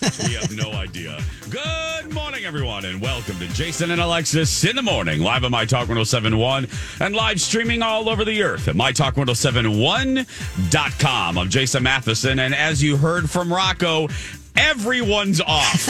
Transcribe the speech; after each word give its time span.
we 0.26 0.32
have 0.34 0.56
no 0.56 0.72
idea. 0.72 1.18
Good 1.50 2.14
morning, 2.14 2.46
everyone, 2.46 2.86
and 2.86 3.02
welcome 3.02 3.38
to 3.38 3.46
Jason 3.48 3.90
and 3.90 4.00
Alexis 4.00 4.64
in 4.64 4.76
the 4.76 4.82
morning, 4.82 5.20
live 5.20 5.44
on 5.44 5.50
My 5.50 5.66
Talk 5.66 5.88
1071 5.88 6.66
and 7.00 7.14
live 7.14 7.38
streaming 7.38 7.82
all 7.82 8.08
over 8.08 8.24
the 8.24 8.42
earth 8.42 8.66
at 8.68 8.76
MyTalk1071.com. 8.76 11.38
I'm 11.38 11.50
Jason 11.50 11.82
Matheson, 11.82 12.38
and 12.38 12.54
as 12.54 12.82
you 12.82 12.96
heard 12.96 13.28
from 13.28 13.52
Rocco, 13.52 14.08
everyone's 14.56 15.42
off. 15.42 15.86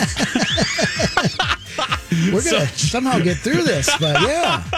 We're 2.33 2.43
gonna 2.43 2.67
somehow 2.69 3.19
get 3.21 3.37
through 3.37 3.63
this, 3.63 3.89
but 3.99 4.21
yeah. 4.23 4.63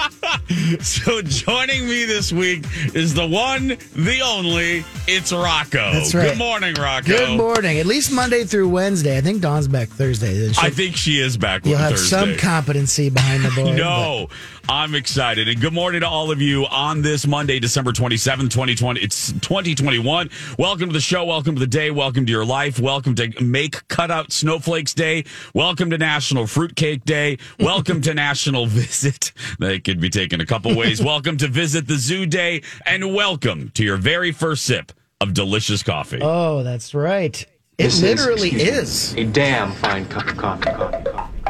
So 0.81 1.23
joining 1.23 1.87
me 1.89 2.05
this 2.05 2.33
week 2.33 2.65
is 2.95 3.15
the 3.15 3.27
one, 3.27 3.69
the 3.95 4.21
only, 4.23 4.85
it's 5.07 5.33
Rocco. 5.33 5.93
That's 5.93 6.15
right. 6.15 6.31
Good 6.31 6.39
morning, 6.39 6.75
Rocco. 6.75 7.07
Good 7.07 7.37
morning. 7.39 7.79
At 7.79 7.87
least 7.87 8.13
Monday 8.13 8.45
through 8.45 8.69
Wednesday. 8.69 9.17
I 9.17 9.21
think 9.21 9.41
Dawn's 9.41 9.69
back 9.69 9.89
Thursday. 9.89 10.51
I 10.59 10.71
think 10.71 10.97
she 10.97 11.21
is 11.21 11.37
back 11.37 11.65
You'll 11.65 11.79
have 11.79 11.93
Thursday. 11.93 12.09
some 12.09 12.37
competency 12.37 13.09
behind 13.11 13.45
the 13.45 13.51
board. 13.51 13.77
No, 13.83 14.29
I'm 14.69 14.95
excited. 14.95 15.49
And 15.49 15.61
good 15.61 15.73
morning 15.73 16.03
to 16.03 16.09
all 16.09 16.31
of 16.31 16.41
you 16.41 16.67
on 16.67 17.03
this 17.03 17.27
Monday, 17.27 17.59
December 17.59 17.93
27th, 17.93 18.51
2020. 18.51 19.01
It's 19.01 19.33
2021. 19.33 20.31
Welcome 20.59 20.89
to 20.89 20.93
the 20.93 21.01
show. 21.01 21.25
Welcome 21.25 21.55
to 21.55 21.61
the 21.61 21.67
day. 21.67 21.91
Welcome 21.91 22.27
to 22.27 22.33
your 22.33 22.45
life. 22.45 22.79
Welcome 22.79 23.15
to 23.17 23.33
Make 23.43 23.87
Cutout 23.89 24.33
Snowflakes 24.33 24.95
Day. 24.95 25.25
Welcome 25.55 25.91
to 25.91 25.99
National 25.99 26.47
Fruitcake 26.47 27.05
Day. 27.05 27.22
Welcome 27.61 28.01
to 28.03 28.15
National 28.15 28.67
Visit. 28.81 29.33
That 29.61 29.85
could 29.85 30.01
be 30.01 30.11
taken 30.11 30.41
a 30.41 30.47
couple 30.47 30.75
ways. 30.77 31.01
welcome 31.05 31.37
to 31.39 31.47
Visit 31.49 31.87
the 31.87 31.97
Zoo 31.97 32.27
Day. 32.27 32.63
And 32.85 33.15
welcome 33.15 33.71
to 33.75 33.85
your 33.85 33.97
very 33.97 34.33
first 34.33 34.65
sip 34.65 34.91
of 35.21 35.33
delicious 35.33 35.83
coffee. 35.85 36.19
Oh, 36.21 36.63
that's 36.65 36.95
right. 36.95 37.41
It 37.79 37.85
This 37.85 38.03
literally 38.03 38.49
excuse 38.49 39.13
is. 39.13 39.15
a 39.15 39.25
damn 39.25 39.73
fine 39.73 40.07
cup 40.09 40.27
of 40.29 40.37
coffee. 40.37 40.65
coffee, 40.71 41.05
coffee, 41.05 41.11
coffee. 41.11 41.42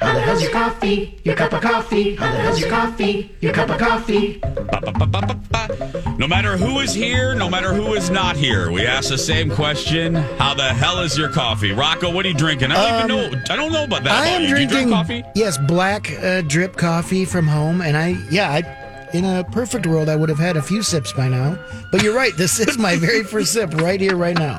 How 0.00 0.14
the 0.14 0.20
hell's 0.20 0.40
your 0.40 0.52
coffee? 0.52 1.18
Your 1.24 1.34
cup 1.34 1.52
of 1.52 1.60
coffee. 1.60 2.14
How 2.14 2.30
the 2.30 2.38
hell's 2.38 2.60
your 2.60 2.70
coffee? 2.70 3.34
Your 3.40 3.52
cup 3.52 3.68
of 3.68 3.78
coffee. 3.78 4.38
Ba-ba-ba-ba-ba. 4.38 6.14
No 6.18 6.28
matter 6.28 6.56
who 6.56 6.78
is 6.80 6.94
here, 6.94 7.34
no 7.34 7.50
matter 7.50 7.74
who 7.74 7.94
is 7.94 8.08
not 8.08 8.36
here, 8.36 8.70
we 8.70 8.86
ask 8.86 9.08
the 9.08 9.18
same 9.18 9.50
question: 9.50 10.14
How 10.14 10.54
the 10.54 10.72
hell 10.72 11.00
is 11.00 11.18
your 11.18 11.30
coffee, 11.30 11.72
Rocco? 11.72 12.12
What 12.12 12.24
are 12.24 12.28
you 12.28 12.34
drinking? 12.34 12.70
I 12.70 13.08
don't 13.08 13.10
even 13.10 13.32
know. 13.32 13.42
I 13.50 13.56
don't 13.56 13.72
know 13.72 13.84
about 13.84 14.04
that. 14.04 14.12
Um, 14.12 14.22
I 14.22 14.26
am 14.28 14.42
you. 14.42 14.54
Do 14.54 14.60
you 14.60 14.68
drinking 14.68 14.76
drink 14.76 14.90
coffee. 14.90 15.24
yes, 15.34 15.58
black 15.66 16.12
uh, 16.22 16.42
drip 16.42 16.76
coffee 16.76 17.24
from 17.24 17.48
home, 17.48 17.80
and 17.80 17.96
I 17.96 18.16
yeah, 18.30 18.50
I 18.50 19.08
in 19.12 19.24
a 19.24 19.42
perfect 19.44 19.86
world, 19.86 20.08
I 20.08 20.16
would 20.16 20.28
have 20.28 20.38
had 20.38 20.56
a 20.56 20.62
few 20.62 20.82
sips 20.82 21.12
by 21.12 21.28
now. 21.28 21.58
But 21.90 22.02
you're 22.02 22.14
right. 22.14 22.36
This 22.36 22.60
is 22.60 22.78
my 22.78 22.96
very 22.96 23.24
first 23.32 23.52
sip 23.52 23.74
right 23.74 24.00
here, 24.00 24.16
right 24.16 24.36
now, 24.36 24.58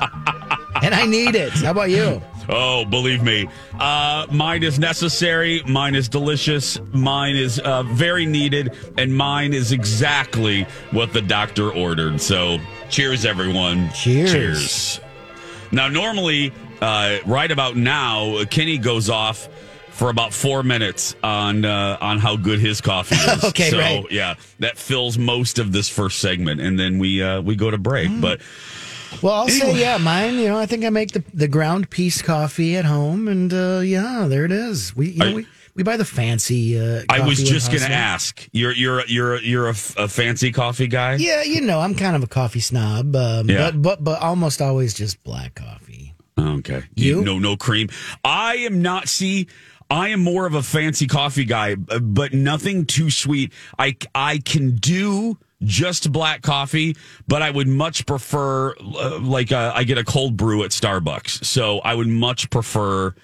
and 0.82 0.94
I 0.94 1.06
need 1.06 1.34
it. 1.34 1.52
How 1.52 1.70
about 1.70 1.90
you? 1.90 2.20
Oh, 2.50 2.84
believe 2.84 3.22
me. 3.22 3.48
Uh, 3.78 4.26
mine 4.30 4.62
is 4.62 4.78
necessary. 4.78 5.62
Mine 5.66 5.94
is 5.94 6.08
delicious. 6.08 6.80
Mine 6.92 7.36
is 7.36 7.60
uh, 7.60 7.84
very 7.84 8.26
needed. 8.26 8.76
And 8.98 9.16
mine 9.16 9.54
is 9.54 9.72
exactly 9.72 10.64
what 10.90 11.12
the 11.12 11.22
doctor 11.22 11.72
ordered. 11.72 12.20
So, 12.20 12.58
cheers, 12.88 13.24
everyone. 13.24 13.90
Cheers. 13.92 14.32
Cheers. 14.32 15.00
Now, 15.72 15.88
normally, 15.88 16.52
uh, 16.80 17.18
right 17.24 17.50
about 17.50 17.76
now, 17.76 18.44
Kenny 18.46 18.78
goes 18.78 19.08
off 19.08 19.48
for 19.90 20.08
about 20.08 20.32
four 20.32 20.62
minutes 20.62 21.14
on 21.22 21.64
uh, 21.64 21.98
on 22.00 22.18
how 22.18 22.34
good 22.36 22.58
his 22.58 22.80
coffee 22.80 23.14
is. 23.32 23.44
Okay, 23.44 23.70
so, 23.70 23.78
right. 23.78 24.06
Yeah, 24.10 24.34
that 24.58 24.78
fills 24.78 25.18
most 25.18 25.58
of 25.58 25.72
this 25.72 25.88
first 25.88 26.20
segment, 26.20 26.60
and 26.60 26.78
then 26.78 26.98
we 26.98 27.22
uh, 27.22 27.40
we 27.42 27.54
go 27.54 27.70
to 27.70 27.78
break. 27.78 28.08
Mm. 28.08 28.20
But 28.20 28.40
Well, 29.22 29.34
I'll 29.34 29.48
say 29.48 29.78
yeah, 29.80 29.98
mine. 29.98 30.34
You 30.34 30.48
know, 30.48 30.58
I 30.58 30.66
think 30.66 30.84
I 30.84 30.90
make 30.90 31.12
the 31.12 31.22
the 31.34 31.48
ground 31.48 31.90
piece 31.90 32.22
coffee 32.22 32.76
at 32.76 32.84
home, 32.84 33.28
and 33.28 33.52
uh, 33.52 33.80
yeah, 33.84 34.26
there 34.28 34.44
it 34.44 34.52
is. 34.52 34.94
We 34.96 35.10
you 35.10 35.18
know, 35.18 35.26
I- 35.30 35.34
we, 35.34 35.46
we 35.74 35.82
buy 35.84 35.96
the 35.96 36.04
fancy. 36.04 36.78
Uh, 36.78 37.02
I 37.08 37.20
was 37.26 37.42
just 37.42 37.70
going 37.70 37.82
to 37.82 37.90
ask. 37.92 38.48
You're 38.52 38.72
you're 38.72 39.06
you're 39.06 39.38
you're 39.40 39.66
a, 39.68 39.70
a 39.96 40.08
fancy 40.08 40.52
coffee 40.52 40.88
guy. 40.88 41.14
Yeah, 41.16 41.42
you 41.42 41.60
know, 41.60 41.80
I'm 41.80 41.94
kind 41.94 42.16
of 42.16 42.22
a 42.22 42.26
coffee 42.26 42.60
snob, 42.60 43.14
um, 43.16 43.48
Yeah. 43.48 43.70
but 43.70 43.82
but 43.82 44.04
but 44.04 44.20
almost 44.22 44.60
always 44.60 44.94
just 44.94 45.22
black 45.24 45.54
coffee. 45.54 46.14
Okay. 46.38 46.84
You? 46.94 47.22
No, 47.22 47.38
no 47.38 47.56
cream. 47.56 47.88
I 48.24 48.56
am 48.56 48.80
not, 48.80 49.08
see, 49.08 49.46
I 49.90 50.08
am 50.08 50.20
more 50.20 50.46
of 50.46 50.54
a 50.54 50.62
fancy 50.62 51.06
coffee 51.06 51.44
guy, 51.44 51.74
but 51.74 52.32
nothing 52.32 52.86
too 52.86 53.10
sweet. 53.10 53.52
I, 53.78 53.96
I 54.14 54.38
can 54.38 54.76
do 54.76 55.36
just 55.62 56.10
black 56.12 56.42
coffee, 56.42 56.96
but 57.28 57.42
I 57.42 57.50
would 57.50 57.68
much 57.68 58.06
prefer, 58.06 58.74
uh, 58.76 59.18
like, 59.20 59.52
uh, 59.52 59.72
I 59.74 59.84
get 59.84 59.98
a 59.98 60.04
cold 60.04 60.36
brew 60.36 60.62
at 60.64 60.70
Starbucks. 60.70 61.44
So 61.44 61.80
I 61.80 61.94
would 61.94 62.08
much 62.08 62.48
prefer 62.50 63.14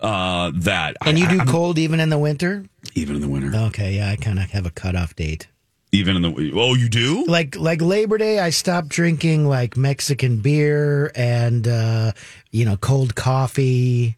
uh, 0.00 0.52
that. 0.54 0.96
And 1.04 1.18
you 1.18 1.28
do 1.28 1.38
I'm- 1.38 1.46
cold 1.48 1.78
even 1.78 2.00
in 2.00 2.08
the 2.08 2.18
winter? 2.18 2.64
even 2.94 3.14
in 3.14 3.22
the 3.22 3.28
winter. 3.28 3.56
Okay, 3.56 3.94
yeah, 3.96 4.10
I 4.10 4.16
kind 4.16 4.38
of 4.38 4.50
have 4.50 4.66
a 4.66 4.70
cutoff 4.70 5.14
date. 5.14 5.46
Even 5.92 6.16
in 6.16 6.22
the, 6.22 6.52
oh, 6.56 6.74
you 6.74 6.88
do? 6.88 7.24
Like 7.26 7.54
like 7.54 7.82
Labor 7.82 8.16
Day, 8.16 8.38
I 8.38 8.48
stopped 8.48 8.88
drinking 8.88 9.46
like 9.46 9.76
Mexican 9.76 10.38
beer 10.40 11.12
and 11.14 11.68
uh, 11.68 12.12
you 12.50 12.64
know 12.64 12.78
cold 12.78 13.14
coffee, 13.14 14.16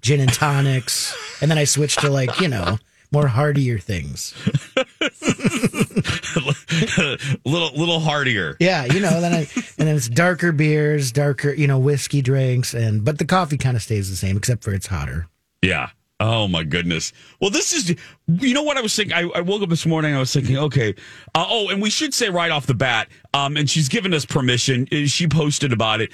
gin 0.00 0.18
and 0.18 0.32
tonics, 0.32 1.14
and 1.40 1.48
then 1.48 1.58
I 1.58 1.64
switched 1.64 2.00
to 2.00 2.10
like 2.10 2.40
you 2.40 2.48
know 2.48 2.76
more 3.12 3.28
heartier 3.28 3.78
things. 3.78 4.34
little, 7.44 7.70
little 7.76 8.00
heartier. 8.00 8.56
Yeah, 8.60 8.84
you 8.84 9.00
know, 9.00 9.20
then 9.20 9.32
I, 9.32 9.38
and 9.38 9.88
then 9.88 9.96
it's 9.96 10.08
darker 10.08 10.52
beers, 10.52 11.12
darker 11.12 11.52
you 11.52 11.66
know 11.66 11.78
whiskey 11.78 12.22
drinks, 12.22 12.74
and 12.74 13.04
but 13.04 13.18
the 13.18 13.24
coffee 13.24 13.58
kind 13.58 13.76
of 13.76 13.82
stays 13.82 14.10
the 14.10 14.16
same 14.16 14.36
except 14.36 14.64
for 14.64 14.72
it's 14.72 14.86
hotter. 14.86 15.26
Yeah. 15.62 15.90
Oh 16.20 16.46
my 16.46 16.62
goodness. 16.62 17.12
Well, 17.40 17.50
this 17.50 17.72
is, 17.72 17.96
you 18.28 18.54
know 18.54 18.62
what 18.62 18.76
I 18.76 18.80
was 18.80 18.94
thinking? 18.94 19.12
I, 19.12 19.22
I 19.34 19.40
woke 19.40 19.60
up 19.62 19.68
this 19.70 19.84
morning. 19.84 20.14
I 20.14 20.20
was 20.20 20.32
thinking, 20.32 20.56
okay. 20.56 20.94
Uh, 21.34 21.46
oh, 21.48 21.68
and 21.68 21.82
we 21.82 21.90
should 21.90 22.14
say 22.14 22.30
right 22.30 22.52
off 22.52 22.64
the 22.64 22.74
bat, 22.74 23.08
um, 23.34 23.56
and 23.56 23.68
she's 23.68 23.88
given 23.88 24.14
us 24.14 24.24
permission. 24.24 24.86
uh, 24.92 25.06
She 25.06 25.26
posted 25.26 25.72
about 25.72 26.00
it. 26.00 26.12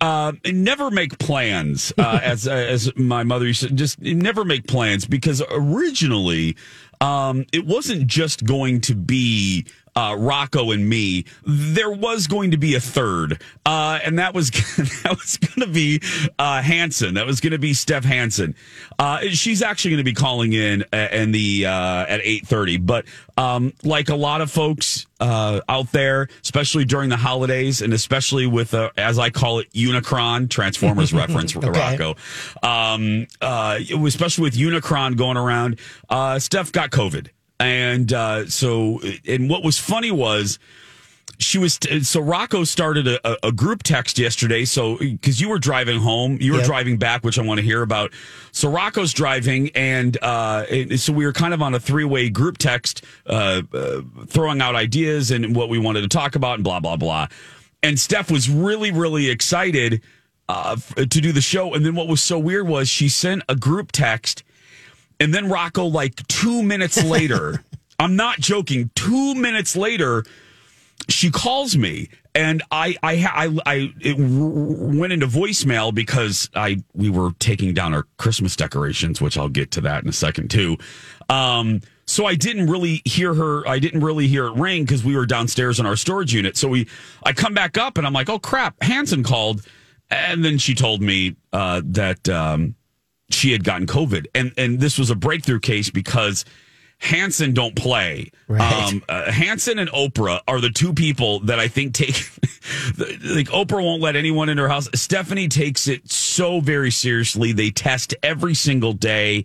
Uh, 0.00 0.32
never 0.44 0.90
make 0.90 1.18
plans, 1.18 1.92
uh, 1.98 2.20
as 2.22 2.46
as 2.46 2.94
my 2.96 3.24
mother 3.24 3.46
used 3.46 3.62
to 3.62 3.70
just 3.70 4.00
never 4.00 4.44
make 4.44 4.66
plans 4.66 5.06
because 5.06 5.42
originally, 5.50 6.56
um, 7.00 7.44
it 7.52 7.66
wasn't 7.66 8.06
just 8.06 8.44
going 8.44 8.80
to 8.82 8.94
be 8.94 9.66
uh, 9.96 10.14
Rocco 10.18 10.70
and 10.70 10.88
me. 10.88 11.24
There 11.44 11.90
was 11.90 12.26
going 12.26 12.52
to 12.52 12.56
be 12.58 12.74
a 12.76 12.80
third, 12.80 13.42
uh, 13.64 13.98
and 14.04 14.18
that 14.18 14.34
was 14.34 14.50
that 15.02 15.16
was 15.18 15.38
going 15.38 15.66
to 15.66 15.72
be 15.72 16.00
uh, 16.38 16.62
Hansen. 16.62 17.14
That 17.14 17.26
was 17.26 17.40
going 17.40 17.52
to 17.52 17.58
be 17.58 17.74
Steph 17.74 18.04
Hansen. 18.04 18.54
Uh, 18.98 19.20
she's 19.30 19.62
actually 19.62 19.92
going 19.92 20.04
to 20.04 20.10
be 20.10 20.14
calling 20.14 20.52
in 20.52 20.84
a- 20.92 21.16
in 21.22 21.32
the 21.32 21.66
uh, 21.66 22.06
at 22.08 22.20
eight 22.22 22.46
thirty. 22.46 22.76
But 22.76 23.06
um, 23.38 23.72
like 23.82 24.08
a 24.10 24.16
lot 24.16 24.40
of 24.40 24.50
folks 24.50 25.06
uh, 25.20 25.60
out 25.68 25.90
there, 25.92 26.28
especially 26.42 26.84
during 26.84 27.08
the 27.08 27.16
holidays, 27.16 27.80
and 27.82 27.92
especially 27.92 28.46
with 28.46 28.74
uh, 28.74 28.90
as 28.98 29.18
I 29.18 29.30
call 29.30 29.58
it, 29.60 29.70
Unicron 29.72 30.50
Transformers 30.50 31.12
reference, 31.14 31.56
Okay. 31.56 31.68
Rocco. 31.68 32.16
Um, 32.62 33.26
uh, 33.40 33.78
especially 34.04 34.42
with 34.42 34.54
Unicron 34.56 35.16
going 35.16 35.36
around, 35.36 35.78
uh, 36.10 36.38
Steph 36.38 36.70
got 36.72 36.90
COVID. 36.90 37.28
And 37.58 38.12
uh, 38.12 38.46
so, 38.48 39.00
and 39.26 39.48
what 39.48 39.62
was 39.64 39.78
funny 39.78 40.10
was 40.10 40.58
she 41.38 41.58
was 41.58 41.78
so 42.02 42.20
Rocco 42.20 42.64
started 42.64 43.06
a, 43.08 43.46
a 43.46 43.52
group 43.52 43.82
text 43.82 44.18
yesterday. 44.18 44.64
So 44.64 44.96
because 44.98 45.40
you 45.40 45.48
were 45.48 45.58
driving 45.58 46.00
home, 46.00 46.38
you 46.40 46.52
were 46.52 46.58
Yep. 46.58 46.66
driving 46.66 46.96
back, 46.96 47.24
which 47.24 47.38
I 47.38 47.42
want 47.42 47.58
to 47.58 47.64
hear 47.64 47.82
about. 47.82 48.12
So 48.52 48.70
Rocco's 48.70 49.12
driving, 49.12 49.70
and 49.74 50.16
uh, 50.22 50.64
and 50.70 50.98
so 50.98 51.12
we 51.12 51.26
were 51.26 51.32
kind 51.34 51.52
of 51.52 51.60
on 51.60 51.74
a 51.74 51.80
three 51.80 52.04
way 52.04 52.30
group 52.30 52.56
text, 52.58 53.04
uh, 53.26 53.62
uh, 53.74 54.00
throwing 54.26 54.60
out 54.62 54.74
ideas 54.74 55.30
and 55.30 55.54
what 55.54 55.68
we 55.68 55.78
wanted 55.78 56.02
to 56.02 56.08
talk 56.08 56.36
about, 56.36 56.54
and 56.54 56.64
blah 56.64 56.80
blah 56.80 56.96
blah. 56.96 57.26
And 57.82 57.98
Steph 58.00 58.30
was 58.30 58.48
really 58.48 58.90
really 58.90 59.28
excited 59.28 60.00
uh, 60.48 60.76
f- 60.78 60.94
to 60.94 61.06
do 61.06 61.32
the 61.32 61.42
show. 61.42 61.74
And 61.74 61.84
then 61.84 61.94
what 61.94 62.08
was 62.08 62.22
so 62.22 62.38
weird 62.38 62.66
was 62.66 62.88
she 62.88 63.08
sent 63.10 63.42
a 63.48 63.56
group 63.56 63.92
text, 63.92 64.42
and 65.20 65.32
then 65.34 65.48
Rocco 65.48 65.86
like 65.86 66.26
two 66.28 66.62
minutes 66.62 67.02
later. 67.04 67.62
I'm 67.98 68.16
not 68.16 68.38
joking. 68.38 68.90
Two 68.94 69.34
minutes 69.34 69.74
later, 69.74 70.24
she 71.08 71.30
calls 71.30 71.76
me 71.76 72.08
and 72.36 72.62
I 72.70 72.96
I 73.02 73.14
I, 73.14 73.58
I 73.66 73.94
it 74.00 74.16
went 74.18 75.12
into 75.12 75.26
voicemail 75.26 75.92
because 75.92 76.50
I 76.54 76.82
we 76.94 77.08
were 77.08 77.30
taking 77.38 77.72
down 77.72 77.94
our 77.94 78.04
Christmas 78.18 78.54
decorations, 78.54 79.20
which 79.20 79.38
I'll 79.38 79.48
get 79.48 79.70
to 79.72 79.80
that 79.82 80.02
in 80.02 80.08
a 80.08 80.12
second 80.12 80.50
too. 80.50 80.76
Um, 81.30 81.80
so 82.04 82.26
I 82.26 82.34
didn't 82.34 82.68
really 82.68 83.00
hear 83.04 83.34
her. 83.34 83.66
I 83.66 83.78
didn't 83.78 84.04
really 84.04 84.28
hear 84.28 84.46
it 84.46 84.54
ring 84.54 84.84
because 84.84 85.02
we 85.02 85.16
were 85.16 85.26
downstairs 85.26 85.80
in 85.80 85.86
our 85.86 85.96
storage 85.96 86.34
unit. 86.34 86.56
So 86.56 86.68
we 86.68 86.86
I 87.24 87.32
come 87.32 87.54
back 87.54 87.78
up 87.78 87.96
and 87.96 88.06
I'm 88.06 88.12
like, 88.12 88.28
oh 88.28 88.38
crap, 88.38 88.80
Hansen 88.82 89.22
called, 89.22 89.62
and 90.10 90.44
then 90.44 90.58
she 90.58 90.74
told 90.74 91.00
me 91.00 91.36
uh, 91.54 91.80
that 91.86 92.28
um, 92.28 92.74
she 93.30 93.52
had 93.52 93.64
gotten 93.64 93.86
COVID, 93.86 94.26
and 94.34 94.52
and 94.56 94.80
this 94.80 94.98
was 94.98 95.10
a 95.10 95.16
breakthrough 95.16 95.60
case 95.60 95.90
because. 95.90 96.44
Hansen 96.98 97.52
don't 97.52 97.76
play. 97.76 98.30
Right. 98.48 98.90
Um, 98.90 99.02
uh, 99.06 99.30
Hansen 99.30 99.78
and 99.78 99.90
Oprah 99.90 100.40
are 100.48 100.62
the 100.62 100.70
two 100.70 100.94
people 100.94 101.40
that 101.40 101.60
I 101.60 101.68
think 101.68 101.92
take 101.92 102.14
like 102.98 103.48
Oprah 103.48 103.84
won't 103.84 104.00
let 104.00 104.16
anyone 104.16 104.48
in 104.48 104.56
her 104.56 104.66
house. 104.66 104.88
Stephanie 104.94 105.48
takes 105.48 105.88
it 105.88 106.10
so 106.10 106.60
very 106.60 106.90
seriously. 106.90 107.52
They 107.52 107.68
test 107.68 108.14
every 108.22 108.54
single 108.54 108.94
day. 108.94 109.44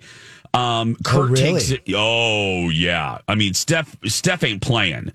Um, 0.54 0.96
Kurt 1.04 1.32
really? 1.32 1.54
takes 1.54 1.72
it. 1.72 1.82
Oh 1.94 2.70
yeah. 2.70 3.20
I 3.28 3.36
mean, 3.36 3.54
Steph 3.54 3.98
Steph 4.06 4.44
ain't 4.44 4.62
playing. 4.62 5.12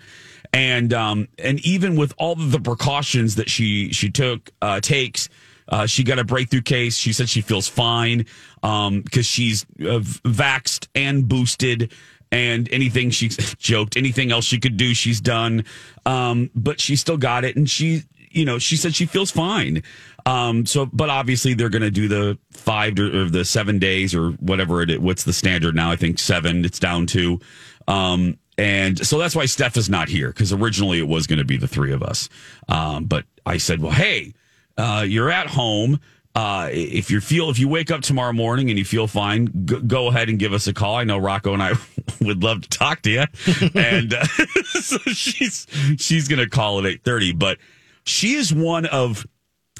And 0.52 0.92
um, 0.94 1.28
and 1.38 1.60
even 1.66 1.96
with 1.96 2.14
all 2.18 2.32
of 2.32 2.52
the 2.52 2.60
precautions 2.60 3.34
that 3.36 3.50
she 3.50 3.92
she 3.92 4.10
took 4.10 4.50
uh, 4.62 4.80
takes, 4.80 5.28
uh, 5.68 5.86
she 5.86 6.04
got 6.04 6.18
a 6.18 6.24
breakthrough 6.24 6.62
case. 6.62 6.96
She 6.96 7.12
said 7.12 7.28
she 7.28 7.40
feels 7.40 7.68
fine 7.68 8.26
because 8.60 9.26
she's 9.26 9.64
uh, 9.80 10.00
vaxxed 10.00 10.88
and 10.94 11.28
boosted 11.28 11.92
and 12.32 12.68
anything 12.72 13.10
she 13.10 13.28
joked, 13.58 13.96
anything 13.96 14.32
else 14.32 14.44
she 14.44 14.58
could 14.58 14.76
do, 14.76 14.94
she's 14.94 15.20
done. 15.20 15.64
Um, 16.04 16.50
but 16.54 16.80
she 16.80 16.96
still 16.96 17.16
got 17.16 17.44
it, 17.44 17.56
and 17.56 17.68
she, 17.68 18.02
you 18.30 18.44
know, 18.44 18.58
she 18.58 18.76
said 18.76 18.94
she 18.94 19.06
feels 19.06 19.30
fine. 19.30 19.82
Um, 20.24 20.66
so, 20.66 20.86
but 20.86 21.08
obviously 21.08 21.54
they're 21.54 21.68
going 21.68 21.82
to 21.82 21.90
do 21.90 22.08
the 22.08 22.36
five 22.50 22.98
or 22.98 23.26
the 23.26 23.44
seven 23.44 23.78
days 23.78 24.14
or 24.14 24.32
whatever 24.32 24.82
it. 24.82 25.00
What's 25.00 25.22
the 25.22 25.32
standard 25.32 25.76
now? 25.76 25.90
I 25.90 25.96
think 25.96 26.18
seven. 26.18 26.64
It's 26.64 26.80
down 26.80 27.06
to. 27.06 27.38
Um, 27.86 28.36
and 28.58 29.06
so 29.06 29.18
that's 29.18 29.36
why 29.36 29.46
Steph 29.46 29.76
is 29.76 29.88
not 29.88 30.08
here 30.08 30.28
because 30.28 30.52
originally 30.52 30.98
it 30.98 31.06
was 31.06 31.26
going 31.28 31.38
to 31.38 31.44
be 31.44 31.58
the 31.58 31.68
three 31.68 31.92
of 31.92 32.02
us. 32.02 32.28
Um, 32.68 33.04
but 33.04 33.24
I 33.44 33.58
said, 33.58 33.80
well, 33.80 33.92
hey, 33.92 34.32
uh, 34.76 35.04
you're 35.06 35.30
at 35.30 35.48
home. 35.48 36.00
Uh, 36.34 36.68
if 36.70 37.10
you 37.10 37.18
feel 37.20 37.48
if 37.48 37.58
you 37.58 37.66
wake 37.66 37.90
up 37.90 38.02
tomorrow 38.02 38.32
morning 38.32 38.68
and 38.68 38.78
you 38.78 38.84
feel 38.84 39.06
fine, 39.06 39.46
go, 39.64 39.80
go 39.80 40.08
ahead 40.08 40.28
and 40.28 40.38
give 40.38 40.52
us 40.52 40.66
a 40.66 40.74
call. 40.74 40.96
I 40.96 41.04
know 41.04 41.16
Rocco 41.16 41.54
and 41.54 41.62
I 41.62 41.72
would 42.20 42.42
love 42.42 42.60
to 42.62 42.68
talk 42.68 43.00
to 43.02 43.10
you, 43.10 43.24
and 43.74 44.12
uh, 44.12 44.24
so 44.64 44.98
she's 45.06 45.66
she's 45.98 46.28
gonna 46.28 46.48
call 46.48 46.78
at 46.80 46.86
eight 46.86 47.04
thirty. 47.04 47.32
But 47.32 47.56
she 48.04 48.34
is 48.34 48.52
one 48.52 48.84
of 48.84 49.26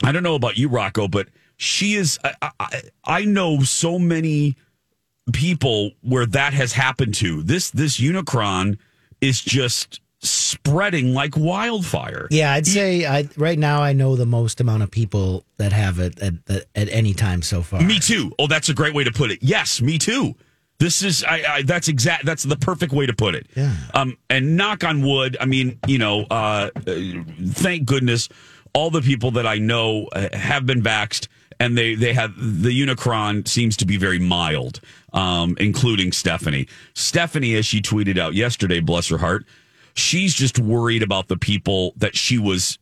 I 0.02 0.12
don't 0.12 0.22
know 0.22 0.34
about 0.34 0.56
you, 0.56 0.68
Rocco, 0.68 1.08
but 1.08 1.28
she 1.58 1.94
is. 1.94 2.18
I, 2.24 2.50
I, 2.58 2.82
I 3.04 3.24
know 3.26 3.60
so 3.60 3.98
many 3.98 4.56
people 5.32 5.90
where 6.02 6.26
that 6.26 6.54
has 6.54 6.72
happened 6.72 7.14
to. 7.16 7.42
This 7.42 7.70
this 7.70 7.98
Unicron 8.00 8.78
is 9.20 9.40
just 9.42 10.00
spreading 10.28 11.14
like 11.14 11.36
wildfire. 11.36 12.28
Yeah, 12.30 12.52
I'd 12.52 12.66
say 12.66 13.06
I 13.06 13.28
right 13.36 13.58
now 13.58 13.82
I 13.82 13.92
know 13.92 14.16
the 14.16 14.26
most 14.26 14.60
amount 14.60 14.82
of 14.82 14.90
people 14.90 15.44
that 15.58 15.72
have 15.72 15.98
it 15.98 16.20
at, 16.20 16.34
at, 16.48 16.64
at 16.74 16.88
any 16.90 17.14
time 17.14 17.42
so 17.42 17.62
far. 17.62 17.80
Me 17.80 17.98
too. 17.98 18.32
Oh, 18.38 18.46
that's 18.46 18.68
a 18.68 18.74
great 18.74 18.94
way 18.94 19.04
to 19.04 19.12
put 19.12 19.30
it. 19.30 19.42
Yes, 19.42 19.80
me 19.80 19.98
too. 19.98 20.34
This 20.78 21.02
is 21.02 21.24
I, 21.24 21.44
I 21.48 21.62
that's 21.62 21.88
exact 21.88 22.26
that's 22.26 22.42
the 22.42 22.56
perfect 22.56 22.92
way 22.92 23.06
to 23.06 23.14
put 23.14 23.34
it. 23.34 23.46
Yeah. 23.56 23.74
Um 23.94 24.18
and 24.28 24.56
knock 24.56 24.84
on 24.84 25.02
wood, 25.02 25.36
I 25.40 25.46
mean, 25.46 25.78
you 25.86 25.98
know, 25.98 26.26
uh, 26.30 26.70
uh 26.86 26.94
thank 27.48 27.86
goodness 27.86 28.28
all 28.74 28.90
the 28.90 29.00
people 29.00 29.30
that 29.32 29.46
I 29.46 29.56
know 29.56 30.06
uh, 30.12 30.28
have 30.36 30.66
been 30.66 30.82
vaxxed 30.82 31.28
and 31.58 31.76
they 31.76 31.94
they 31.94 32.12
have 32.12 32.34
the 32.36 32.68
Unicron 32.68 33.46
seems 33.48 33.76
to 33.78 33.86
be 33.86 33.96
very 33.96 34.18
mild, 34.18 34.80
um, 35.12 35.56
including 35.58 36.12
Stephanie. 36.12 36.68
Stephanie, 36.94 37.54
as 37.54 37.66
she 37.66 37.80
tweeted 37.80 38.18
out 38.18 38.34
yesterday, 38.34 38.80
bless 38.80 39.08
her 39.08 39.18
heart, 39.18 39.46
she's 39.96 40.34
just 40.34 40.58
worried 40.58 41.02
about 41.02 41.28
the 41.28 41.36
people 41.36 41.94
that 41.96 42.16
she 42.16 42.38
was 42.38 42.78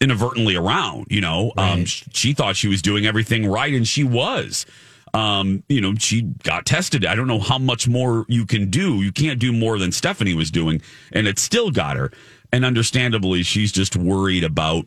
inadvertently 0.00 0.56
around. 0.56 1.06
You 1.10 1.20
know, 1.20 1.52
um, 1.56 1.84
she 1.84 2.32
thought 2.32 2.56
she 2.56 2.68
was 2.68 2.82
doing 2.82 3.06
everything 3.06 3.46
right, 3.46 3.72
and 3.72 3.86
she 3.86 4.04
was. 4.04 4.66
Um, 5.14 5.62
you 5.68 5.80
know, 5.80 5.94
she 5.94 6.22
got 6.42 6.66
tested. 6.66 7.06
I 7.06 7.14
don't 7.14 7.26
know 7.26 7.38
how 7.38 7.58
much 7.58 7.88
more 7.88 8.26
you 8.28 8.44
can 8.44 8.68
do. 8.68 9.02
You 9.02 9.10
can't 9.12 9.38
do 9.38 9.52
more 9.52 9.78
than 9.78 9.90
Stephanie 9.90 10.34
was 10.34 10.50
doing, 10.50 10.82
and 11.12 11.26
it 11.26 11.38
still 11.38 11.70
got 11.70 11.96
her. 11.96 12.12
And 12.52 12.64
understandably, 12.64 13.42
she's 13.42 13.72
just 13.72 13.96
worried 13.96 14.44
about 14.44 14.86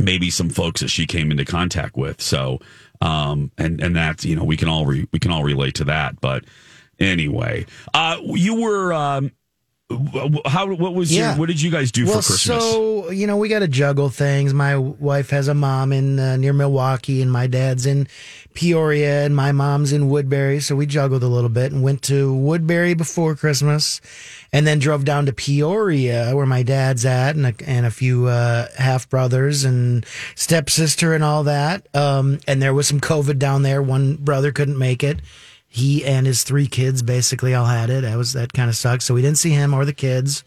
maybe 0.00 0.30
some 0.30 0.48
folks 0.48 0.80
that 0.80 0.88
she 0.88 1.06
came 1.06 1.30
into 1.30 1.44
contact 1.44 1.96
with. 1.96 2.20
So, 2.20 2.60
um, 3.00 3.50
and 3.58 3.80
and 3.80 3.96
that's 3.96 4.24
you 4.24 4.36
know 4.36 4.44
we 4.44 4.56
can 4.56 4.68
all 4.68 4.86
re- 4.86 5.08
we 5.12 5.18
can 5.18 5.30
all 5.30 5.42
relate 5.42 5.74
to 5.76 5.84
that. 5.84 6.20
But 6.20 6.44
anyway, 6.98 7.66
uh, 7.94 8.18
you 8.22 8.60
were 8.60 8.92
um, 8.92 9.32
how 10.44 10.66
what 10.74 10.94
was 10.94 11.10
Yeah. 11.14 11.30
your 11.30 11.38
what 11.38 11.46
did 11.48 11.62
you 11.62 11.70
guys 11.70 11.90
do 11.90 12.04
well, 12.04 12.20
for 12.20 12.26
Christmas? 12.26 12.62
so 12.62 13.10
you 13.10 13.26
know, 13.26 13.38
we 13.38 13.48
got 13.48 13.60
to 13.60 13.68
juggle 13.68 14.10
things. 14.10 14.52
My 14.52 14.76
wife 14.76 15.30
has 15.30 15.48
a 15.48 15.54
mom 15.54 15.92
in 15.92 16.18
uh, 16.20 16.36
near 16.36 16.52
Milwaukee, 16.52 17.22
and 17.22 17.32
my 17.32 17.46
dad's 17.46 17.86
in 17.86 18.06
Peoria, 18.52 19.24
and 19.24 19.34
my 19.34 19.50
mom's 19.50 19.94
in 19.94 20.10
Woodbury. 20.10 20.60
So 20.60 20.76
we 20.76 20.84
juggled 20.84 21.22
a 21.22 21.26
little 21.28 21.48
bit 21.48 21.72
and 21.72 21.82
went 21.82 22.02
to 22.02 22.34
Woodbury 22.34 22.92
before 22.92 23.34
Christmas, 23.34 24.02
and 24.52 24.66
then 24.66 24.78
drove 24.78 25.06
down 25.06 25.24
to 25.24 25.32
Peoria, 25.32 26.32
where 26.36 26.44
my 26.46 26.62
dad's 26.62 27.06
at, 27.06 27.34
and 27.34 27.46
a, 27.46 27.54
and 27.66 27.86
a 27.86 27.90
few 27.90 28.26
uh, 28.26 28.66
half 28.76 29.08
brothers 29.08 29.64
and 29.64 30.04
stepsister 30.34 31.14
and 31.14 31.24
all 31.24 31.44
that. 31.44 31.86
Um, 31.96 32.40
and 32.46 32.60
there 32.60 32.74
was 32.74 32.86
some 32.86 33.00
COVID 33.00 33.38
down 33.38 33.62
there. 33.62 33.82
One 33.82 34.16
brother 34.16 34.52
couldn't 34.52 34.78
make 34.78 35.02
it 35.02 35.20
he 35.68 36.04
and 36.04 36.26
his 36.26 36.42
three 36.42 36.66
kids 36.66 37.02
basically 37.02 37.54
all 37.54 37.66
had 37.66 37.90
it. 37.90 38.02
That 38.02 38.16
was 38.16 38.32
that 38.32 38.52
kind 38.52 38.70
of 38.70 38.76
sucked. 38.76 39.02
So 39.02 39.14
we 39.14 39.22
didn't 39.22 39.38
see 39.38 39.50
him 39.50 39.74
or 39.74 39.84
the 39.84 39.92
kids. 39.92 40.42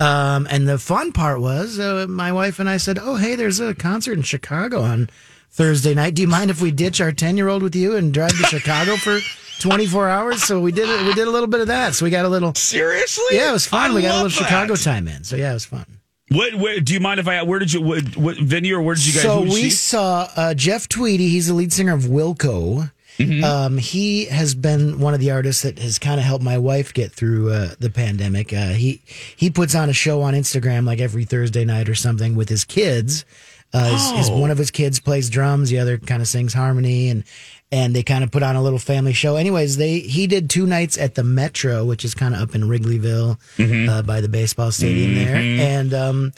Um, 0.00 0.48
and 0.50 0.66
the 0.66 0.78
fun 0.78 1.12
part 1.12 1.40
was 1.40 1.78
uh, 1.78 2.06
my 2.08 2.32
wife 2.32 2.58
and 2.58 2.68
I 2.68 2.78
said, 2.78 2.98
"Oh, 3.00 3.16
hey, 3.16 3.36
there's 3.36 3.60
a 3.60 3.74
concert 3.74 4.14
in 4.14 4.22
Chicago 4.22 4.80
on 4.80 5.08
Thursday 5.50 5.94
night. 5.94 6.14
Do 6.14 6.22
you 6.22 6.28
mind 6.28 6.50
if 6.50 6.60
we 6.60 6.70
ditch 6.72 7.00
our 7.00 7.12
ten 7.12 7.36
year 7.36 7.48
old 7.48 7.62
with 7.62 7.76
you 7.76 7.94
and 7.94 8.12
drive 8.12 8.30
to 8.30 8.44
Chicago 8.46 8.96
for 8.96 9.20
24 9.60 10.08
hours?" 10.08 10.42
So 10.42 10.60
we 10.60 10.72
did 10.72 10.88
it. 10.88 11.06
We 11.06 11.14
did 11.14 11.28
a 11.28 11.30
little 11.30 11.46
bit 11.46 11.60
of 11.60 11.68
that. 11.68 11.94
So 11.94 12.04
we 12.04 12.10
got 12.10 12.24
a 12.24 12.28
little. 12.28 12.54
Seriously? 12.54 13.24
Yeah, 13.36 13.50
it 13.50 13.52
was 13.52 13.66
fun. 13.66 13.92
I 13.92 13.94
we 13.94 14.02
got 14.02 14.12
a 14.20 14.22
little 14.22 14.28
that. 14.30 14.34
Chicago 14.34 14.74
time 14.74 15.06
in. 15.06 15.22
So 15.22 15.36
yeah, 15.36 15.50
it 15.50 15.54
was 15.54 15.66
fun. 15.66 15.86
What, 16.30 16.54
where, 16.54 16.80
do 16.80 16.94
you 16.94 17.00
mind 17.00 17.20
if 17.20 17.28
I? 17.28 17.42
Where 17.42 17.58
did 17.60 17.72
you? 17.72 17.82
What, 17.82 18.16
what 18.16 18.36
Vinny 18.38 18.72
or 18.72 18.82
where 18.82 18.94
did 18.96 19.06
you 19.06 19.12
guys? 19.12 19.22
So 19.22 19.42
we 19.42 19.64
she- 19.64 19.70
saw 19.70 20.28
uh, 20.34 20.54
Jeff 20.54 20.88
Tweedy. 20.88 21.28
He's 21.28 21.46
the 21.46 21.54
lead 21.54 21.72
singer 21.72 21.92
of 21.94 22.02
Wilco. 22.04 22.90
Mm-hmm. 23.18 23.44
Um, 23.44 23.78
he 23.78 24.24
has 24.26 24.54
been 24.54 24.98
one 24.98 25.14
of 25.14 25.20
the 25.20 25.30
artists 25.30 25.62
that 25.62 25.78
has 25.78 25.98
kind 25.98 26.18
of 26.18 26.26
helped 26.26 26.44
my 26.44 26.58
wife 26.58 26.92
get 26.92 27.12
through 27.12 27.52
uh, 27.52 27.74
the 27.78 27.90
pandemic. 27.90 28.52
Uh, 28.52 28.70
he 28.70 29.00
he 29.36 29.50
puts 29.50 29.74
on 29.74 29.88
a 29.88 29.92
show 29.92 30.22
on 30.22 30.34
Instagram 30.34 30.84
like 30.84 30.98
every 31.00 31.24
Thursday 31.24 31.64
night 31.64 31.88
or 31.88 31.94
something 31.94 32.34
with 32.34 32.48
his 32.48 32.64
kids. 32.64 33.24
Uh, 33.72 33.92
his, 33.92 34.10
his- 34.18 34.30
Oh. 34.30 34.38
one 34.38 34.50
of 34.50 34.58
his 34.58 34.70
kids 34.70 35.00
plays 35.00 35.28
drums, 35.30 35.68
the 35.70 35.78
other 35.78 35.98
kind 35.98 36.22
of 36.22 36.28
sings 36.28 36.54
harmony, 36.54 37.08
and 37.08 37.24
and 37.72 37.94
they 37.94 38.02
kind 38.04 38.22
of 38.22 38.30
put 38.30 38.42
on 38.44 38.54
a 38.56 38.62
little 38.62 38.78
family 38.78 39.12
show. 39.12 39.34
Anyways, 39.36 39.76
they 39.78 39.98
he 40.00 40.26
did 40.28 40.48
two 40.50 40.64
nights 40.66 40.96
at 40.98 41.14
the 41.16 41.24
Metro, 41.24 41.84
which 41.84 42.04
is 42.04 42.14
kind 42.14 42.34
of 42.34 42.40
up 42.40 42.54
in 42.54 42.62
Wrigleyville 42.62 43.38
Mm-hmm. 43.58 43.88
uh, 43.88 44.02
by 44.02 44.20
the 44.20 44.28
baseball 44.28 44.70
stadium 44.70 45.14
there, 45.16 45.34
and 45.36 45.92
um, 45.94 46.32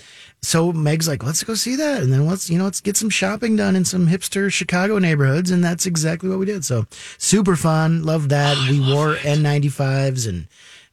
so 0.46 0.72
Meg's 0.72 1.08
like, 1.08 1.24
let's 1.24 1.42
go 1.42 1.54
see 1.54 1.74
that, 1.74 2.02
and 2.02 2.12
then 2.12 2.24
let's 2.24 2.48
you 2.48 2.56
know 2.56 2.64
let's 2.64 2.80
get 2.80 2.96
some 2.96 3.10
shopping 3.10 3.56
done 3.56 3.74
in 3.74 3.84
some 3.84 4.06
hipster 4.06 4.52
Chicago 4.52 4.98
neighborhoods, 5.00 5.50
and 5.50 5.64
that's 5.64 5.86
exactly 5.86 6.28
what 6.28 6.38
we 6.38 6.46
did. 6.46 6.64
So 6.64 6.86
super 7.18 7.56
fun, 7.56 8.04
loved 8.04 8.30
that. 8.30 8.56
we 8.70 8.78
wore 8.78 9.16
N95s 9.16 10.28
and 10.28 10.46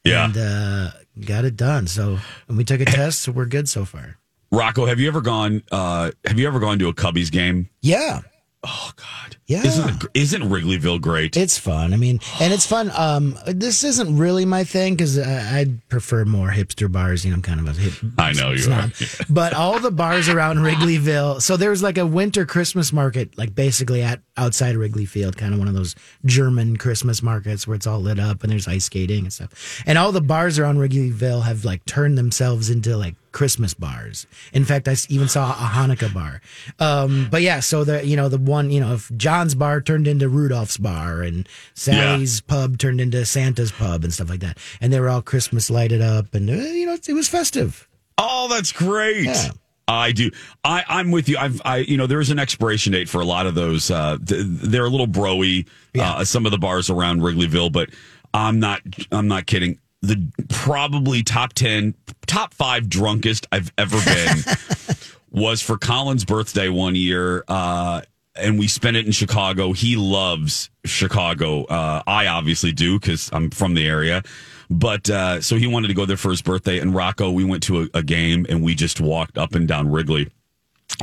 Yeah. 0.04 0.26
and 0.26 0.38
uh, 0.38 0.92
got 1.24 1.46
it 1.46 1.56
done. 1.56 1.86
So 1.86 2.18
and 2.48 2.58
we 2.58 2.64
took 2.64 2.82
a 2.82 2.86
test, 2.86 3.22
so 3.22 3.32
we're 3.32 3.46
good 3.46 3.70
so 3.70 3.86
far. 3.86 4.18
Rocco, 4.52 4.86
have 4.86 5.00
you 5.00 5.08
ever 5.08 5.22
gone? 5.22 5.62
Uh, 5.72 6.12
have 6.26 6.40
you 6.40 6.48
ever 6.48 6.60
gone 6.60 6.80
to 6.80 6.88
a 6.88 6.94
Cubbies 6.94 7.32
game? 7.32 7.70
Yeah. 7.82 8.22
Oh 8.66 8.92
God, 8.96 9.36
Yeah. 9.46 9.66
Isn't 9.66 10.06
isn't 10.14 10.44
Wrigleyville 10.44 11.02
great? 11.02 11.36
It's 11.36 11.58
fun. 11.58 11.94
I 11.94 11.98
mean, 11.98 12.22
and 12.40 12.54
it's 12.54 12.66
fun. 12.66 12.92
Um, 12.96 13.38
this 13.46 13.84
isn't 13.84 14.18
really 14.18 14.46
my 14.46 14.64
thing 14.64 14.94
because 14.94 15.20
I'd 15.20 15.88
prefer 15.90 16.24
more 16.24 16.50
hipster 16.50 16.90
bars. 16.90 17.26
You 17.26 17.32
know, 17.32 17.36
I'm 17.36 17.42
kind 17.42 17.60
of 17.60 17.68
a 17.68 17.74
hip. 17.80 17.94
I 18.18 18.32
know 18.32 18.52
you 18.52 18.60
snob. 18.60 18.92
are. 18.92 19.26
but 19.30 19.54
all 19.54 19.80
the 19.80 19.92
bars 19.92 20.30
around 20.30 20.60
Wrigleyville. 20.60 21.42
So 21.42 21.58
there's 21.58 21.84
like 21.84 21.98
a 21.98 22.06
winter 22.06 22.46
Christmas 22.46 22.94
market, 22.94 23.38
like 23.38 23.54
basically 23.54 24.02
at 24.02 24.22
outside 24.38 24.76
Wrigley 24.78 25.06
Field, 25.06 25.36
kind 25.36 25.54
of 25.54 25.60
one 25.60 25.68
of 25.68 25.74
those 25.74 25.94
German 26.26 26.78
Christmas 26.78 27.22
markets 27.22 27.68
where 27.68 27.76
it's 27.76 27.86
all 27.86 28.00
lit 28.00 28.20
up 28.20 28.44
and 28.44 28.52
there's 28.52 28.68
ice 28.68 28.86
skating 28.86 29.26
and 29.26 29.34
stuff. 29.34 29.84
And 29.86 29.98
all 29.98 30.14
the 30.14 30.22
bars 30.22 30.58
around 30.58 30.78
Wrigleyville 30.78 31.44
have 31.44 31.66
like 31.66 31.84
turned 31.86 32.18
themselves 32.18 32.70
into 32.70 32.96
like 32.96 33.16
Christmas 33.34 33.74
bars. 33.74 34.26
In 34.54 34.64
fact, 34.64 34.88
I 34.88 34.96
even 35.10 35.28
saw 35.28 35.52
a 35.52 35.68
Hanukkah 35.68 36.14
bar. 36.14 36.42
Um, 36.80 37.28
but 37.30 37.42
yeah, 37.42 37.60
so 37.60 37.84
the 37.84 38.06
you 38.06 38.16
know 38.16 38.30
the 38.30 38.38
one 38.38 38.72
you 38.72 38.80
know 38.80 38.94
if 38.94 39.12
John's 39.18 39.56
bar 39.56 39.82
turned 39.82 40.08
into 40.08 40.30
Rudolph's 40.30 40.78
bar 40.78 41.22
and 41.22 41.50
Sally's 41.74 42.40
pub 42.40 42.78
turned 42.78 43.02
into 43.02 43.26
Santa's 43.26 43.72
pub 43.72 44.04
and 44.04 44.14
stuff 44.14 44.30
like 44.30 44.40
that, 44.40 44.58
and 44.80 44.94
they 44.94 45.00
were 45.00 45.10
all 45.10 45.22
Christmas 45.22 45.70
lighted 45.70 46.02
up 46.02 46.34
and 46.34 46.50
uh, 46.50 46.54
you 46.54 46.86
know 46.86 46.94
it 46.94 47.14
was 47.14 47.28
festive. 47.28 47.90
Oh, 48.18 48.48
that's 48.48 48.72
great. 48.72 49.26
Yeah. 49.26 49.50
I 49.86 50.14
do. 50.14 50.32
I, 50.64 50.86
I'm 50.88 51.12
with 51.12 51.28
you. 51.28 51.38
I've, 51.38 51.62
I, 51.66 51.78
you 51.78 51.98
know, 51.98 52.08
there 52.08 52.22
is 52.22 52.30
an 52.30 52.40
expiration 52.40 52.94
date 52.94 53.10
for 53.10 53.20
a 53.20 53.26
lot 53.26 53.46
of 53.48 53.56
those. 53.56 53.92
Uh, 53.92 54.18
th- 54.26 54.46
they're 54.46 54.86
a 54.86 54.90
little 54.90 55.08
broy. 55.08 55.68
Uh, 56.00 56.24
some 56.24 56.46
of 56.46 56.54
the 56.54 56.58
bars 56.58 56.90
around 56.90 57.20
Wrigleyville, 57.20 57.72
but 57.72 57.90
I'm 58.34 58.60
not. 58.60 58.82
I'm 59.12 59.28
not 59.28 59.46
kidding. 59.46 59.80
The 60.04 60.32
probably 60.50 61.24
top 61.24 61.54
ten, 61.54 61.96
top 62.28 62.54
five 62.54 62.90
drunkest 62.90 63.48
I've 63.52 63.72
ever 63.78 63.98
been 64.06 64.38
was 65.32 65.62
for 65.62 65.78
Colin's 65.78 66.26
birthday 66.26 66.70
one 66.70 66.94
year. 66.94 67.44
Uh, 67.48 68.02
and 68.36 68.60
we 68.60 68.68
spent 68.68 68.98
it 68.98 69.06
in 69.06 69.12
Chicago. 69.12 69.74
He 69.74 69.96
loves 69.96 70.70
Chicago. 70.86 71.64
Uh, 71.66 72.02
I 72.06 72.28
obviously 72.28 72.72
do 72.72 73.00
because 73.00 73.30
I'm 73.32 73.50
from 73.50 73.76
the 73.76 73.88
area. 73.88 74.24
But 74.70 75.10
uh, 75.10 75.42
so 75.42 75.56
he 75.56 75.68
wanted 75.68 75.90
to 75.90 75.94
go 75.94 76.06
there 76.06 76.18
for 76.18 76.32
his 76.32 76.42
birthday. 76.42 76.80
And 76.80 76.96
Rocco, 76.96 77.32
we 77.32 77.44
went 77.44 77.64
to 77.64 77.84
a, 77.84 77.88
a 77.96 78.04
game 78.04 78.46
and 78.50 78.64
we 78.64 78.76
just 78.76 79.00
walked 79.00 79.38
up 79.38 79.56
and 79.56 79.68
down 79.68 79.92
Wrigley. 79.92 80.30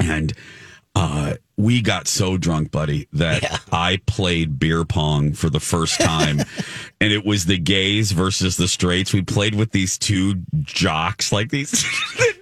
And 0.01 0.33
uh, 0.95 1.35
we 1.61 1.83
got 1.83 2.09
so 2.09 2.37
drunk, 2.37 2.71
buddy, 2.71 3.09
that 3.13 3.61
I 3.73 4.01
played 4.07 4.59
beer 4.59 4.85
pong 4.85 5.33
for 5.33 5.51
the 5.51 5.61
first 5.61 6.01
time. 6.01 6.41
and 7.01 7.13
it 7.13 7.25
was 7.25 7.47
the 7.47 7.59
gays 7.59 8.13
versus 8.13 8.57
the 8.57 8.69
straights. 8.69 9.13
We 9.13 9.23
played 9.23 9.55
with 9.55 9.71
these 9.73 9.99
two 9.99 10.43
jocks, 10.63 11.33
like 11.33 11.51
these. 11.51 11.85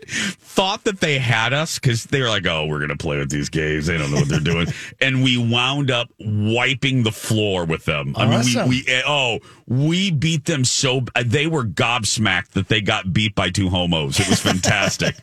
Thought 0.09 0.85
that 0.85 1.01
they 1.01 1.19
had 1.19 1.53
us 1.53 1.79
because 1.79 2.05
they 2.07 2.23
were 2.23 2.29
like, 2.29 2.47
"Oh, 2.47 2.65
we're 2.67 2.81
gonna 2.81 2.97
play 2.97 3.19
with 3.19 3.31
these 3.31 3.51
gays. 3.51 3.87
They 3.87 3.99
don't 3.99 4.11
know 4.11 4.17
what 4.17 4.29
they're 4.29 4.41
doing," 4.41 4.67
and 5.03 5.23
we 5.23 5.37
wound 5.37 5.91
up 5.91 6.09
wiping 6.19 7.03
the 7.03 7.13
floor 7.13 7.67
with 7.67 7.85
them. 7.85 8.15
I 8.17 8.25
mean, 8.27 8.69
we, 8.69 8.69
we 8.69 8.85
eh, 8.89 9.03
oh, 9.07 9.39
we 9.67 10.11
beat 10.11 10.47
them 10.47 10.65
so 10.65 11.03
they 11.23 11.47
were 11.47 11.65
gobsmacked 11.65 12.53
that 12.53 12.69
they 12.69 12.81
got 12.81 13.13
beat 13.13 13.35
by 13.35 13.51
two 13.51 13.69
homos. 13.69 14.19
It 14.19 14.29
was 14.31 14.41
fantastic. 14.41 15.15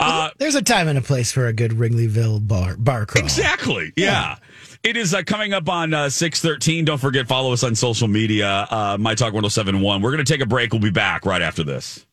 uh, 0.00 0.30
There's 0.38 0.56
a 0.56 0.62
time 0.62 0.88
and 0.88 0.98
a 0.98 1.02
place 1.02 1.30
for 1.30 1.46
a 1.46 1.52
good 1.52 1.70
Wrigleyville 1.70 2.46
bar 2.48 2.76
bar 2.76 3.06
crawl. 3.06 3.22
Exactly. 3.26 3.92
Yeah. 3.96 4.36
It 4.84 4.96
is 4.96 5.12
uh, 5.12 5.22
coming 5.24 5.52
up 5.52 5.68
on 5.68 5.92
uh, 5.92 6.08
613. 6.08 6.84
Don't 6.84 6.98
forget, 6.98 7.26
follow 7.26 7.52
us 7.52 7.64
on 7.64 7.74
social 7.74 8.06
media, 8.06 8.68
uh, 8.70 8.96
My 9.00 9.16
Talk 9.16 9.32
1071. 9.32 10.00
We're 10.00 10.12
going 10.12 10.24
to 10.24 10.32
take 10.32 10.40
a 10.40 10.46
break. 10.46 10.72
We'll 10.72 10.80
be 10.80 10.90
back 10.90 11.26
right 11.26 11.42
after 11.42 11.64
this. 11.64 12.05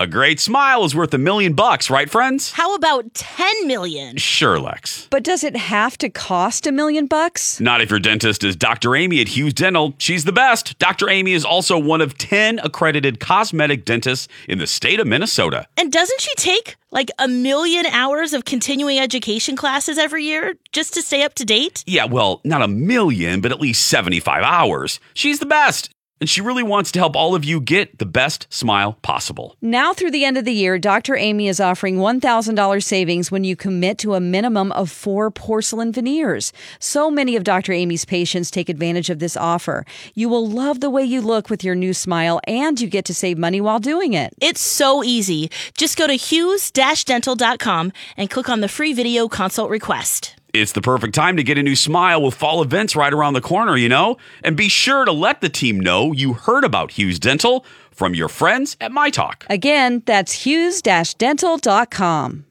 A 0.00 0.06
great 0.06 0.40
smile 0.40 0.82
is 0.84 0.94
worth 0.94 1.12
a 1.12 1.18
million 1.18 1.52
bucks, 1.52 1.90
right, 1.90 2.08
friends? 2.08 2.52
How 2.52 2.74
about 2.74 3.12
10 3.12 3.66
million? 3.66 4.16
Sure, 4.16 4.58
Lex. 4.58 5.06
But 5.10 5.22
does 5.22 5.44
it 5.44 5.54
have 5.54 5.98
to 5.98 6.08
cost 6.08 6.66
a 6.66 6.72
million 6.72 7.06
bucks? 7.06 7.60
Not 7.60 7.82
if 7.82 7.90
your 7.90 8.00
dentist 8.00 8.42
is 8.42 8.56
Dr. 8.56 8.96
Amy 8.96 9.20
at 9.20 9.28
Hughes 9.28 9.52
Dental. 9.52 9.92
She's 9.98 10.24
the 10.24 10.32
best. 10.32 10.78
Dr. 10.78 11.10
Amy 11.10 11.34
is 11.34 11.44
also 11.44 11.76
one 11.78 12.00
of 12.00 12.16
10 12.16 12.60
accredited 12.60 13.20
cosmetic 13.20 13.84
dentists 13.84 14.26
in 14.48 14.56
the 14.56 14.66
state 14.66 15.00
of 15.00 15.06
Minnesota. 15.06 15.66
And 15.76 15.92
doesn't 15.92 16.22
she 16.22 16.34
take 16.36 16.76
like 16.90 17.10
a 17.18 17.28
million 17.28 17.84
hours 17.84 18.32
of 18.32 18.46
continuing 18.46 18.98
education 18.98 19.54
classes 19.54 19.98
every 19.98 20.24
year 20.24 20.54
just 20.72 20.94
to 20.94 21.02
stay 21.02 21.24
up 21.24 21.34
to 21.34 21.44
date? 21.44 21.84
Yeah, 21.86 22.06
well, 22.06 22.40
not 22.42 22.62
a 22.62 22.68
million, 22.68 23.42
but 23.42 23.52
at 23.52 23.60
least 23.60 23.84
75 23.88 24.44
hours. 24.44 24.98
She's 25.12 25.40
the 25.40 25.46
best. 25.46 25.90
And 26.20 26.28
she 26.28 26.40
really 26.40 26.62
wants 26.62 26.92
to 26.92 26.98
help 26.98 27.16
all 27.16 27.34
of 27.34 27.44
you 27.44 27.60
get 27.60 27.98
the 27.98 28.06
best 28.06 28.46
smile 28.50 28.94
possible. 29.02 29.56
Now 29.62 29.94
through 29.94 30.10
the 30.10 30.24
end 30.24 30.36
of 30.36 30.44
the 30.44 30.52
year, 30.52 30.78
Dr. 30.78 31.16
Amy 31.16 31.48
is 31.48 31.60
offering 31.60 31.96
$1,000 31.96 32.82
savings 32.82 33.30
when 33.30 33.44
you 33.44 33.56
commit 33.56 33.98
to 33.98 34.14
a 34.14 34.20
minimum 34.20 34.72
of 34.72 34.90
four 34.90 35.30
porcelain 35.30 35.92
veneers. 35.92 36.52
So 36.78 37.10
many 37.10 37.36
of 37.36 37.44
Dr. 37.44 37.72
Amy's 37.72 38.04
patients 38.04 38.50
take 38.50 38.68
advantage 38.68 39.10
of 39.10 39.18
this 39.18 39.36
offer. 39.36 39.84
You 40.14 40.28
will 40.28 40.46
love 40.46 40.80
the 40.80 40.90
way 40.90 41.04
you 41.04 41.20
look 41.20 41.48
with 41.48 41.64
your 41.64 41.74
new 41.74 41.94
smile, 41.94 42.40
and 42.46 42.80
you 42.80 42.88
get 42.88 43.04
to 43.06 43.14
save 43.14 43.38
money 43.38 43.60
while 43.60 43.78
doing 43.78 44.12
it. 44.12 44.34
It's 44.40 44.60
so 44.60 45.02
easy. 45.02 45.50
Just 45.76 45.96
go 45.96 46.06
to 46.06 46.14
hughes-dental.com 46.14 47.92
and 48.16 48.30
click 48.30 48.48
on 48.48 48.60
the 48.60 48.68
free 48.68 48.92
video 48.92 49.28
consult 49.28 49.70
request. 49.70 50.39
It's 50.52 50.72
the 50.72 50.80
perfect 50.80 51.14
time 51.14 51.36
to 51.36 51.44
get 51.44 51.58
a 51.58 51.62
new 51.62 51.76
smile 51.76 52.22
with 52.22 52.34
fall 52.34 52.60
events 52.62 52.96
right 52.96 53.12
around 53.12 53.34
the 53.34 53.40
corner, 53.40 53.76
you 53.76 53.88
know? 53.88 54.16
And 54.42 54.56
be 54.56 54.68
sure 54.68 55.04
to 55.04 55.12
let 55.12 55.40
the 55.40 55.48
team 55.48 55.78
know 55.78 56.10
you 56.12 56.32
heard 56.32 56.64
about 56.64 56.90
Hughes 56.92 57.20
Dental 57.20 57.64
from 57.90 58.14
your 58.14 58.28
friends 58.28 58.76
at 58.80 58.92
My 58.92 59.10
Talk. 59.10 59.44
Again, 59.48 60.02
that's 60.06 60.44
hughes-dental.com. 60.44 62.44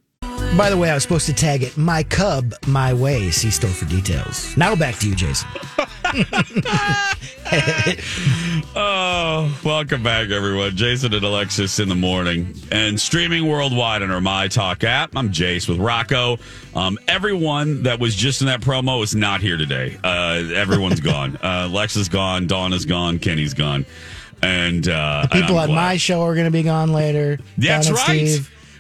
By 0.58 0.70
the 0.70 0.78
way, 0.78 0.90
I 0.90 0.94
was 0.94 1.04
supposed 1.04 1.26
to 1.28 1.34
tag 1.34 1.64
it 1.64 1.78
"My 1.78 2.04
Cub, 2.04 2.54
My 2.68 2.94
Way." 2.94 3.30
See 3.32 3.50
store 3.52 3.70
for 3.70 3.86
details. 3.86 4.56
Now 4.58 4.76
back 4.76 4.96
to 5.00 5.10
you, 5.10 5.16
Jason. 5.16 5.48
Oh, 8.76 9.60
welcome 9.66 10.04
back, 10.04 10.30
everyone. 10.30 10.76
Jason 10.76 11.14
and 11.14 11.24
Alexis 11.24 11.80
in 11.80 11.90
the 11.90 11.96
morning 11.96 12.54
and 12.72 13.00
streaming 13.00 13.48
worldwide 13.48 14.04
on 14.04 14.12
our 14.12 14.22
My 14.22 14.48
Talk 14.48 14.84
app. 14.84 15.16
I'm 15.16 15.30
Jace 15.32 15.68
with 15.68 15.80
Rocco. 15.80 16.38
Um, 16.76 17.00
everyone 17.08 17.84
that 17.84 18.00
was 18.00 18.16
just 18.16 18.42
in 18.42 18.48
that 18.48 18.62
promo 18.62 19.04
is 19.04 19.16
not 19.16 19.42
here 19.42 19.58
today. 19.58 19.98
Uh, 20.04 20.44
everyone's 20.56 21.00
gone. 21.00 21.38
Uh, 21.44 21.68
Lex 21.72 21.96
is 21.96 22.10
gone. 22.10 22.46
Dawn 22.48 22.74
is 22.74 22.86
gone. 22.86 23.18
Kenny's 23.20 23.54
gone. 23.56 23.86
And 24.44 24.88
uh, 24.88 25.24
The 25.24 25.28
people 25.42 25.60
and 25.60 25.60
on 25.60 25.68
glad. 25.68 25.76
my 25.76 25.98
show 25.98 26.22
are 26.22 26.34
going 26.36 26.46
to 26.46 26.52
be 26.52 26.64
gone 26.64 26.92
later. 26.94 27.40
That's 27.58 27.90
right. 27.90 28.28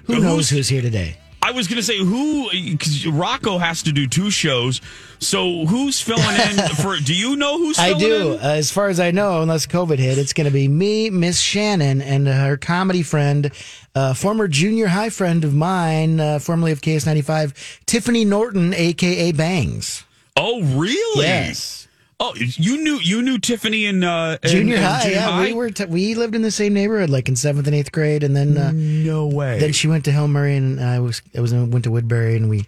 Who 0.05 0.13
Who's- 0.13 0.23
knows 0.23 0.49
who's 0.49 0.69
here 0.69 0.81
today? 0.81 1.17
I 1.41 1.51
was 1.51 1.67
going 1.67 1.77
to 1.77 1.83
say 1.83 1.97
who 1.97 2.49
because 2.51 3.07
Rocco 3.07 3.57
has 3.57 3.83
to 3.83 3.91
do 3.91 4.07
two 4.07 4.29
shows. 4.29 4.81
So 5.19 5.65
who's 5.65 6.01
filling 6.01 6.35
in 6.35 6.57
for? 6.75 6.97
Do 6.97 7.15
you 7.15 7.35
know 7.35 7.57
who's? 7.57 7.77
Filling? 7.77 7.95
I 7.95 7.99
do. 7.99 8.33
In? 8.33 8.39
Uh, 8.39 8.49
as 8.49 8.71
far 8.71 8.89
as 8.89 8.99
I 8.99 9.11
know, 9.11 9.41
unless 9.41 9.65
COVID 9.65 9.99
hit, 9.99 10.17
it's 10.17 10.33
going 10.33 10.45
to 10.45 10.51
be 10.53 10.67
me, 10.67 11.09
Miss 11.09 11.39
Shannon, 11.39 12.01
and 12.01 12.27
her 12.27 12.57
comedy 12.57 13.03
friend, 13.03 13.51
uh, 13.95 14.13
former 14.13 14.47
junior 14.47 14.87
high 14.87 15.09
friend 15.09 15.43
of 15.45 15.53
mine, 15.53 16.19
uh, 16.19 16.39
formerly 16.39 16.71
of 16.73 16.81
KS95, 16.81 17.85
Tiffany 17.85 18.25
Norton, 18.25 18.73
aka 18.73 19.31
Bangs. 19.31 20.03
Oh, 20.35 20.61
really? 20.61 21.25
Yes. 21.25 21.78
Oh, 22.21 22.33
you 22.35 22.83
knew 22.83 22.99
you 22.99 23.21
knew 23.21 23.37
Tiffany 23.37 23.85
in 23.85 24.03
uh, 24.03 24.37
Junior 24.43 24.75
in 24.75 24.81
high, 24.81 25.03
junior 25.03 25.15
yeah. 25.15 25.31
high? 25.31 25.45
We 25.45 25.53
were 25.53 25.69
t- 25.69 25.85
we 25.85 26.15
lived 26.15 26.35
in 26.35 26.41
the 26.41 26.51
same 26.51 26.73
neighborhood, 26.73 27.09
like 27.09 27.29
in 27.29 27.37
seventh 27.37 27.65
and 27.65 27.75
eighth 27.75 27.93
grade, 27.93 28.23
and 28.23 28.35
then 28.35 28.57
uh, 28.57 28.71
no 28.73 29.27
way. 29.27 29.57
Then 29.59 29.71
she 29.71 29.87
went 29.87 30.03
to 30.05 30.11
Hill 30.11 30.27
Murray, 30.27 30.57
and 30.57 30.81
I 30.81 30.99
was 30.99 31.21
I 31.35 31.39
was 31.39 31.53
went 31.53 31.85
to 31.85 31.91
Woodbury, 31.91 32.35
and 32.35 32.49
we 32.49 32.67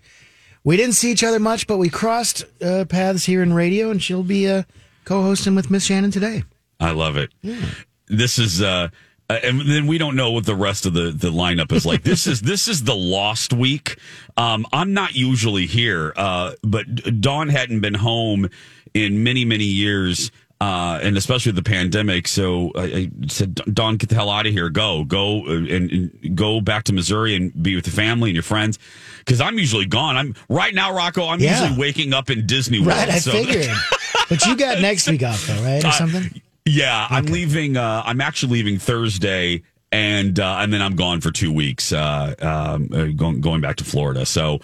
we 0.64 0.78
didn't 0.78 0.94
see 0.94 1.12
each 1.12 1.24
other 1.24 1.40
much, 1.40 1.68
but 1.68 1.78
we 1.78 1.90
crossed 1.90 2.46
uh, 2.64 2.86
paths 2.86 3.26
here 3.26 3.44
in 3.44 3.54
radio, 3.54 3.92
and 3.92 4.02
she'll 4.02 4.24
be 4.24 4.48
uh, 4.48 4.64
co-hosting 5.04 5.56
with 5.56 5.70
Miss 5.70 5.84
Shannon 5.84 6.12
today. 6.12 6.44
I 6.80 6.92
love 6.92 7.18
it. 7.18 7.32
Yeah. 7.42 7.60
This 8.08 8.40
is 8.40 8.62
uh 9.36 9.40
and 9.44 9.62
then 9.62 9.88
we 9.88 9.98
don't 9.98 10.16
know 10.16 10.32
what 10.32 10.46
the 10.46 10.56
rest 10.56 10.86
of 10.86 10.94
the, 10.94 11.12
the 11.12 11.30
lineup 11.32 11.72
is 11.72 11.86
like. 11.86 12.04
This 12.04 12.28
is 12.28 12.42
this 12.42 12.68
is 12.68 12.84
the 12.84 12.96
lost 12.96 13.54
week. 13.54 13.98
Um, 14.38 14.66
I'm 14.74 14.94
not 14.94 15.16
usually 15.16 15.66
here, 15.66 16.14
uh, 16.16 16.54
but 16.64 16.86
Dawn 17.22 17.50
hadn't 17.50 17.80
been 17.82 17.94
home 17.94 18.50
in 18.94 19.24
many 19.24 19.46
many 19.46 19.64
years, 19.66 20.32
uh, 20.60 21.00
and 21.02 21.18
especially 21.18 21.52
the 21.54 21.64
pandemic. 21.64 22.28
So 22.28 22.72
I, 22.76 22.84
I 22.84 23.12
said, 23.28 23.56
Dawn, 23.56 23.98
get 23.98 24.10
the 24.10 24.16
hell 24.16 24.30
out 24.30 24.46
of 24.46 24.52
here. 24.54 24.70
Go 24.70 25.04
go 25.06 25.46
uh, 25.48 25.52
and, 25.52 25.92
and 25.92 26.36
go 26.36 26.62
back 26.62 26.84
to 26.86 26.94
Missouri 26.94 27.36
and 27.36 27.52
be 27.64 27.76
with 27.76 27.86
the 27.86 27.92
family 27.92 28.30
and 28.32 28.36
your 28.36 28.44
friends. 28.44 28.80
Because 29.20 29.40
I'm 29.40 29.58
usually 29.60 29.86
gone. 29.86 30.18
I'm 30.18 30.36
right 30.50 30.74
now, 30.74 30.94
Rocco. 30.96 31.28
I'm 31.28 31.40
Yeah. 31.40 31.62
usually 31.62 31.80
waking 31.80 32.14
up 32.14 32.30
in 32.30 32.46
Disney 32.48 32.80
World. 32.80 32.90
Right, 32.98 33.10
I 33.10 33.20
so- 33.20 33.32
figured. 33.32 33.70
but 34.30 34.46
you 34.46 34.56
got 34.58 34.82
next 34.82 35.08
week 35.10 35.24
off, 35.24 35.46
though, 35.48 35.62
right, 35.64 35.86
or 35.86 35.92
something? 35.92 36.42
Yeah, 36.66 37.08
I'm 37.10 37.26
leaving. 37.26 37.78
Uh, 37.78 38.04
I'm 38.06 38.22
actually 38.22 38.54
leaving 38.54 38.78
Thursday, 38.78 39.64
and 39.92 40.40
uh, 40.40 40.58
and 40.60 40.72
then 40.72 40.82
I'm 40.82 40.96
gone 40.96 41.22
for 41.22 41.32
two 41.32 41.52
weeks. 41.52 41.92
Uh, 41.92 42.36
um, 42.40 42.90
uh, 42.94 43.06
going 43.16 43.42
going 43.42 43.62
back 43.62 43.78
to 43.78 43.84
Florida. 43.84 44.26
So, 44.26 44.60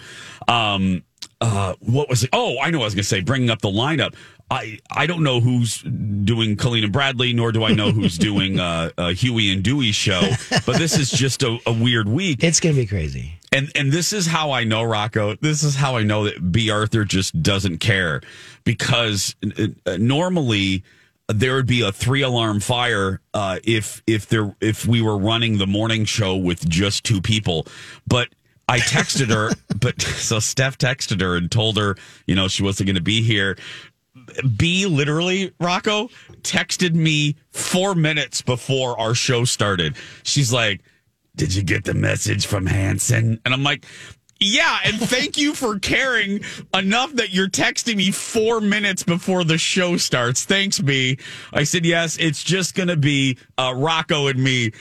um, 0.46 1.02
uh, 1.40 1.74
what 1.80 2.08
was 2.08 2.24
it? 2.24 2.30
Oh, 2.32 2.56
I 2.60 2.70
know. 2.70 2.78
what 2.78 2.84
I 2.84 2.86
was 2.86 2.94
going 2.94 3.02
to 3.02 3.08
say 3.08 3.20
bringing 3.20 3.50
up 3.50 3.60
the 3.60 3.70
lineup. 3.70 4.14
I 4.50 4.78
I 4.90 5.06
don't 5.06 5.22
know 5.22 5.40
who's 5.40 5.82
doing 5.82 6.56
Colleen 6.56 6.84
and 6.84 6.92
Bradley, 6.92 7.32
nor 7.32 7.52
do 7.52 7.64
I 7.64 7.72
know 7.72 7.90
who's 7.90 8.16
doing 8.18 8.58
uh, 8.58 8.90
uh, 8.96 9.08
Huey 9.10 9.52
and 9.52 9.62
Dewey 9.62 9.92
show. 9.92 10.22
But 10.64 10.78
this 10.78 10.98
is 10.98 11.10
just 11.10 11.42
a, 11.42 11.58
a 11.66 11.72
weird 11.72 12.08
week. 12.08 12.42
It's 12.42 12.60
going 12.60 12.74
to 12.74 12.80
be 12.80 12.86
crazy. 12.86 13.34
And 13.52 13.70
and 13.74 13.92
this 13.92 14.12
is 14.12 14.26
how 14.26 14.52
I 14.52 14.64
know 14.64 14.82
Rocco. 14.82 15.34
This 15.36 15.62
is 15.62 15.74
how 15.74 15.96
I 15.96 16.02
know 16.02 16.24
that 16.24 16.52
B. 16.52 16.70
Arthur 16.70 17.04
just 17.04 17.42
doesn't 17.42 17.78
care 17.78 18.20
because 18.64 19.34
uh, 19.86 19.96
normally 19.98 20.84
there 21.28 21.54
would 21.54 21.66
be 21.66 21.82
a 21.82 21.92
three 21.92 22.22
alarm 22.22 22.60
fire 22.60 23.20
uh, 23.34 23.58
if 23.64 24.02
if 24.06 24.26
there 24.26 24.54
if 24.60 24.86
we 24.86 25.02
were 25.02 25.18
running 25.18 25.58
the 25.58 25.66
morning 25.66 26.04
show 26.04 26.36
with 26.36 26.68
just 26.68 27.04
two 27.04 27.20
people, 27.20 27.66
but. 28.06 28.28
I 28.70 28.80
texted 28.80 29.30
her, 29.30 29.48
but 29.80 29.98
so 30.02 30.40
Steph 30.40 30.76
texted 30.76 31.22
her 31.22 31.36
and 31.36 31.50
told 31.50 31.78
her, 31.78 31.96
you 32.26 32.34
know, 32.34 32.48
she 32.48 32.62
wasn't 32.62 32.88
going 32.88 32.96
to 32.96 33.02
be 33.02 33.22
here. 33.22 33.56
B 34.58 34.84
literally, 34.84 35.54
Rocco, 35.58 36.10
texted 36.42 36.92
me 36.92 37.36
four 37.50 37.94
minutes 37.94 38.42
before 38.42 39.00
our 39.00 39.14
show 39.14 39.46
started. 39.46 39.96
She's 40.22 40.52
like, 40.52 40.82
Did 41.34 41.54
you 41.54 41.62
get 41.62 41.84
the 41.84 41.94
message 41.94 42.46
from 42.46 42.66
Hansen? 42.66 43.40
And 43.46 43.54
I'm 43.54 43.62
like, 43.62 43.86
Yeah, 44.40 44.78
and 44.84 45.00
thank 45.00 45.36
you 45.36 45.52
for 45.52 45.80
caring 45.80 46.42
enough 46.72 47.12
that 47.14 47.30
you're 47.30 47.48
texting 47.48 47.96
me 47.96 48.12
four 48.12 48.60
minutes 48.60 49.02
before 49.02 49.42
the 49.42 49.58
show 49.58 49.96
starts. 49.96 50.44
Thanks, 50.44 50.78
B. 50.78 51.18
I 51.52 51.64
said, 51.64 51.84
Yes, 51.84 52.16
it's 52.18 52.44
just 52.44 52.76
going 52.76 52.88
to 52.88 52.96
be 52.96 53.36
uh, 53.56 53.74
Rocco 53.76 54.28
and 54.28 54.42
me. 54.42 54.72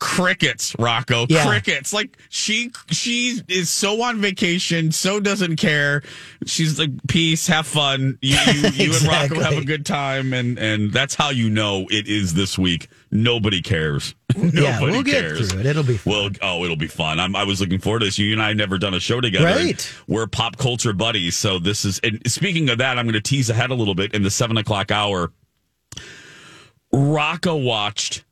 Crickets, 0.00 0.74
Rocco. 0.78 1.26
Yeah. 1.28 1.46
Crickets. 1.46 1.92
Like 1.92 2.18
she 2.28 2.72
she 2.90 3.40
is 3.48 3.70
so 3.70 4.02
on 4.02 4.20
vacation, 4.20 4.92
so 4.92 5.20
doesn't 5.20 5.56
care. 5.56 6.02
She's 6.46 6.78
like, 6.78 6.90
peace, 7.08 7.46
have 7.46 7.66
fun. 7.66 8.18
You 8.20 8.36
you, 8.52 8.68
you 8.72 8.92
and 8.92 9.02
Rocco 9.02 9.40
have 9.40 9.56
a 9.56 9.64
good 9.64 9.86
time, 9.86 10.32
and 10.32 10.58
and 10.58 10.92
that's 10.92 11.14
how 11.14 11.30
you 11.30 11.48
know 11.48 11.86
it 11.90 12.06
is 12.06 12.34
this 12.34 12.58
week. 12.58 12.88
Nobody 13.10 13.62
cares. 13.62 14.14
Nobody 14.36 14.60
yeah, 14.62 14.80
we'll 14.80 15.02
get 15.04 15.22
cares. 15.22 15.52
through 15.52 15.60
it. 15.60 15.66
It'll 15.66 15.84
be 15.84 15.96
fun. 15.96 16.12
Well, 16.12 16.30
oh, 16.42 16.64
it'll 16.64 16.76
be 16.76 16.88
fun. 16.88 17.20
I'm, 17.20 17.36
I 17.36 17.44
was 17.44 17.60
looking 17.60 17.78
forward 17.78 18.00
to 18.00 18.06
this. 18.06 18.18
You 18.18 18.32
and 18.32 18.42
I 18.42 18.48
have 18.48 18.56
never 18.56 18.76
done 18.76 18.92
a 18.92 19.00
show 19.00 19.20
together. 19.20 19.46
Right. 19.46 19.94
We're 20.08 20.26
pop 20.26 20.56
culture 20.56 20.92
buddies. 20.92 21.36
So 21.36 21.60
this 21.60 21.84
is, 21.84 22.00
and 22.00 22.20
speaking 22.26 22.68
of 22.70 22.78
that, 22.78 22.98
I'm 22.98 23.04
going 23.04 23.14
to 23.14 23.20
tease 23.20 23.50
ahead 23.50 23.70
a 23.70 23.74
little 23.74 23.94
bit 23.94 24.14
in 24.14 24.24
the 24.24 24.30
seven 24.30 24.56
o'clock 24.56 24.90
hour. 24.90 25.32
Rocco 26.92 27.56
watched 27.56 28.24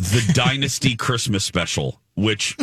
the 0.00 0.32
Dynasty 0.34 0.96
Christmas 0.96 1.44
special, 1.44 2.00
which, 2.14 2.56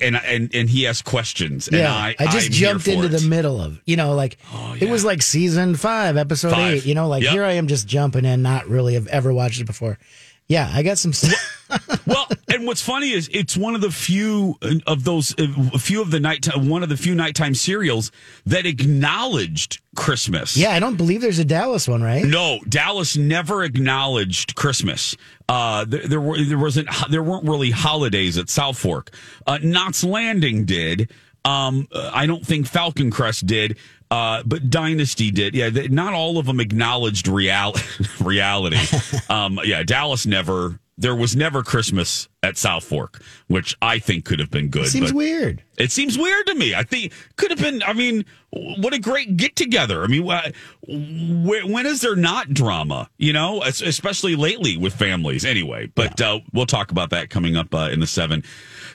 and, 0.00 0.16
and, 0.16 0.54
and 0.54 0.68
he 0.70 0.84
has 0.84 1.02
questions. 1.02 1.68
and 1.68 1.78
yeah, 1.78 1.92
I, 1.94 2.14
I, 2.18 2.26
just 2.26 2.46
I'm 2.48 2.52
jumped 2.52 2.88
into 2.88 3.04
it. 3.06 3.14
Oh, 3.14 3.18
the 3.18 3.28
middle 3.28 3.60
of, 3.60 3.80
you 3.86 3.96
know, 3.96 4.14
like 4.14 4.38
oh, 4.52 4.76
it 4.78 4.88
was 4.90 5.04
like 5.04 5.22
season 5.22 5.74
five, 5.74 6.16
episode 6.16 6.50
Five. 6.52 6.74
eight. 6.74 6.86
You 6.86 6.94
know, 6.94 7.08
like 7.08 7.22
Yep. 7.22 7.32
here 7.32 7.44
I 7.44 7.52
am 7.52 7.66
just 7.66 7.86
jumping 7.88 8.24
in, 8.24 8.42
not 8.42 8.66
really 8.68 8.94
have 8.94 9.06
ever 9.08 9.32
watched 9.32 9.60
it 9.60 9.64
before. 9.66 9.98
Yeah, 10.48 10.70
I 10.72 10.82
got 10.82 10.96
some. 10.96 11.12
well, 12.06 12.26
and 12.52 12.66
what's 12.66 12.80
funny 12.80 13.10
is 13.10 13.28
it's 13.32 13.54
one 13.54 13.74
of 13.74 13.82
the 13.82 13.90
few 13.90 14.56
of 14.86 15.04
those, 15.04 15.34
a 15.38 15.78
few 15.78 16.00
of 16.00 16.10
the 16.10 16.20
night, 16.20 16.48
one 16.56 16.82
of 16.82 16.88
the 16.88 16.96
few 16.96 17.14
nighttime 17.14 17.54
serials 17.54 18.10
that 18.46 18.64
acknowledged 18.64 19.80
Christmas. 19.94 20.56
yeah, 20.56 20.70
I 20.70 20.80
don't 20.80 20.96
believe 20.96 21.20
there's 21.20 21.38
a 21.38 21.44
Dallas 21.44 21.86
one, 21.86 22.02
right? 22.02 22.24
No, 22.24 22.60
Dallas 22.66 23.16
never 23.16 23.62
acknowledged 23.62 24.54
Christmas. 24.54 25.16
Uh, 25.50 25.84
there, 25.84 26.06
there 26.06 26.20
were 26.20 26.42
there 26.42 26.58
wasn't 26.58 26.88
there 27.10 27.22
weren't 27.22 27.44
really 27.44 27.70
holidays 27.70 28.38
at 28.38 28.46
Southfork. 28.46 29.08
Uh, 29.46 29.58
Knott's 29.62 30.02
Landing 30.02 30.64
did. 30.64 31.10
Um, 31.44 31.88
uh, 31.92 32.10
I 32.12 32.26
don't 32.26 32.44
think 32.44 32.66
Falcon 32.66 33.10
Crest 33.10 33.46
did. 33.46 33.78
Uh, 34.10 34.42
but 34.46 34.70
Dynasty 34.70 35.30
did. 35.30 35.54
Yeah, 35.54 35.68
they, 35.70 35.88
not 35.88 36.14
all 36.14 36.38
of 36.38 36.46
them 36.46 36.60
acknowledged 36.60 37.28
real 37.28 37.74
reality. 38.20 38.78
um, 39.28 39.60
yeah, 39.64 39.82
Dallas 39.82 40.26
never. 40.26 40.80
There 41.00 41.14
was 41.14 41.36
never 41.36 41.62
Christmas 41.62 42.28
at 42.42 42.54
Southfork, 42.56 43.22
which 43.46 43.76
I 43.80 44.00
think 44.00 44.24
could 44.24 44.40
have 44.40 44.50
been 44.50 44.66
good. 44.68 44.86
It 44.86 44.90
Seems 44.90 45.12
weird. 45.12 45.62
it 45.76 45.92
seems 45.92 46.18
weird 46.18 46.46
to 46.46 46.56
me. 46.56 46.74
I 46.74 46.82
think 46.82 47.12
could 47.36 47.50
have 47.52 47.60
been. 47.60 47.84
I 47.84 47.92
mean, 47.92 48.24
what 48.50 48.92
a 48.94 48.98
great 48.98 49.36
get 49.36 49.54
together. 49.54 50.02
I 50.02 50.08
mean, 50.08 50.26
wh- 50.26 50.50
wh- 50.88 51.68
when 51.70 51.86
is 51.86 52.00
there 52.00 52.16
not 52.16 52.52
drama? 52.52 53.08
You 53.16 53.32
know, 53.32 53.60
Es- 53.60 53.80
especially 53.80 54.34
lately 54.34 54.76
with 54.76 54.92
families. 54.92 55.44
Anyway, 55.44 55.92
but 55.94 56.20
uh, 56.20 56.40
we'll 56.52 56.66
talk 56.66 56.90
about 56.90 57.10
that 57.10 57.30
coming 57.30 57.56
up 57.56 57.72
uh, 57.72 57.90
in 57.92 58.00
the 58.00 58.06
seven. 58.08 58.42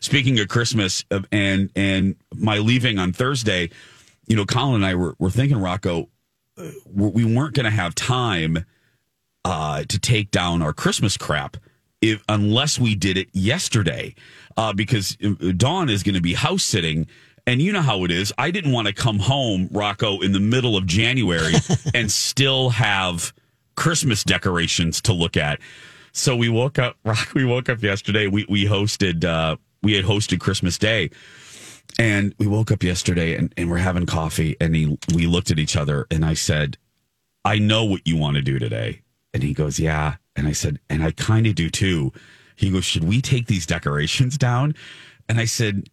Speaking 0.01 0.37
of 0.41 0.49
Christmas 0.49 1.05
uh, 1.09 1.21
and 1.31 1.69
and 1.73 2.17
my 2.35 2.57
leaving 2.57 2.99
on 2.99 3.13
Thursday, 3.13 3.69
you 4.27 4.35
know, 4.35 4.45
Colin 4.45 4.75
and 4.75 4.85
I 4.85 4.95
were, 4.95 5.15
were 5.19 5.29
thinking, 5.29 5.57
Rocco, 5.57 6.09
uh, 6.57 6.69
we 6.91 7.07
we 7.09 7.35
weren't 7.35 7.55
going 7.55 7.65
to 7.65 7.71
have 7.71 7.95
time 7.95 8.65
uh, 9.45 9.83
to 9.83 9.99
take 9.99 10.31
down 10.31 10.61
our 10.61 10.73
Christmas 10.73 11.17
crap 11.17 11.57
if 12.03 12.21
unless 12.27 12.77
we 12.77 12.95
did 12.95 13.17
it 13.17 13.29
yesterday, 13.31 14.13
uh, 14.57 14.73
because 14.73 15.17
uh, 15.23 15.53
Dawn 15.55 15.89
is 15.89 16.03
going 16.03 16.15
to 16.15 16.21
be 16.21 16.33
house 16.33 16.63
sitting. 16.63 17.07
And 17.45 17.61
you 17.61 17.73
know 17.73 17.81
how 17.81 18.05
it 18.05 18.11
is. 18.11 18.31
I 18.37 18.51
didn't 18.51 18.71
want 18.71 18.87
to 18.87 18.93
come 18.93 19.19
home, 19.19 19.67
Rocco, 19.71 20.21
in 20.21 20.31
the 20.31 20.39
middle 20.39 20.77
of 20.77 20.85
January 20.85 21.53
and 21.93 22.09
still 22.09 22.69
have 22.69 23.33
Christmas 23.75 24.23
decorations 24.23 25.01
to 25.01 25.13
look 25.13 25.35
at. 25.35 25.59
So 26.13 26.35
we 26.35 26.47
woke 26.47 26.79
up. 26.79 26.97
Rock, 27.03 27.29
we 27.35 27.43
woke 27.43 27.69
up 27.69 27.81
yesterday. 27.81 28.27
We 28.27 28.45
we 28.49 28.65
hosted. 28.65 29.23
Uh, 29.23 29.57
we 29.81 29.93
had 29.93 30.05
hosted 30.05 30.39
Christmas 30.39 30.77
Day, 30.77 31.09
and 31.99 32.33
we 32.37 32.47
woke 32.47 32.71
up 32.71 32.83
yesterday 32.83 33.35
and, 33.35 33.53
and 33.57 33.69
we're 33.69 33.77
having 33.77 34.05
coffee. 34.05 34.55
And 34.59 34.75
he, 34.75 34.97
we 35.13 35.27
looked 35.27 35.51
at 35.51 35.59
each 35.59 35.75
other, 35.75 36.07
and 36.09 36.25
I 36.25 36.33
said, 36.33 36.77
"I 37.45 37.59
know 37.59 37.83
what 37.85 38.07
you 38.07 38.17
want 38.17 38.35
to 38.35 38.41
do 38.41 38.59
today." 38.59 39.01
And 39.33 39.43
he 39.43 39.53
goes, 39.53 39.79
"Yeah." 39.79 40.15
And 40.35 40.47
I 40.47 40.53
said, 40.53 40.79
"And 40.89 41.03
I 41.03 41.11
kind 41.11 41.47
of 41.47 41.55
do 41.55 41.69
too." 41.69 42.11
He 42.55 42.69
goes, 42.69 42.85
"Should 42.85 43.03
we 43.03 43.21
take 43.21 43.47
these 43.47 43.65
decorations 43.65 44.37
down?" 44.37 44.75
And 45.29 45.39
I 45.39 45.45
said, 45.45 45.89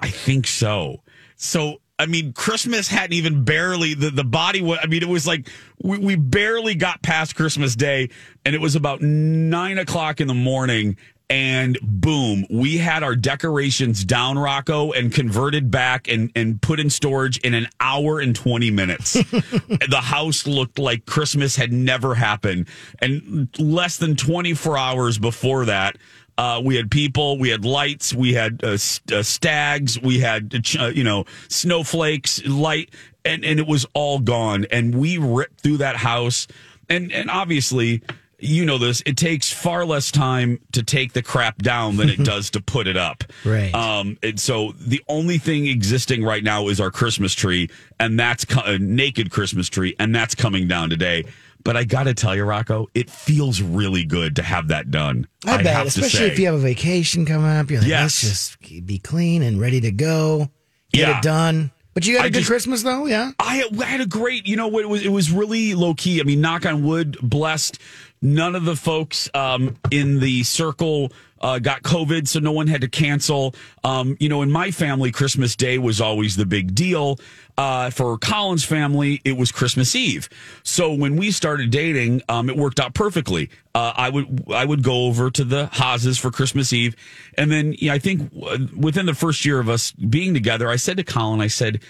"I 0.00 0.08
think 0.08 0.46
so." 0.46 1.02
So 1.36 1.78
I 2.02 2.06
mean, 2.06 2.32
Christmas 2.32 2.88
hadn't 2.88 3.12
even 3.12 3.44
barely 3.44 3.94
the 3.94 4.10
the 4.10 4.24
body. 4.24 4.60
was 4.60 4.78
I 4.82 4.86
mean, 4.86 5.02
it 5.02 5.08
was 5.08 5.24
like 5.24 5.48
we, 5.82 5.98
we 5.98 6.16
barely 6.16 6.74
got 6.74 7.00
past 7.02 7.36
Christmas 7.36 7.76
Day, 7.76 8.10
and 8.44 8.56
it 8.56 8.60
was 8.60 8.74
about 8.74 9.02
nine 9.02 9.78
o'clock 9.78 10.20
in 10.20 10.26
the 10.26 10.34
morning. 10.34 10.96
And 11.32 11.78
boom, 11.80 12.44
we 12.50 12.76
had 12.76 13.02
our 13.02 13.16
decorations 13.16 14.04
down, 14.04 14.38
Rocco, 14.38 14.92
and 14.92 15.10
converted 15.10 15.70
back 15.70 16.06
and, 16.06 16.30
and 16.36 16.60
put 16.60 16.78
in 16.78 16.90
storage 16.90 17.38
in 17.38 17.54
an 17.54 17.68
hour 17.80 18.20
and 18.20 18.36
20 18.36 18.70
minutes. 18.70 19.14
the 19.14 20.00
house 20.02 20.46
looked 20.46 20.78
like 20.78 21.06
Christmas 21.06 21.56
had 21.56 21.72
never 21.72 22.14
happened. 22.14 22.68
And 23.00 23.48
less 23.58 23.96
than 23.96 24.14
24 24.14 24.76
hours 24.76 25.16
before 25.18 25.64
that, 25.64 25.96
uh, 26.36 26.60
we 26.62 26.76
had 26.76 26.90
people, 26.90 27.38
we 27.38 27.48
had 27.48 27.64
lights, 27.64 28.12
we 28.12 28.34
had 28.34 28.62
uh, 28.62 28.76
st- 28.76 29.12
uh, 29.12 29.22
stags, 29.22 29.98
we 29.98 30.20
had 30.20 30.54
uh, 30.78 30.88
you 30.88 31.02
know 31.02 31.24
snowflakes, 31.48 32.44
light, 32.44 32.90
and 33.24 33.42
and 33.42 33.58
it 33.58 33.66
was 33.66 33.86
all 33.94 34.18
gone. 34.18 34.66
And 34.70 34.94
we 34.94 35.16
ripped 35.16 35.62
through 35.62 35.78
that 35.78 35.96
house, 35.96 36.46
and 36.90 37.10
and 37.10 37.30
obviously. 37.30 38.02
You 38.42 38.64
know 38.64 38.78
this. 38.78 39.02
It 39.06 39.16
takes 39.16 39.52
far 39.52 39.84
less 39.84 40.10
time 40.10 40.58
to 40.72 40.82
take 40.82 41.12
the 41.12 41.22
crap 41.22 41.58
down 41.58 41.96
than 41.96 42.08
it 42.08 42.18
does 42.24 42.50
to 42.50 42.60
put 42.60 42.86
it 42.86 42.96
up. 42.96 43.24
Right. 43.44 43.74
Um. 43.74 44.18
And 44.22 44.38
so 44.38 44.72
the 44.72 45.02
only 45.08 45.38
thing 45.38 45.66
existing 45.66 46.24
right 46.24 46.42
now 46.42 46.68
is 46.68 46.80
our 46.80 46.90
Christmas 46.90 47.34
tree, 47.34 47.70
and 48.00 48.18
that's 48.18 48.44
co- 48.44 48.62
a 48.64 48.78
naked 48.78 49.30
Christmas 49.30 49.68
tree, 49.68 49.94
and 49.98 50.14
that's 50.14 50.34
coming 50.34 50.66
down 50.68 50.90
today. 50.90 51.24
But 51.64 51.76
I 51.76 51.84
got 51.84 52.04
to 52.04 52.14
tell 52.14 52.34
you, 52.34 52.42
Rocco, 52.42 52.88
it 52.92 53.08
feels 53.08 53.62
really 53.62 54.04
good 54.04 54.34
to 54.36 54.42
have 54.42 54.68
that 54.68 54.90
done. 54.90 55.28
I, 55.46 55.58
bet, 55.62 55.66
have 55.66 55.82
to 55.82 55.88
especially 55.88 56.26
if 56.26 56.38
you 56.40 56.46
have 56.46 56.56
a 56.56 56.58
vacation 56.58 57.24
coming 57.24 57.46
up. 57.48 57.70
You're 57.70 57.80
like, 57.80 57.88
Yes. 57.88 58.24
let's 58.24 58.56
just 58.58 58.84
be 58.86 58.98
clean 58.98 59.42
and 59.42 59.60
ready 59.60 59.80
to 59.82 59.92
go, 59.92 60.50
get 60.92 61.00
Yeah. 61.08 61.18
it 61.18 61.22
done. 61.22 61.70
But 61.94 62.06
you 62.06 62.16
had 62.16 62.22
a 62.22 62.26
I 62.26 62.28
good 62.30 62.38
just- 62.38 62.48
Christmas 62.50 62.82
though, 62.82 63.06
yeah. 63.06 63.30
I, 63.38 63.62
I 63.78 63.84
had 63.84 64.00
a 64.00 64.06
great, 64.06 64.48
you 64.48 64.56
know, 64.56 64.66
what 64.66 64.82
it 64.82 64.88
was 64.88 65.04
it 65.04 65.10
was 65.10 65.30
really 65.30 65.74
low 65.74 65.94
key. 65.94 66.20
I 66.20 66.24
mean, 66.24 66.40
knock 66.40 66.66
on 66.66 66.82
wood, 66.82 67.16
blessed. 67.22 67.78
None 68.22 68.54
of 68.54 68.64
the 68.64 68.76
folks 68.76 69.28
um, 69.34 69.76
in 69.90 70.20
the 70.20 70.44
circle 70.44 71.12
uh, 71.40 71.58
got 71.58 71.82
COVID, 71.82 72.28
so 72.28 72.38
no 72.38 72.52
one 72.52 72.68
had 72.68 72.82
to 72.82 72.88
cancel. 72.88 73.54
Um, 73.82 74.16
you 74.20 74.28
know, 74.28 74.42
in 74.42 74.50
my 74.50 74.70
family, 74.70 75.10
Christmas 75.10 75.56
Day 75.56 75.76
was 75.76 76.00
always 76.00 76.36
the 76.36 76.46
big 76.46 76.72
deal. 76.72 77.18
Uh, 77.58 77.90
for 77.90 78.16
Colin's 78.18 78.64
family, 78.64 79.20
it 79.24 79.36
was 79.36 79.50
Christmas 79.50 79.96
Eve. 79.96 80.28
So 80.62 80.94
when 80.94 81.16
we 81.16 81.32
started 81.32 81.70
dating, 81.70 82.22
um, 82.28 82.48
it 82.48 82.56
worked 82.56 82.78
out 82.78 82.94
perfectly. 82.94 83.50
Uh, 83.74 83.92
I 83.96 84.08
would 84.08 84.44
I 84.52 84.64
would 84.64 84.84
go 84.84 85.06
over 85.06 85.30
to 85.30 85.44
the 85.44 85.66
Haas's 85.72 86.16
for 86.16 86.30
Christmas 86.30 86.72
Eve, 86.72 86.94
and 87.36 87.50
then 87.50 87.74
yeah, 87.78 87.92
I 87.92 87.98
think 87.98 88.32
within 88.76 89.06
the 89.06 89.14
first 89.14 89.44
year 89.44 89.58
of 89.58 89.68
us 89.68 89.90
being 89.92 90.32
together, 90.32 90.68
I 90.68 90.76
said 90.76 90.96
to 90.98 91.04
Colin, 91.04 91.40
I 91.40 91.48
said, 91.48 91.82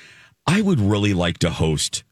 I 0.46 0.62
would 0.62 0.80
really 0.80 1.12
like 1.12 1.38
to 1.38 1.50
host 1.50 2.04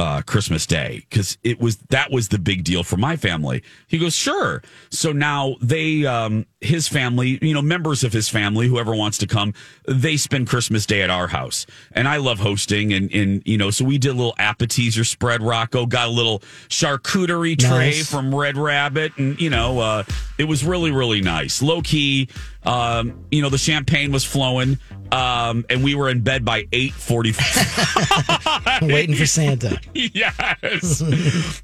uh, 0.00 0.22
Christmas 0.22 0.64
Day 0.64 1.04
because 1.10 1.36
it 1.44 1.60
was 1.60 1.76
that 1.90 2.10
was 2.10 2.28
the 2.28 2.38
big 2.38 2.64
deal 2.64 2.82
for 2.82 2.96
my 2.96 3.16
family. 3.16 3.62
He 3.86 3.98
goes, 3.98 4.14
sure. 4.14 4.62
So 4.90 5.12
now 5.12 5.56
they, 5.60 6.06
um, 6.06 6.46
his 6.60 6.88
family, 6.88 7.38
you 7.40 7.54
know, 7.54 7.62
members 7.62 8.04
of 8.04 8.12
his 8.12 8.28
family, 8.28 8.68
whoever 8.68 8.94
wants 8.94 9.18
to 9.18 9.26
come, 9.26 9.54
they 9.86 10.16
spend 10.16 10.46
Christmas 10.48 10.84
Day 10.86 11.02
at 11.02 11.08
our 11.10 11.28
house, 11.28 11.64
and 11.92 12.06
I 12.06 12.18
love 12.18 12.38
hosting, 12.38 12.92
and 12.92 13.10
and 13.12 13.42
you 13.46 13.56
know, 13.56 13.70
so 13.70 13.84
we 13.84 13.98
did 13.98 14.10
a 14.10 14.14
little 14.14 14.34
appetizer 14.38 15.04
spread. 15.04 15.42
Rocco 15.42 15.86
got 15.86 16.08
a 16.08 16.10
little 16.10 16.40
charcuterie 16.68 17.58
tray 17.58 17.68
Nice. 17.90 18.10
from 18.10 18.34
Red 18.34 18.56
Rabbit, 18.56 19.12
and 19.16 19.40
you 19.40 19.50
know, 19.50 19.78
uh, 19.78 20.02
it 20.38 20.44
was 20.44 20.64
really 20.64 20.90
really 20.90 21.20
nice, 21.20 21.62
low 21.62 21.80
key. 21.80 22.28
Um, 22.62 23.24
you 23.30 23.40
know, 23.40 23.48
the 23.48 23.56
champagne 23.56 24.12
was 24.12 24.22
flowing, 24.22 24.78
um, 25.12 25.64
and 25.70 25.82
we 25.82 25.94
were 25.94 26.10
in 26.10 26.20
bed 26.20 26.44
by 26.44 26.68
eight 26.72 26.92
forty. 26.92 27.32
Waiting 28.82 29.14
for 29.16 29.26
Santa. 29.26 29.80
yes. 29.94 31.02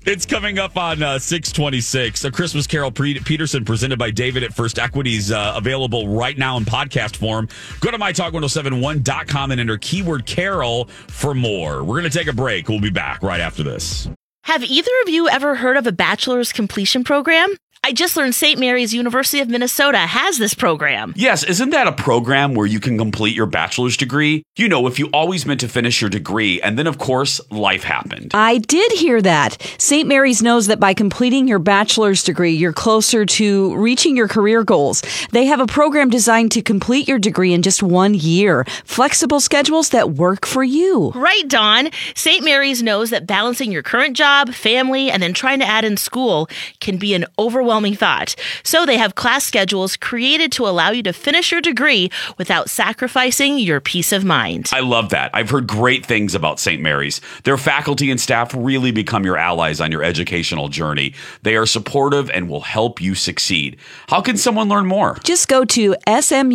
it's 0.06 0.24
coming 0.26 0.58
up 0.58 0.76
on 0.76 1.02
uh, 1.02 1.18
626. 1.18 2.24
A 2.24 2.30
Christmas 2.30 2.66
Carol 2.66 2.90
Pre- 2.90 3.18
Peterson 3.20 3.64
presented 3.64 3.98
by 3.98 4.10
David 4.10 4.42
at 4.42 4.54
First 4.54 4.78
Equities, 4.86 5.32
uh, 5.32 5.54
available 5.56 6.08
right 6.08 6.38
now 6.38 6.56
in 6.56 6.64
podcast 6.64 7.16
form. 7.16 7.48
Go 7.80 7.90
to 7.90 7.98
mytalk1071.com 7.98 9.50
and 9.50 9.60
enter 9.60 9.78
keyword 9.78 10.26
Carol 10.26 10.84
for 11.08 11.34
more. 11.34 11.82
We're 11.82 12.00
going 12.00 12.10
to 12.10 12.18
take 12.18 12.28
a 12.28 12.32
break. 12.32 12.68
We'll 12.68 12.80
be 12.80 12.90
back 12.90 13.22
right 13.22 13.40
after 13.40 13.64
this. 13.64 14.08
Have 14.44 14.62
either 14.62 14.92
of 15.02 15.08
you 15.08 15.28
ever 15.28 15.56
heard 15.56 15.76
of 15.76 15.88
a 15.88 15.92
bachelor's 15.92 16.52
completion 16.52 17.02
program? 17.02 17.52
I 17.86 17.92
just 17.92 18.16
learned 18.16 18.34
St. 18.34 18.58
Mary's 18.58 18.92
University 18.92 19.38
of 19.38 19.48
Minnesota 19.48 19.98
has 19.98 20.38
this 20.38 20.54
program. 20.54 21.12
Yes, 21.14 21.44
isn't 21.44 21.70
that 21.70 21.86
a 21.86 21.92
program 21.92 22.54
where 22.54 22.66
you 22.66 22.80
can 22.80 22.98
complete 22.98 23.36
your 23.36 23.46
bachelor's 23.46 23.96
degree? 23.96 24.42
You 24.56 24.68
know, 24.68 24.88
if 24.88 24.98
you 24.98 25.06
always 25.12 25.46
meant 25.46 25.60
to 25.60 25.68
finish 25.68 26.00
your 26.00 26.10
degree, 26.10 26.60
and 26.62 26.76
then, 26.76 26.88
of 26.88 26.98
course, 26.98 27.40
life 27.52 27.84
happened. 27.84 28.32
I 28.34 28.58
did 28.58 28.90
hear 28.90 29.22
that. 29.22 29.62
St. 29.78 30.08
Mary's 30.08 30.42
knows 30.42 30.66
that 30.66 30.80
by 30.80 30.94
completing 30.94 31.46
your 31.46 31.60
bachelor's 31.60 32.24
degree, 32.24 32.50
you're 32.50 32.72
closer 32.72 33.24
to 33.24 33.76
reaching 33.76 34.16
your 34.16 34.26
career 34.26 34.64
goals. 34.64 35.04
They 35.30 35.46
have 35.46 35.60
a 35.60 35.66
program 35.68 36.10
designed 36.10 36.50
to 36.52 36.62
complete 36.62 37.06
your 37.06 37.20
degree 37.20 37.52
in 37.52 37.62
just 37.62 37.84
one 37.84 38.14
year. 38.14 38.64
Flexible 38.84 39.38
schedules 39.38 39.90
that 39.90 40.10
work 40.10 40.44
for 40.44 40.64
you. 40.64 41.12
Right, 41.14 41.46
Dawn. 41.46 41.90
St. 42.16 42.44
Mary's 42.44 42.82
knows 42.82 43.10
that 43.10 43.28
balancing 43.28 43.70
your 43.70 43.84
current 43.84 44.16
job, 44.16 44.52
family, 44.54 45.08
and 45.08 45.22
then 45.22 45.32
trying 45.32 45.60
to 45.60 45.66
add 45.66 45.84
in 45.84 45.96
school 45.96 46.48
can 46.80 46.96
be 46.96 47.14
an 47.14 47.26
overwhelming 47.38 47.75
thought. 47.94 48.34
So 48.62 48.86
they 48.86 48.96
have 48.98 49.14
class 49.14 49.44
schedules 49.44 49.96
created 49.96 50.52
to 50.52 50.66
allow 50.66 50.90
you 50.90 51.02
to 51.02 51.12
finish 51.12 51.52
your 51.52 51.60
degree 51.60 52.10
without 52.38 52.70
sacrificing 52.70 53.58
your 53.58 53.80
peace 53.80 54.12
of 54.12 54.24
mind. 54.24 54.70
I 54.72 54.80
love 54.80 55.10
that. 55.10 55.30
I've 55.34 55.50
heard 55.50 55.66
great 55.66 56.06
things 56.06 56.34
about 56.34 56.58
St. 56.60 56.80
Mary's. 56.80 57.20
Their 57.44 57.56
faculty 57.56 58.10
and 58.10 58.20
staff 58.20 58.54
really 58.54 58.90
become 58.90 59.24
your 59.24 59.36
allies 59.36 59.80
on 59.80 59.92
your 59.92 60.02
educational 60.02 60.68
journey. 60.68 61.14
They 61.42 61.56
are 61.56 61.66
supportive 61.66 62.30
and 62.30 62.48
will 62.48 62.62
help 62.62 63.00
you 63.00 63.14
succeed. 63.14 63.76
How 64.08 64.20
can 64.20 64.36
someone 64.36 64.68
learn 64.68 64.86
more? 64.86 65.18
Just 65.24 65.48
go 65.48 65.64
to 65.64 65.96
smumn.edu 66.06 66.50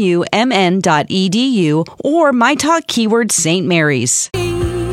or 2.03 2.33
my 2.33 2.55
talk 2.55 2.87
keyword 2.87 3.31
St. 3.31 3.67
Mary's. 3.67 4.29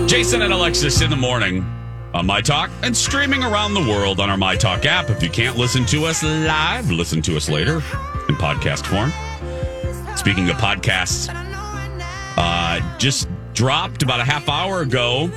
Jason 0.06 0.42
and 0.42 0.52
Alexis 0.52 1.00
in 1.02 1.10
the 1.10 1.16
morning 1.16 1.77
on 2.14 2.26
My 2.26 2.40
Talk 2.40 2.70
and 2.82 2.96
streaming 2.96 3.42
around 3.42 3.74
the 3.74 3.80
world 3.80 4.20
on 4.20 4.30
our 4.30 4.36
My 4.36 4.56
Talk 4.56 4.86
app. 4.86 5.10
If 5.10 5.22
you 5.22 5.30
can't 5.30 5.56
listen 5.56 5.84
to 5.86 6.04
us 6.06 6.22
live, 6.22 6.90
listen 6.90 7.22
to 7.22 7.36
us 7.36 7.48
later 7.48 7.76
in 8.28 8.34
podcast 8.36 8.86
form. 8.86 9.12
Speaking 10.16 10.48
of 10.50 10.56
podcasts, 10.56 11.28
uh, 12.36 12.98
just 12.98 13.28
dropped 13.54 14.02
about 14.02 14.20
a 14.20 14.24
half 14.24 14.48
hour 14.48 14.80
ago 14.80 15.30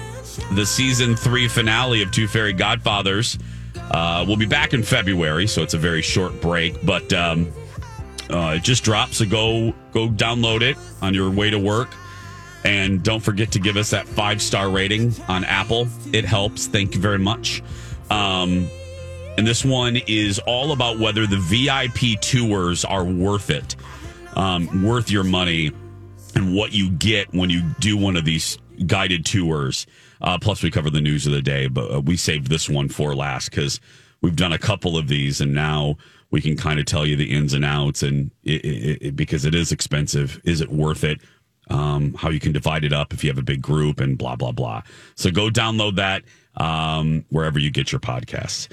the 0.54 0.66
season 0.66 1.16
three 1.16 1.48
finale 1.48 2.02
of 2.02 2.12
Two 2.12 2.28
Fairy 2.28 2.54
Godfathers. 2.54 3.38
Uh, 3.76 4.24
we'll 4.28 4.38
be 4.38 4.46
back 4.46 4.74
in 4.74 4.84
February, 4.84 5.48
so 5.48 5.62
it's 5.62 5.74
a 5.74 5.78
very 5.78 6.02
short 6.02 6.40
break, 6.42 6.86
but 6.86 7.12
um, 7.14 7.52
uh, 8.30 8.56
it 8.56 8.64
just 8.64 8.84
dropped. 8.84 9.16
So 9.16 9.26
go 9.26 9.74
go 9.92 10.08
download 10.08 10.62
it 10.62 10.78
on 11.02 11.14
your 11.14 11.30
way 11.30 11.50
to 11.50 11.60
work. 11.60 11.90
And 12.64 13.02
don't 13.04 13.22
forget 13.22 13.52
to 13.54 13.60
give 13.60 13.78
us 13.78 13.90
that 13.90 14.08
five 14.08 14.42
star 14.42 14.70
rating 14.70 15.14
on 15.28 15.44
Apple. 15.44 15.88
It 16.14 16.26
helps. 16.26 16.68
Thank 16.68 16.94
you 16.94 17.02
very 17.02 17.20
much. 17.20 17.64
Um, 18.10 18.70
and 19.38 19.48
this 19.48 19.64
one 19.66 19.98
is 20.08 20.40
all 20.40 20.72
about 20.72 21.00
whether 21.00 21.26
the 21.26 21.38
VIP 21.38 22.20
tours 22.22 22.84
are 22.86 23.04
worth 23.04 23.50
it, 23.50 23.76
um, 24.36 24.84
worth 24.84 25.10
your 25.10 25.24
money, 25.24 25.72
and 26.36 26.54
what 26.54 26.74
you 26.74 26.90
get 26.90 27.34
when 27.34 27.50
you 27.50 27.62
do 27.80 27.98
one 27.98 28.16
of 28.16 28.26
these 28.26 28.58
guided 28.86 29.26
tours. 29.26 29.88
Uh, 30.22 30.38
plus, 30.38 30.62
we 30.62 30.70
cover 30.70 30.90
the 30.90 31.02
news 31.02 31.26
of 31.26 31.34
the 31.34 31.42
day, 31.42 31.68
but 31.68 31.92
uh, 31.92 32.02
we 32.02 32.16
saved 32.16 32.48
this 32.48 32.70
one 32.70 32.90
for 32.90 33.16
last 33.16 33.50
because 33.50 33.80
we've 34.22 34.36
done 34.36 34.54
a 34.54 34.60
couple 34.60 34.98
of 34.98 35.08
these, 35.08 35.42
and 35.42 35.54
now 35.54 35.98
we 36.30 36.42
can 36.42 36.56
kind 36.56 36.80
of 36.80 36.86
tell 36.86 37.06
you 37.06 37.16
the 37.16 37.32
ins 37.32 37.54
and 37.54 37.66
outs. 37.66 38.04
And 38.04 38.32
it, 38.44 38.64
it, 38.64 39.02
it, 39.02 39.16
because 39.16 39.46
it 39.46 39.56
is 39.56 39.72
expensive, 39.72 40.40
is 40.44 40.62
it 40.62 40.70
worth 40.70 41.04
it? 41.04 41.22
Um, 41.70 42.14
how 42.16 42.30
you 42.30 42.40
can 42.40 42.52
divide 42.52 42.84
it 42.84 42.94
up 42.94 43.14
if 43.14 43.24
you 43.24 43.30
have 43.30 43.38
a 43.38 43.44
big 43.44 43.62
group 43.62 44.00
and 44.00 44.18
blah 44.18 44.36
blah 44.36 44.52
blah. 44.52 44.82
So 45.16 45.32
go 45.32 45.50
download 45.50 45.96
that 45.96 46.24
um, 46.56 47.26
wherever 47.30 47.60
you 47.60 47.72
get 47.72 47.92
your 47.92 48.00
podcasts. 48.00 48.68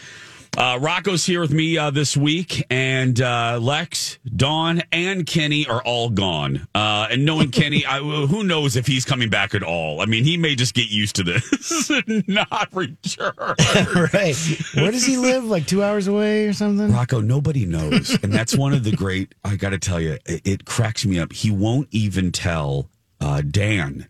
Uh, 0.58 0.76
Rocco's 0.80 1.24
here 1.24 1.40
with 1.40 1.52
me 1.52 1.78
uh, 1.78 1.90
this 1.90 2.16
week, 2.16 2.66
and 2.68 3.20
uh, 3.20 3.60
Lex, 3.62 4.18
Dawn, 4.26 4.82
and 4.90 5.24
Kenny 5.24 5.68
are 5.68 5.80
all 5.84 6.10
gone. 6.10 6.66
Uh, 6.74 7.06
and 7.12 7.24
knowing 7.24 7.50
Kenny, 7.52 7.86
I, 7.86 8.00
who 8.00 8.42
knows 8.42 8.74
if 8.74 8.84
he's 8.84 9.04
coming 9.04 9.30
back 9.30 9.54
at 9.54 9.62
all? 9.62 10.00
I 10.00 10.06
mean, 10.06 10.24
he 10.24 10.36
may 10.36 10.56
just 10.56 10.74
get 10.74 10.90
used 10.90 11.14
to 11.14 11.22
this 11.22 11.90
and 12.08 12.26
not 12.26 12.70
return. 12.72 13.34
right. 13.38 14.36
Where 14.74 14.90
does 14.90 15.06
he 15.06 15.16
live? 15.16 15.44
Like 15.44 15.68
two 15.68 15.84
hours 15.84 16.08
away 16.08 16.48
or 16.48 16.52
something? 16.52 16.92
Rocco, 16.92 17.20
nobody 17.20 17.64
knows, 17.64 18.18
and 18.24 18.32
that's 18.32 18.56
one 18.56 18.72
of 18.72 18.82
the 18.82 18.90
great. 18.90 19.36
I 19.44 19.54
got 19.54 19.70
to 19.70 19.78
tell 19.78 20.00
you, 20.00 20.18
it, 20.26 20.42
it 20.44 20.64
cracks 20.64 21.06
me 21.06 21.20
up. 21.20 21.32
He 21.32 21.52
won't 21.52 21.86
even 21.92 22.32
tell 22.32 22.90
uh, 23.20 23.42
Dan. 23.42 24.08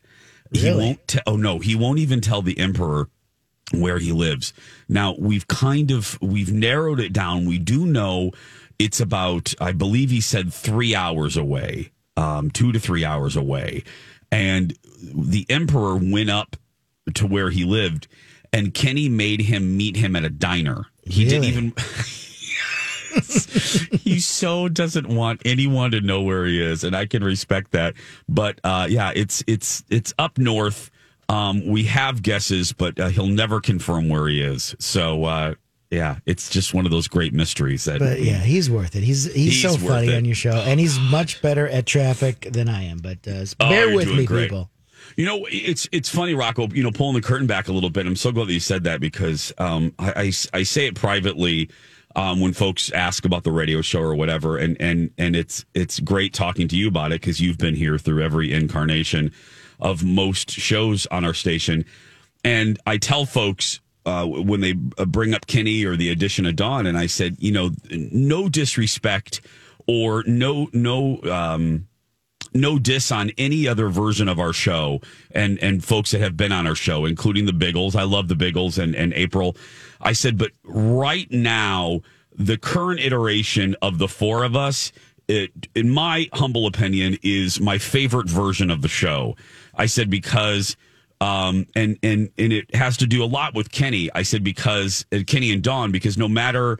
He 0.52 0.72
won't. 0.72 1.06
Te- 1.08 1.20
oh 1.26 1.36
no, 1.36 1.58
he 1.58 1.74
won't 1.74 1.98
even 1.98 2.22
tell 2.22 2.40
the 2.40 2.58
emperor 2.58 3.10
where 3.72 3.98
he 3.98 4.12
lives. 4.12 4.52
Now 4.88 5.14
we've 5.18 5.46
kind 5.46 5.90
of 5.90 6.20
we've 6.20 6.52
narrowed 6.52 7.00
it 7.00 7.12
down. 7.12 7.46
We 7.46 7.58
do 7.58 7.86
know 7.86 8.32
it's 8.78 9.00
about. 9.00 9.54
I 9.60 9.72
believe 9.72 10.10
he 10.10 10.20
said 10.20 10.52
three 10.52 10.94
hours 10.94 11.36
away, 11.36 11.90
um, 12.16 12.50
two 12.50 12.72
to 12.72 12.78
three 12.78 13.04
hours 13.04 13.36
away, 13.36 13.84
and 14.30 14.76
the 15.02 15.46
emperor 15.48 15.96
went 15.96 16.30
up 16.30 16.56
to 17.14 17.26
where 17.26 17.50
he 17.50 17.64
lived, 17.64 18.08
and 18.52 18.74
Kenny 18.74 19.08
made 19.08 19.40
him 19.40 19.76
meet 19.76 19.96
him 19.96 20.16
at 20.16 20.24
a 20.24 20.30
diner. 20.30 20.86
He 21.02 21.24
didn't 21.24 21.44
even. 21.44 21.72
he 23.98 24.20
so 24.20 24.68
doesn't 24.68 25.08
want 25.08 25.42
anyone 25.44 25.90
to 25.90 26.00
know 26.00 26.22
where 26.22 26.44
he 26.44 26.60
is, 26.60 26.84
and 26.84 26.94
I 26.94 27.06
can 27.06 27.24
respect 27.24 27.72
that. 27.72 27.94
But 28.28 28.60
uh, 28.64 28.86
yeah, 28.88 29.12
it's 29.14 29.42
it's 29.46 29.82
it's 29.90 30.14
up 30.18 30.38
north. 30.38 30.90
Um, 31.28 31.66
we 31.66 31.84
have 31.84 32.22
guesses, 32.22 32.72
but 32.72 32.98
uh, 32.98 33.08
he'll 33.08 33.26
never 33.26 33.60
confirm 33.60 34.08
where 34.08 34.28
he 34.28 34.40
is. 34.42 34.74
So 34.78 35.24
uh, 35.24 35.54
yeah, 35.90 36.16
it's 36.26 36.48
just 36.50 36.74
one 36.74 36.84
of 36.86 36.90
those 36.90 37.08
great 37.08 37.32
mysteries 37.34 37.84
that. 37.84 37.98
But 37.98 38.20
yeah, 38.20 38.38
he's 38.38 38.70
worth 38.70 38.96
it. 38.96 39.02
He's 39.02 39.32
he's, 39.32 39.60
so 39.60 39.70
He's 39.72 39.82
worth 39.82 39.92
funny 39.92 40.08
it. 40.08 40.16
on 40.16 40.24
your 40.24 40.34
show, 40.34 40.52
and 40.52 40.80
he's 40.80 40.98
much 41.10 41.42
better 41.42 41.68
at 41.68 41.86
traffic 41.86 42.48
than 42.52 42.68
I 42.68 42.84
am. 42.84 42.98
But 42.98 43.18
uh, 43.26 43.44
Oh, 43.60 43.68
bear 43.68 43.86
you're 43.88 43.96
with 43.96 44.08
me, 44.08 44.24
great. 44.24 44.44
people. 44.50 44.70
You 45.16 45.24
know, 45.24 45.46
it's 45.50 45.88
it's 45.92 46.08
funny, 46.08 46.34
Rocco. 46.34 46.68
You 46.68 46.82
know, 46.82 46.90
pulling 46.92 47.14
the 47.14 47.22
curtain 47.22 47.46
back 47.46 47.68
a 47.68 47.72
little 47.72 47.90
bit. 47.90 48.06
I'm 48.06 48.16
so 48.16 48.30
glad 48.32 48.48
that 48.48 48.52
you 48.52 48.60
said 48.60 48.84
that 48.84 49.00
because 49.00 49.52
um, 49.58 49.94
I, 49.98 50.12
I 50.12 50.32
I 50.58 50.62
say 50.62 50.86
it 50.86 50.94
privately 50.94 51.70
um, 52.16 52.40
when 52.40 52.52
folks 52.52 52.90
ask 52.92 53.24
about 53.24 53.44
the 53.44 53.52
radio 53.52 53.80
show 53.80 54.00
or 54.00 54.14
whatever, 54.14 54.56
and 54.58 54.76
and 54.80 55.10
and 55.18 55.34
it's 55.34 55.64
it's 55.74 55.98
great 56.00 56.32
talking 56.34 56.68
to 56.68 56.76
you 56.76 56.88
about 56.88 57.12
it 57.12 57.20
because 57.20 57.40
you've 57.40 57.58
been 57.58 57.74
here 57.74 57.98
through 57.98 58.22
every 58.22 58.52
incarnation 58.52 59.32
of 59.80 60.04
most 60.04 60.50
shows 60.50 61.06
on 61.06 61.24
our 61.24 61.34
station, 61.34 61.84
and 62.44 62.78
I 62.86 62.98
tell 62.98 63.26
folks. 63.26 63.80
Uh, 64.06 64.24
when 64.24 64.62
they 64.62 64.72
uh, 64.96 65.04
bring 65.04 65.34
up 65.34 65.46
Kenny 65.46 65.84
or 65.84 65.94
the 65.94 66.08
addition 66.08 66.46
of 66.46 66.56
Dawn, 66.56 66.86
and 66.86 66.96
I 66.96 67.04
said, 67.04 67.36
you 67.40 67.52
know, 67.52 67.72
no 67.90 68.48
disrespect 68.48 69.42
or 69.86 70.22
no 70.26 70.68
no 70.72 71.20
um, 71.24 71.88
no 72.54 72.78
diss 72.78 73.10
on 73.12 73.30
any 73.38 73.66
other 73.66 73.88
version 73.88 74.28
of 74.28 74.38
our 74.38 74.52
show 74.52 75.00
and 75.32 75.58
and 75.58 75.84
folks 75.84 76.12
that 76.12 76.20
have 76.20 76.36
been 76.36 76.52
on 76.52 76.66
our 76.66 76.74
show, 76.74 77.04
including 77.04 77.46
the 77.46 77.52
Biggles. 77.52 77.96
I 77.96 78.04
love 78.04 78.28
the 78.28 78.36
Biggles 78.36 78.78
and, 78.78 78.94
and 78.94 79.12
April. 79.14 79.56
I 80.00 80.12
said, 80.12 80.38
but 80.38 80.52
right 80.64 81.30
now, 81.30 82.00
the 82.32 82.56
current 82.56 83.00
iteration 83.00 83.74
of 83.82 83.98
the 83.98 84.08
four 84.08 84.44
of 84.44 84.54
us, 84.54 84.92
it, 85.26 85.50
in 85.74 85.90
my 85.90 86.28
humble 86.32 86.66
opinion, 86.66 87.18
is 87.22 87.60
my 87.60 87.78
favorite 87.78 88.28
version 88.28 88.70
of 88.70 88.82
the 88.82 88.88
show. 88.88 89.36
I 89.78 89.86
said 89.86 90.10
because 90.10 90.76
um, 91.20 91.66
and 91.74 91.98
and 92.02 92.30
and 92.38 92.52
it 92.52 92.74
has 92.74 92.96
to 92.98 93.06
do 93.06 93.24
a 93.24 93.26
lot 93.26 93.54
with 93.54 93.72
Kenny. 93.72 94.10
I 94.14 94.22
said 94.22 94.44
because 94.44 95.04
uh, 95.12 95.18
Kenny 95.26 95.52
and 95.52 95.62
Dawn, 95.62 95.90
because 95.92 96.16
no 96.16 96.28
matter 96.28 96.78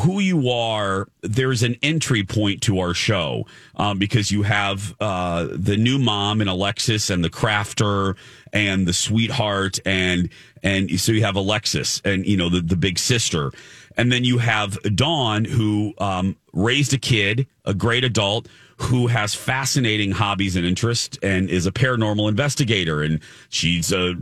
who 0.00 0.20
you 0.20 0.48
are, 0.48 1.08
there's 1.22 1.64
an 1.64 1.74
entry 1.82 2.22
point 2.22 2.62
to 2.62 2.78
our 2.78 2.94
show 2.94 3.44
um, 3.74 3.98
because 3.98 4.30
you 4.30 4.42
have 4.42 4.94
uh, 5.00 5.48
the 5.50 5.76
new 5.76 5.98
mom 5.98 6.40
and 6.40 6.48
Alexis 6.48 7.10
and 7.10 7.24
the 7.24 7.30
crafter 7.30 8.16
and 8.52 8.86
the 8.86 8.92
sweetheart 8.92 9.80
and 9.84 10.28
and 10.62 11.00
so 11.00 11.10
you 11.10 11.24
have 11.24 11.36
Alexis 11.36 12.00
and 12.04 12.26
you 12.26 12.36
know 12.36 12.48
the 12.48 12.60
the 12.60 12.76
big 12.76 12.98
sister, 12.98 13.50
and 13.96 14.12
then 14.12 14.24
you 14.24 14.38
have 14.38 14.78
Dawn 14.94 15.44
who 15.44 15.94
um, 15.98 16.36
raised 16.52 16.92
a 16.92 16.98
kid, 16.98 17.46
a 17.64 17.72
great 17.72 18.04
adult 18.04 18.48
who 18.78 19.06
has 19.06 19.34
fascinating 19.34 20.10
hobbies 20.10 20.54
and 20.54 20.66
interests 20.66 21.18
and 21.22 21.48
is 21.48 21.66
a 21.66 21.72
paranormal 21.72 22.28
investigator 22.28 23.02
and 23.02 23.20
she's 23.48 23.92
uh, 23.92 24.12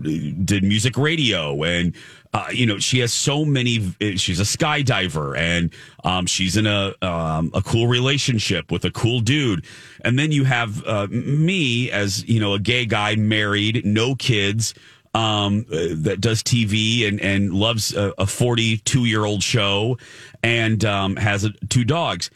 did 0.45 0.63
music 0.63 0.97
radio 0.97 1.63
and 1.65 1.95
uh, 2.33 2.47
you 2.53 2.65
know 2.65 2.79
she 2.79 3.01
has 3.01 3.13
so 3.13 3.45
many 3.45 3.95
she's 4.17 4.39
a 4.39 4.45
skydiver 4.45 5.37
and 5.37 5.73
um, 6.05 6.25
she's 6.27 6.57
in 6.57 6.67
a 6.67 6.95
um, 7.03 7.51
a 7.53 7.63
cool 7.63 7.89
relationship 7.89 8.71
with 8.71 8.85
a 8.85 8.91
cool 8.93 9.21
dude 9.21 9.65
and 10.05 10.19
then 10.19 10.31
you 10.31 10.45
have 10.45 10.85
uh, 10.87 11.09
me 11.11 11.91
as 11.91 12.25
you 12.29 12.39
know 12.39 12.55
a 12.55 12.59
gay 12.59 12.87
guy 12.87 13.17
married 13.17 13.85
no 13.85 14.15
kids 14.15 14.73
um, 15.15 15.65
uh, 15.73 15.95
that 15.97 16.21
does 16.21 16.43
TV 16.43 17.07
and, 17.07 17.21
and 17.21 17.55
loves 17.55 17.95
a, 17.95 18.13
a 18.19 18.27
42 18.27 19.05
year 19.05 19.25
old 19.25 19.43
show 19.43 19.97
and 20.43 20.85
um, 20.85 21.17
has 21.17 21.45
a, 21.45 21.51
two 21.69 21.85
dogs. 21.85 22.31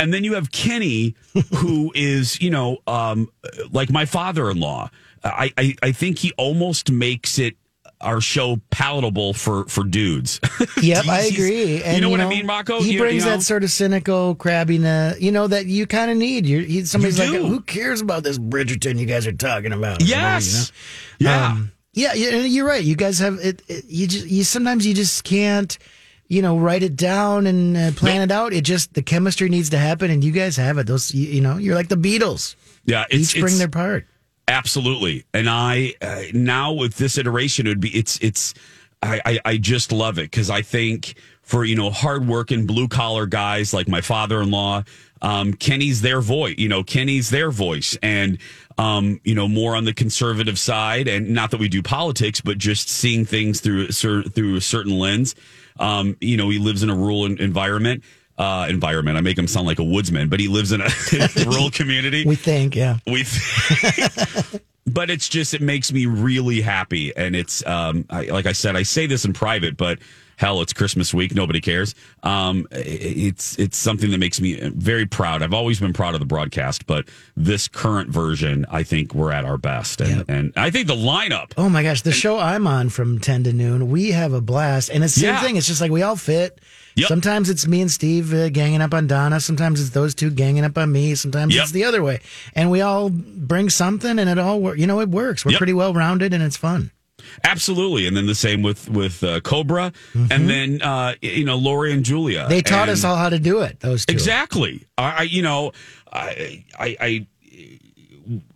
And 0.00 0.12
then 0.14 0.24
you 0.24 0.34
have 0.34 0.50
Kenny, 0.50 1.14
who 1.56 1.92
is, 1.96 2.40
you 2.40 2.50
know, 2.50 2.78
um, 2.86 3.28
like 3.70 3.90
my 3.90 4.04
father 4.04 4.50
in 4.50 4.58
law. 4.58 4.90
I, 5.22 5.52
I, 5.58 5.74
I 5.82 5.92
think 5.92 6.18
he 6.18 6.32
almost 6.38 6.90
makes 6.90 7.38
it 7.38 7.56
our 8.00 8.22
show 8.22 8.58
palatable 8.70 9.34
for, 9.34 9.66
for 9.66 9.84
dudes. 9.84 10.40
Yep, 10.82 11.08
I 11.08 11.20
agree. 11.22 11.82
And, 11.82 11.96
you 11.96 12.00
know 12.00 12.08
what 12.08 12.20
I 12.22 12.28
mean, 12.28 12.46
Rocco? 12.46 12.80
He 12.80 12.92
You- 12.92 12.98
brings 13.00 13.24
you 13.24 13.30
know? 13.30 13.36
that 13.36 13.42
sort 13.42 13.62
of 13.64 13.70
cynical 13.70 14.34
crabbiness, 14.34 15.20
you 15.20 15.30
know, 15.30 15.46
that 15.46 15.66
you 15.66 15.86
kind 15.86 16.10
of 16.10 16.16
need. 16.16 16.46
You're, 16.46 16.62
he, 16.62 16.86
somebody's 16.86 17.18
like, 17.18 17.28
who 17.28 17.60
cares 17.60 18.00
about 18.00 18.22
this 18.22 18.38
Bridgerton 18.38 18.98
you 18.98 19.04
guys 19.04 19.26
are 19.26 19.32
talking 19.32 19.72
about? 19.74 20.02
Yes. 20.02 20.72
You 21.18 21.26
know? 21.26 21.30
Yeah. 21.32 21.46
Um, 21.48 21.72
yeah, 21.92 22.14
you're 22.14 22.66
right. 22.66 22.82
You 22.82 22.96
guys 22.96 23.18
have 23.18 23.38
it. 23.40 23.62
it 23.68 23.84
you 23.88 24.06
just 24.06 24.26
you 24.26 24.44
sometimes 24.44 24.86
you 24.86 24.94
just 24.94 25.24
can't, 25.24 25.76
you 26.30 26.42
know, 26.42 26.56
write 26.56 26.84
it 26.84 26.94
down 26.94 27.48
and 27.48 27.76
uh, 27.76 27.90
plan 27.90 28.22
it 28.22 28.30
out. 28.30 28.52
It 28.52 28.62
just 28.62 28.94
the 28.94 29.02
chemistry 29.02 29.48
needs 29.48 29.70
to 29.70 29.78
happen, 29.78 30.12
and 30.12 30.22
you 30.22 30.30
guys 30.30 30.56
have 30.56 30.78
it. 30.78 30.86
Those, 30.86 31.12
you, 31.12 31.26
you 31.26 31.40
know, 31.40 31.56
you're 31.56 31.74
like 31.74 31.88
the 31.88 31.96
Beatles. 31.96 32.54
yeah. 32.84 33.04
It's, 33.10 33.34
Each 33.34 33.42
bring 33.42 33.58
their 33.58 33.68
part. 33.68 34.06
Absolutely. 34.46 35.24
And 35.34 35.50
I 35.50 35.94
uh, 36.00 36.22
now 36.32 36.72
with 36.72 36.96
this 36.96 37.18
iteration, 37.18 37.66
it 37.66 37.70
would 37.70 37.80
be 37.80 37.90
it's 37.90 38.16
it's 38.20 38.54
I 39.02 39.20
I, 39.24 39.40
I 39.44 39.56
just 39.56 39.90
love 39.90 40.18
it 40.18 40.30
because 40.30 40.50
I 40.50 40.62
think 40.62 41.14
for 41.42 41.64
you 41.64 41.74
know 41.74 41.90
hardworking 41.90 42.64
blue 42.64 42.86
collar 42.86 43.26
guys 43.26 43.74
like 43.74 43.88
my 43.88 44.00
father 44.00 44.40
in 44.40 44.52
law, 44.52 44.84
um, 45.22 45.52
Kenny's 45.52 46.00
their 46.00 46.20
voice. 46.20 46.54
You 46.58 46.68
know, 46.68 46.84
Kenny's 46.84 47.30
their 47.30 47.50
voice, 47.50 47.98
and 48.04 48.38
um, 48.78 49.20
you 49.24 49.34
know 49.34 49.48
more 49.48 49.74
on 49.74 49.84
the 49.84 49.94
conservative 49.94 50.60
side. 50.60 51.08
And 51.08 51.30
not 51.30 51.50
that 51.50 51.58
we 51.58 51.68
do 51.68 51.82
politics, 51.82 52.40
but 52.40 52.56
just 52.56 52.88
seeing 52.88 53.24
things 53.24 53.60
through 53.60 53.88
through 53.88 54.54
a 54.54 54.60
certain 54.60 54.96
lens. 54.96 55.34
Um, 55.78 56.16
you 56.20 56.36
know, 56.36 56.48
he 56.50 56.58
lives 56.58 56.82
in 56.82 56.90
a 56.90 56.94
rural 56.94 57.26
en- 57.26 57.38
environment. 57.38 58.02
Uh, 58.38 58.66
environment. 58.70 59.18
I 59.18 59.20
make 59.20 59.36
him 59.36 59.46
sound 59.46 59.66
like 59.66 59.78
a 59.78 59.84
woodsman, 59.84 60.30
but 60.30 60.40
he 60.40 60.48
lives 60.48 60.72
in 60.72 60.80
a 60.80 60.88
rural 61.46 61.70
community 61.70 62.24
We 62.24 62.36
think, 62.36 62.74
yeah. 62.74 62.96
we 63.06 63.24
but 64.86 65.10
it's 65.10 65.28
just 65.28 65.52
it 65.52 65.60
makes 65.60 65.92
me 65.92 66.06
really 66.06 66.62
happy 66.62 67.14
and 67.14 67.36
it's 67.36 67.64
um 67.66 68.06
I, 68.08 68.24
like 68.24 68.46
i 68.46 68.52
said 68.52 68.76
i 68.76 68.82
say 68.82 69.06
this 69.06 69.26
in 69.26 69.34
private 69.34 69.76
but 69.76 69.98
hell 70.40 70.60
it's 70.62 70.72
christmas 70.72 71.12
week 71.14 71.34
nobody 71.34 71.60
cares 71.60 71.94
um 72.24 72.66
it's 72.72 73.58
it's 73.58 73.76
something 73.76 74.10
that 74.10 74.18
makes 74.18 74.40
me 74.40 74.58
very 74.70 75.06
proud 75.06 75.42
i've 75.42 75.54
always 75.54 75.78
been 75.78 75.92
proud 75.92 76.14
of 76.14 76.20
the 76.20 76.26
broadcast 76.26 76.86
but 76.86 77.06
this 77.36 77.68
current 77.68 78.08
version 78.10 78.64
i 78.70 78.82
think 78.82 79.14
we're 79.14 79.30
at 79.32 79.44
our 79.44 79.58
best 79.58 80.00
and, 80.00 80.24
and 80.28 80.52
i 80.56 80.70
think 80.70 80.86
the 80.88 80.94
lineup 80.96 81.52
Oh 81.56 81.68
my 81.68 81.82
gosh, 81.82 82.02
the 82.02 82.10
show 82.12 82.38
I'm 82.38 82.66
on 82.66 82.88
from 82.88 83.18
10 83.18 83.44
to 83.44 83.52
noon, 83.52 83.90
we 83.90 84.12
have 84.12 84.32
a 84.32 84.40
blast. 84.40 84.88
And 84.88 85.04
it's 85.04 85.14
the 85.14 85.20
same 85.22 85.34
Yeah. 85.34 85.40
thing. 85.42 85.56
It's 85.56 85.66
just 85.66 85.80
like 85.80 85.90
we 85.90 86.00
all 86.02 86.16
fit. 86.16 86.58
Yep. 86.96 87.08
Sometimes 87.08 87.50
it's 87.50 87.66
me 87.66 87.82
and 87.82 87.90
Steve 87.90 88.32
uh, 88.32 88.48
ganging 88.48 88.80
up 88.80 88.94
on 88.94 89.06
Donna. 89.06 89.40
Sometimes 89.40 89.80
it's 89.80 89.90
those 89.90 90.14
two 90.14 90.30
ganging 90.30 90.64
up 90.64 90.78
on 90.78 90.90
me. 90.90 91.14
Sometimes 91.14 91.54
Yep. 91.54 91.62
it's 91.64 91.72
the 91.72 91.84
other 91.84 92.02
way. 92.02 92.20
And 92.54 92.70
we 92.70 92.80
all 92.80 93.10
bring 93.10 93.68
something 93.68 94.18
and 94.18 94.30
it 94.30 94.38
all 94.38 94.60
works. 94.60 94.78
You 94.80 94.86
know, 94.86 95.00
it 95.00 95.08
works. 95.10 95.44
We're 95.44 95.52
Yep. 95.52 95.58
pretty 95.58 95.72
well 95.74 95.92
rounded 95.92 96.32
and 96.32 96.42
it's 96.42 96.56
fun. 96.56 96.90
Absolutely 97.44 98.06
and 98.06 98.16
then 98.16 98.26
the 98.26 98.34
same 98.34 98.62
with 98.62 98.88
with 98.88 99.22
uh, 99.24 99.40
cobra 99.40 99.92
and 100.14 100.48
then 100.48 100.80
uh 100.82 101.14
you 101.22 101.44
know 101.44 101.56
lori 101.56 101.92
and 101.92 102.04
julia 102.04 102.40
Mm-hmm. 102.40 102.48
They 102.50 102.62
taught 102.62 102.88
And- 102.88 102.92
us 102.92 103.04
all 103.04 103.16
how 103.16 103.28
to 103.28 103.38
do 103.38 103.60
it, 103.60 103.80
those 103.80 104.06
two. 104.06 104.12
Exactly. 104.12 104.86
I, 104.98 105.10
I 105.10 105.22
you 105.22 105.42
know, 105.42 105.72
I, 106.12 106.64
I, 106.78 106.96
I, 107.00 107.26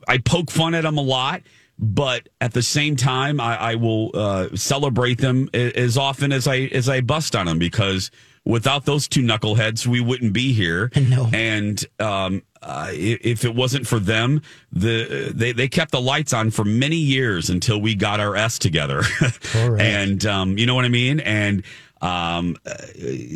I 0.08 0.18
poke 0.18 0.50
fun 0.50 0.74
at 0.74 0.82
them 0.82 0.98
a 0.98 1.02
lot, 1.02 1.42
but 1.78 2.28
at 2.40 2.52
the 2.52 2.62
same 2.62 2.96
time, 2.96 3.40
I, 3.40 3.56
I 3.56 3.74
will 3.76 4.10
uh, 4.14 4.48
celebrate 4.54 5.18
them 5.18 5.48
as 5.54 5.96
often 5.98 6.32
as 6.32 6.46
I 6.46 6.60
as 6.72 6.88
I 6.88 7.00
bust 7.00 7.34
on 7.36 7.46
them 7.46 7.58
because 7.58 8.10
without 8.44 8.84
those 8.84 9.08
two 9.08 9.22
knuckleheads, 9.22 9.86
we 9.86 10.00
wouldn't 10.00 10.32
be 10.32 10.52
here. 10.52 10.90
No. 10.96 11.28
And 11.32 11.84
um, 11.98 12.42
uh, 12.62 12.88
if 12.92 13.44
it 13.44 13.54
wasn't 13.54 13.86
for 13.86 13.98
them, 13.98 14.42
the 14.72 15.32
they 15.34 15.52
they 15.52 15.68
kept 15.68 15.92
the 15.92 16.00
lights 16.00 16.32
on 16.32 16.50
for 16.50 16.64
many 16.64 16.96
years 16.96 17.50
until 17.50 17.80
we 17.80 17.94
got 17.94 18.20
our 18.20 18.36
s 18.36 18.58
together. 18.58 19.02
And 19.80 20.24
um, 20.26 20.58
you 20.58 20.66
know 20.66 20.74
what 20.74 20.84
I 20.84 20.88
mean. 20.88 21.20
And 21.20 21.62
um, 22.00 22.56
uh, 22.66 22.74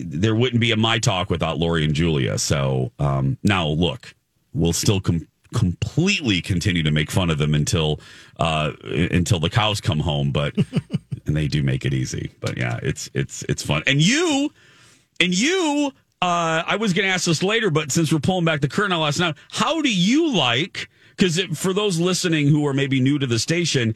there 0.05 0.35
wouldn't 0.35 0.61
be 0.61 0.73
a 0.73 0.77
my 0.77 0.99
talk 0.99 1.31
without 1.31 1.59
Lori 1.59 1.85
and 1.85 1.95
Julia. 1.95 2.39
So 2.39 2.93
um, 2.99 3.39
now 3.43 3.69
look, 3.69 4.15
we'll 4.53 4.73
still 4.73 5.01
com- 5.01 5.27
completely 5.55 6.43
continue 6.43 6.83
to 6.83 6.91
make 6.91 7.11
fun 7.11 7.31
of 7.31 7.39
them 7.39 7.55
until 7.55 8.01
uh, 8.39 8.73
until 8.83 9.41
the 9.41 9.51
cows 9.51 9.81
come 9.81 10.01
home. 10.01 10.33
But 10.33 10.55
and 11.27 11.37
they 11.37 11.49
do 11.49 11.63
make 11.63 11.85
it 11.85 11.95
easy. 11.95 12.31
But 12.41 12.57
yeah, 12.57 12.79
it's 12.83 13.11
it's 13.15 13.43
it's 13.45 13.63
fun. 13.63 13.83
And 13.87 14.01
you 14.01 14.53
and 15.21 15.37
you. 15.37 15.93
Uh, 16.21 16.65
I 16.67 16.75
was 16.77 16.93
going 16.95 17.07
to 17.07 17.13
ask 17.15 17.27
this 17.27 17.45
later, 17.45 17.71
but 17.71 17.93
since 17.93 18.13
we're 18.13 18.19
pulling 18.19 18.45
back 18.45 18.61
the 18.61 18.69
curtain 18.69 18.91
on 18.91 19.01
last 19.01 19.21
night, 19.21 19.37
how 19.53 19.81
do 19.83 19.89
you 19.89 20.33
like? 20.35 20.89
Because 21.11 21.41
for 21.57 21.73
those 21.73 22.01
listening 22.01 22.49
who 22.49 22.67
are 22.67 22.75
maybe 22.75 22.99
new 23.01 23.21
to 23.21 23.27
the 23.27 23.39
station, 23.39 23.95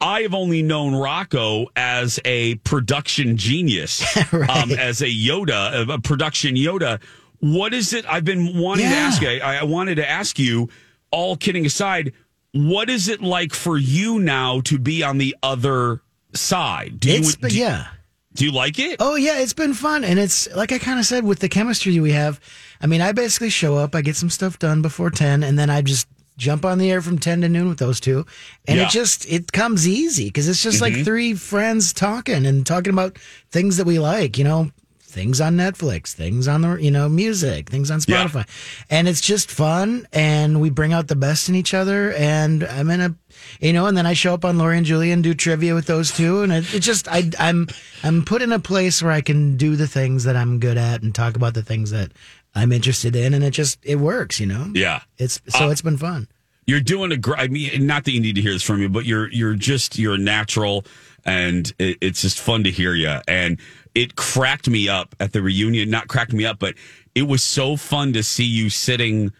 I 0.00 0.22
have 0.22 0.34
only 0.34 0.62
known 0.62 0.94
Rocco 0.94 1.66
as 1.74 2.20
a 2.24 2.54
production 2.56 3.36
genius, 3.36 4.04
Right. 4.32 4.48
um, 4.48 4.70
as 4.70 5.02
a 5.02 5.06
Yoda, 5.06 5.92
a 5.92 6.00
production 6.00 6.54
Yoda. 6.54 7.02
What 7.40 7.74
is 7.74 7.92
it? 7.92 8.06
I've 8.08 8.24
been 8.24 8.56
wanting 8.56 8.88
to 8.88 8.94
ask 8.94 9.20
you. 9.20 9.28
I, 9.28 9.56
I 9.56 9.64
wanted 9.64 9.96
to 9.96 10.08
ask 10.08 10.38
you. 10.38 10.68
All 11.10 11.36
kidding 11.36 11.64
aside, 11.66 12.12
what 12.52 12.88
is 12.90 13.08
it 13.08 13.20
like 13.20 13.52
for 13.52 13.76
you 13.78 14.18
now 14.20 14.60
to 14.62 14.78
be 14.78 15.02
on 15.02 15.18
the 15.18 15.36
other 15.44 16.02
side? 16.34 16.98
Do 17.00 17.10
you, 17.12 17.32
but 17.40 17.50
do, 17.50 17.56
yeah. 17.58 17.86
Do 18.34 18.44
you 18.44 18.52
like 18.52 18.78
it? 18.78 18.96
Oh 19.00 19.14
yeah, 19.16 19.38
it's 19.40 19.52
been 19.52 19.74
fun, 19.74 20.04
and 20.04 20.18
it's 20.18 20.48
like 20.54 20.72
I 20.72 20.78
kind 20.78 20.98
of 20.98 21.06
said 21.06 21.24
with 21.24 21.38
the 21.40 21.48
chemistry 21.48 21.98
we 22.00 22.12
have. 22.12 22.40
I 22.80 22.86
mean, 22.86 23.00
I 23.00 23.12
basically 23.12 23.50
show 23.50 23.76
up, 23.76 23.94
I 23.94 24.02
get 24.02 24.16
some 24.16 24.30
stuff 24.30 24.58
done 24.58 24.82
before 24.82 25.10
ten, 25.10 25.42
and 25.42 25.58
then 25.58 25.70
I 25.70 25.82
just 25.82 26.06
jump 26.36 26.64
on 26.64 26.78
the 26.78 26.90
air 26.90 27.00
from 27.00 27.18
ten 27.18 27.40
to 27.42 27.48
noon 27.48 27.68
with 27.68 27.78
those 27.78 28.00
two, 28.00 28.26
and 28.66 28.78
Yeah. 28.78 28.86
it 28.86 28.90
just 28.90 29.24
it 29.26 29.52
comes 29.52 29.86
easy 29.86 30.24
because 30.26 30.48
it's 30.48 30.62
just 30.62 30.78
Mhm. 30.78 30.82
like 30.82 31.04
three 31.04 31.34
friends 31.34 31.92
talking 31.92 32.44
and 32.44 32.66
talking 32.66 32.92
about 32.92 33.16
things 33.52 33.76
that 33.76 33.86
we 33.86 33.98
like, 34.00 34.36
you 34.36 34.44
know, 34.44 34.70
things 35.14 35.40
on 35.40 35.56
Netflix, 35.56 36.12
things 36.12 36.46
on 36.48 36.60
the 36.60 36.74
you 36.76 36.90
know 36.90 37.08
music, 37.08 37.70
things 37.70 37.90
on 37.90 38.00
Yeah. 38.06 38.26
Spotify, 38.26 38.46
and 38.90 39.08
it's 39.08 39.20
just 39.22 39.50
fun, 39.50 40.06
and 40.12 40.60
we 40.60 40.68
bring 40.68 40.92
out 40.92 41.06
the 41.08 41.16
best 41.16 41.48
in 41.48 41.54
each 41.54 41.72
other, 41.72 42.12
and 42.12 42.64
I'm 42.64 42.90
in 42.90 43.00
a 43.00 43.14
you 43.60 43.72
know, 43.72 43.86
and 43.86 43.96
then 43.96 44.06
I 44.06 44.12
show 44.12 44.34
up 44.34 44.44
on 44.44 44.58
Lori 44.58 44.76
and 44.76 44.86
Julie 44.86 45.10
and 45.12 45.22
do 45.22 45.32
trivia 45.34 45.74
with 45.74 45.86
those 45.86 46.10
two, 46.12 46.42
and 46.42 46.52
it, 46.52 46.74
it 46.74 46.80
just 46.80 47.08
I 47.08 47.30
I'm 47.38 47.68
I'm 48.02 48.24
put 48.24 48.42
in 48.42 48.52
a 48.52 48.58
place 48.58 49.02
where 49.02 49.12
I 49.12 49.20
can 49.22 49.56
do 49.56 49.76
the 49.76 49.86
things 49.88 50.24
that 50.24 50.36
I'm 50.36 50.58
good 50.60 50.76
at 50.76 51.02
and 51.02 51.14
talk 51.14 51.36
about 51.36 51.54
the 51.54 51.62
things 51.62 51.90
that 51.92 52.12
I'm 52.54 52.72
interested 52.72 53.16
in, 53.16 53.32
and 53.34 53.42
it 53.44 53.50
just 53.52 53.78
it 53.84 53.96
works, 53.96 54.38
you 54.40 54.46
know. 54.46 54.70
Yeah. 54.74 55.00
It's 55.18 55.40
so 55.48 55.66
Uh, 55.66 55.70
it's 55.70 55.82
been 55.82 55.96
fun. 55.96 56.28
You're 56.66 56.80
doing 56.80 57.12
a 57.12 57.16
great. 57.18 57.40
I 57.40 57.48
mean, 57.48 57.86
not 57.86 58.04
that 58.04 58.12
you 58.12 58.20
need 58.20 58.36
to 58.36 58.40
hear 58.40 58.52
this 58.54 58.62
from 58.62 58.80
you, 58.80 58.88
but 58.88 59.04
you're 59.04 59.30
you're 59.30 59.54
just 59.54 59.98
you're 59.98 60.16
natural, 60.16 60.86
and 61.24 61.70
it, 61.78 61.98
it's 62.00 62.22
just 62.22 62.40
fun 62.40 62.64
to 62.64 62.70
hear 62.70 62.94
you. 62.94 63.18
And 63.28 63.60
it 63.94 64.16
cracked 64.16 64.68
me 64.68 64.88
up 64.88 65.14
at 65.20 65.32
the 65.32 65.42
reunion. 65.42 65.88
Not 65.90 66.08
cracked 66.08 66.32
me 66.32 66.44
up, 66.44 66.58
but 66.58 66.74
it 67.14 67.22
was 67.22 67.42
so 67.42 67.76
fun 67.76 68.12
to 68.14 68.22
see 68.22 68.44
you 68.44 68.70
sitting 68.70 69.32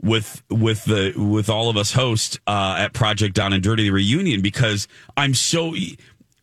with 0.00 0.42
with 0.50 0.84
the 0.84 1.14
with 1.16 1.48
all 1.48 1.70
of 1.70 1.76
us 1.76 1.92
hosts 1.92 2.38
uh, 2.46 2.76
at 2.78 2.92
Project 2.92 3.34
Down 3.34 3.52
and 3.52 3.62
Dirty 3.62 3.84
the 3.84 3.90
reunion 3.90 4.42
because 4.42 4.88
I'm 5.16 5.34
so. 5.34 5.74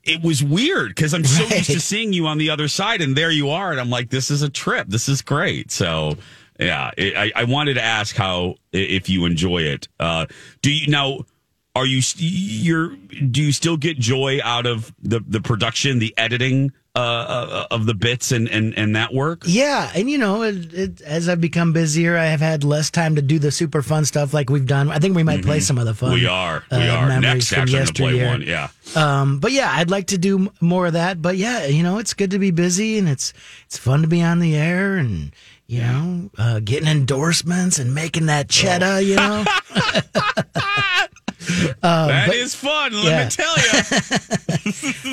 It 0.03 0.23
was 0.23 0.41
weird 0.41 0.89
because 0.89 1.13
I'm 1.13 1.25
so 1.25 1.43
used 1.43 1.69
to 1.69 1.79
seeing 1.79 2.13
you 2.13 2.25
on 2.25 2.39
the 2.39 2.49
other 2.49 2.67
side, 2.67 3.01
and 3.01 3.15
there 3.15 3.31
you 3.31 3.49
are, 3.49 3.71
and 3.71 3.79
I'm 3.79 3.89
like, 3.89 4.09
this 4.09 4.31
is 4.31 4.41
a 4.41 4.49
trip. 4.49 4.87
This 4.87 5.07
is 5.07 5.21
great. 5.21 5.71
So. 5.71 6.17
Yeah, 6.61 6.91
it, 6.97 7.15
I, 7.15 7.31
I 7.33 7.43
wanted 7.45 7.75
to 7.75 7.81
ask 7.81 8.17
how 8.17 8.55
if 8.73 9.07
you 9.07 9.23
enjoy 9.23 9.59
it. 9.59 9.87
Uh, 9.97 10.25
do 10.61 10.69
you 10.69 10.87
now? 10.87 11.19
Are 11.73 11.85
you 11.85 12.01
you're? 12.17 12.97
Do 12.97 13.41
you 13.41 13.53
still 13.53 13.77
get 13.77 13.97
joy 13.97 14.41
out 14.43 14.65
of 14.65 14.93
the 15.01 15.21
the 15.25 15.39
production, 15.39 15.99
the 15.99 16.13
editing 16.17 16.73
uh, 16.95 16.99
uh, 16.99 17.67
of 17.71 17.85
the 17.85 17.93
bits 17.93 18.31
and 18.31 18.47
and 18.49 18.77
and 18.77 18.95
that 18.95 19.13
work? 19.13 19.43
Yeah, 19.45 19.91
and 19.95 20.09
you 20.09 20.17
know, 20.17 20.43
it, 20.43 20.73
it, 20.73 21.01
as 21.01 21.29
I've 21.29 21.41
become 21.41 21.71
busier, 21.71 22.17
I 22.17 22.25
have 22.25 22.39
had 22.39 22.63
less 22.63 22.89
time 22.89 23.15
to 23.15 23.21
do 23.21 23.39
the 23.39 23.51
super 23.51 23.81
fun 23.81 24.05
stuff 24.05 24.33
like 24.33 24.49
we've 24.49 24.65
done. 24.65 24.89
I 24.89 24.99
think 24.99 25.15
we 25.15 25.23
might 25.23 25.43
play 25.43 25.59
some 25.59 25.77
of 25.77 25.85
the 25.85 25.93
fun. 25.93 26.09
Mm-hmm. 26.09 26.21
we 26.21 26.27
are. 26.27 26.63
We 26.71 26.77
uh, 26.77 26.95
are 26.95 27.19
next 27.19 27.53
after 27.53 27.71
gonna 27.71 27.91
play 27.93 28.25
one. 28.25 28.41
Yeah. 28.41 28.69
Um, 28.95 29.39
but 29.39 29.51
yeah, 29.51 29.71
I'd 29.71 29.91
like 29.91 30.07
to 30.07 30.17
do 30.17 30.51
more 30.61 30.87
of 30.87 30.93
that. 30.93 31.21
But 31.21 31.37
yeah, 31.37 31.65
you 31.65 31.83
know, 31.83 31.99
it's 31.99 32.13
good 32.13 32.31
to 32.31 32.39
be 32.39 32.51
busy 32.51 32.97
and 32.97 33.07
it's 33.07 33.33
it's 33.65 33.77
fun 33.77 34.01
to 34.01 34.07
be 34.07 34.21
on 34.21 34.39
the 34.39 34.55
air 34.55 34.97
and 34.97 35.31
you 35.67 35.81
know, 35.81 36.31
uh, 36.39 36.59
getting 36.63 36.89
endorsements 36.89 37.77
and 37.77 37.93
making 37.93 38.25
that 38.25 38.49
cheddar. 38.49 38.99
You 38.99 39.17
know, 39.17 39.45
That 41.81 42.33
is 42.33 42.55
but- 42.55 42.69
fun. 42.69 42.93
Let 43.03 43.05
yeah. 43.05 43.23
me 43.25 43.29
tell 43.31 43.55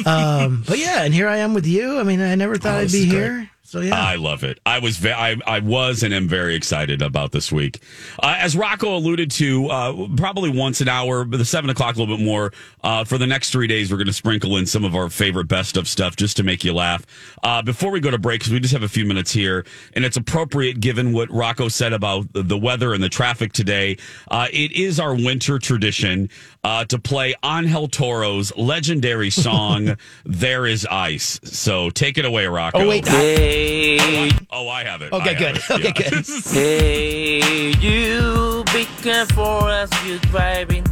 you. 0.01 0.05
um, 0.07 0.65
but 0.67 0.79
yeah, 0.79 1.03
and 1.05 1.15
here 1.15 1.29
I 1.29 1.39
am 1.39 1.55
with 1.55 1.67
you. 1.67 1.99
I 1.99 2.03
mean, 2.03 2.21
I 2.21 2.35
never 2.35 2.57
thought 2.57 2.75
Oh, 2.75 2.79
I'd 2.81 2.91
be 2.93 2.99
is 3.05 3.07
great. 3.07 3.19
here. 3.19 3.51
So 3.67 3.81
yeah, 3.81 4.01
I 4.01 4.15
love 4.15 4.45
it. 4.45 4.61
I 4.65 4.79
was 4.79 4.97
ve- 4.97 5.11
I, 5.11 5.37
I 5.45 5.59
was 5.59 6.05
and 6.05 6.15
am 6.15 6.29
very 6.29 6.55
excited 6.55 7.03
about 7.03 7.33
this 7.33 7.51
week. 7.51 7.83
Uh, 8.23 8.37
as 8.39 8.57
Rocco 8.57 8.97
alluded 8.97 9.29
to, 9.33 9.67
uh, 9.67 10.07
probably 10.17 10.51
once 10.51 10.81
an 10.81 10.89
hour, 10.89 11.25
but 11.25 11.39
the 11.39 11.45
seven 11.45 11.69
o'clock 11.69 11.97
a 11.97 11.99
little 11.99 12.17
bit 12.17 12.25
more. 12.25 12.53
Uh, 12.85 13.03
for 13.03 13.19
the 13.19 13.27
next 13.27 13.51
three 13.51 13.67
days, 13.67 13.91
we're 13.91 13.97
going 13.97 14.07
to 14.07 14.13
sprinkle 14.13 14.57
in 14.57 14.67
some 14.67 14.85
of 14.85 14.95
our 14.95 15.11
favorite 15.11 15.49
best 15.49 15.77
of 15.77 15.89
stuff 15.89 16.15
just 16.15 16.37
to 16.37 16.45
make 16.45 16.63
you 16.63 16.73
laugh. 16.73 17.05
Uh, 17.43 17.61
before 17.61 17.91
we 17.91 17.99
go 17.99 18.09
to 18.09 18.19
break, 18.19 18.39
because 18.41 18.53
we 18.53 18.61
just 18.61 18.73
have 18.73 18.85
a 18.85 18.89
few 18.89 19.05
minutes 19.05 19.33
here, 19.33 19.67
and 19.95 20.05
it's 20.05 20.17
appropriate 20.17 20.79
given 20.79 21.13
what 21.13 21.29
Rocco 21.33 21.67
said 21.67 21.93
about 21.93 22.33
the, 22.35 22.45
the 22.45 22.57
weather 22.57 22.95
and 22.95 23.03
the 23.03 23.09
traffic 23.09 23.53
today. 23.53 23.97
Uh, 24.31 24.47
it 24.53 24.71
is 24.73 25.01
our 25.01 25.15
winter 25.15 25.59
tradition 25.59 26.31
uh, 26.67 26.85
to 26.85 26.99
play 26.99 27.33
Angel 27.45 27.87
Toro's 27.87 28.53
legendary 28.57 29.31
song 29.31 29.97
"There 30.25 30.67
Is 30.67 30.85
Ice." 30.91 31.39
So 31.45 31.91
take 31.91 32.19
it 32.19 32.25
away, 32.25 32.47
Rocco. 32.47 32.81
Oh, 32.81 32.89
wait. 32.89 33.05
Oh, 33.09 33.13
I, 33.15 34.31
oh, 34.51 34.69
I 34.69 34.83
have 34.85 35.01
it. 35.03 35.13
Okay, 35.13 35.31
I 35.31 35.35
have 35.35 35.39
good. 35.39 35.57
it. 35.57 35.71
Okay, 35.71 35.93
Yeah. 36.05 36.11
good. 36.11 36.27
Hey, 36.57 37.71
you 37.87 38.65
be 38.75 38.85
careful 39.03 39.69
as 39.69 39.91
you're 40.05 40.19
driving. 40.35 40.85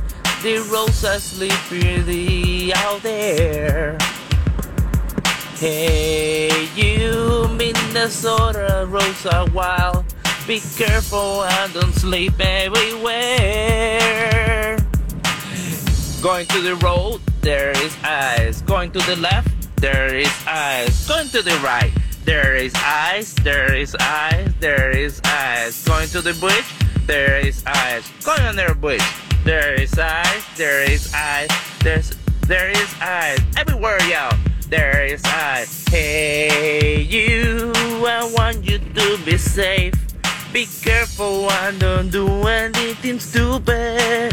The 0.42 0.58
roads 0.72 1.04
are 1.04 1.18
slippery 1.18 2.72
out 2.74 3.02
there. 3.02 3.96
Hey, 5.56 6.68
you 6.76 7.48
Minnesota 7.56 8.86
roads 8.88 9.24
are 9.26 9.48
wild. 9.50 10.04
Be 10.46 10.60
careful 10.76 11.42
and 11.44 11.72
don't 11.72 11.94
sleep 11.94 12.34
everywhere. 12.38 14.23
Going 16.24 16.46
to 16.46 16.60
the 16.62 16.76
road, 16.76 17.20
there 17.42 17.72
is 17.84 17.94
ice. 18.02 18.62
Going 18.62 18.90
to 18.92 18.98
the 19.00 19.14
left, 19.16 19.76
there 19.76 20.14
is 20.16 20.32
ice. 20.46 21.06
Going 21.06 21.28
to 21.28 21.42
the 21.42 21.52
right, 21.62 21.92
there 22.24 22.56
is 22.56 22.72
ice. 22.76 23.34
There 23.44 23.74
is 23.74 23.94
ice. 24.00 24.50
There 24.58 24.88
is 24.88 25.20
ice. 25.22 25.84
Going 25.84 26.08
to 26.16 26.22
the 26.22 26.32
bridge, 26.40 26.64
there 27.04 27.46
is 27.46 27.62
ice. 27.66 28.08
Going 28.24 28.40
on 28.40 28.56
the 28.56 28.74
bridge, 28.74 29.04
there 29.44 29.74
is 29.74 29.98
ice. 29.98 30.44
There 30.56 30.90
is 30.90 31.12
ice. 31.12 31.52
There's 31.84 32.16
there 32.48 32.70
is 32.70 32.94
ice 33.02 33.44
everywhere, 33.58 34.00
y'all. 34.08 34.32
There 34.70 35.04
is 35.04 35.22
ice. 35.26 35.86
Hey, 35.88 37.02
you, 37.02 37.70
I 37.76 38.32
want 38.32 38.64
you 38.64 38.78
to 38.78 39.18
be 39.26 39.36
safe. 39.36 39.92
Be 40.54 40.64
careful 40.80 41.50
and 41.50 41.78
don't 41.78 42.08
do 42.08 42.26
anything 42.48 43.20
stupid. 43.20 44.32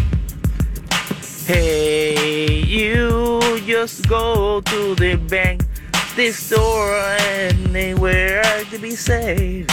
Hey, 1.46 2.62
you 2.64 3.42
just 3.66 4.08
go 4.08 4.62
to 4.62 4.96
the 4.96 5.16
bank, 5.16 5.66
the 6.16 6.32
store, 6.32 6.96
anywhere 7.20 8.44
to 8.70 8.78
be 8.78 8.92
safe. 8.92 9.68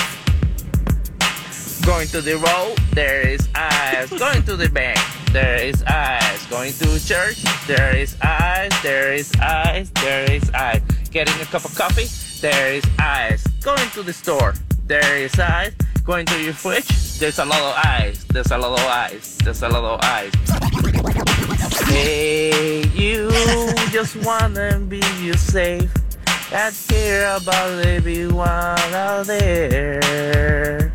Going 1.85 2.09
to 2.09 2.20
the 2.22 2.37
road, 2.38 2.78
there 2.94 3.26
is 3.28 3.48
ice. 3.54 4.09
Going 4.18 4.42
to 4.44 4.57
the 4.57 4.70
bank, 4.70 4.98
there 5.33 5.57
is 5.57 5.83
ice. 5.85 6.46
Going 6.46 6.72
to 6.72 6.98
church, 7.07 7.44
there 7.66 7.94
is 7.94 8.16
ice. 8.22 8.83
There 8.83 9.12
is 9.12 9.31
ice. 9.40 9.90
There 10.02 10.31
is 10.31 10.50
ice. 10.50 10.81
Getting 11.11 11.38
a 11.40 11.44
cup 11.44 11.64
of 11.66 11.74
coffee, 11.74 12.09
there 12.40 12.74
is 12.74 12.85
ice. 12.98 13.46
Going 13.62 13.90
to 13.90 14.02
the 14.02 14.12
store, 14.12 14.54
there 14.87 15.16
is 15.18 15.38
ice. 15.38 15.72
Going 16.09 16.25
to 16.25 16.42
your 16.42 16.55
fridge, 16.55 17.18
there's 17.18 17.38
a 17.38 17.44
lot 17.44 17.61
of 17.61 17.75
ice. 17.85 18.25
There's 18.25 18.51
a 18.51 18.57
lot 18.57 18.81
of 18.81 18.87
ice. 18.87 19.37
There's 19.44 19.62
a 19.62 19.68
lot 19.68 19.85
of 19.85 20.01
ice. 20.03 20.33
Hey, 21.85 22.88
you 22.94 23.29
just 23.92 24.16
wanna 24.25 24.81
be 24.88 25.03
safe 25.37 25.92
and 26.51 26.75
care 26.88 27.37
about 27.37 27.85
everyone 27.85 28.94
out 28.94 29.27
there. 29.27 30.88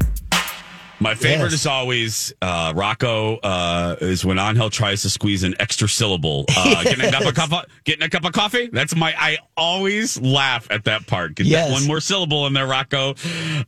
My 1.04 1.16
favorite 1.16 1.52
Yes. 1.52 1.54
is 1.62 1.68
always 1.68 2.34
uh, 2.42 2.72
Rocco 2.76 3.36
uh, 3.44 3.98
is 4.00 4.24
when 4.24 4.40
Angel 4.40 4.70
tries 4.70 5.02
to 5.02 5.10
squeeze 5.10 5.44
an 5.44 5.54
extra 5.60 5.90
syllable. 5.90 6.46
Uh, 6.56 6.82
getting, 6.84 7.06
a 7.06 7.12
cup 7.12 7.26
of 7.26 7.36
coffee, 7.36 7.68
getting 7.84 8.04
a 8.04 8.10
cup 8.10 8.24
of 8.24 8.32
coffee. 8.32 8.70
That's 8.72 8.96
my. 8.96 9.14
I 9.18 9.40
always 9.58 10.20
laugh 10.22 10.66
at 10.72 10.86
that 10.86 11.06
part. 11.06 11.36
Get 11.36 11.46
Yes. 11.48 11.68
that 11.68 11.74
one 11.74 11.86
more 11.88 12.00
syllable 12.00 12.48
in 12.48 12.54
there, 12.54 12.66
Rocco. 12.68 13.16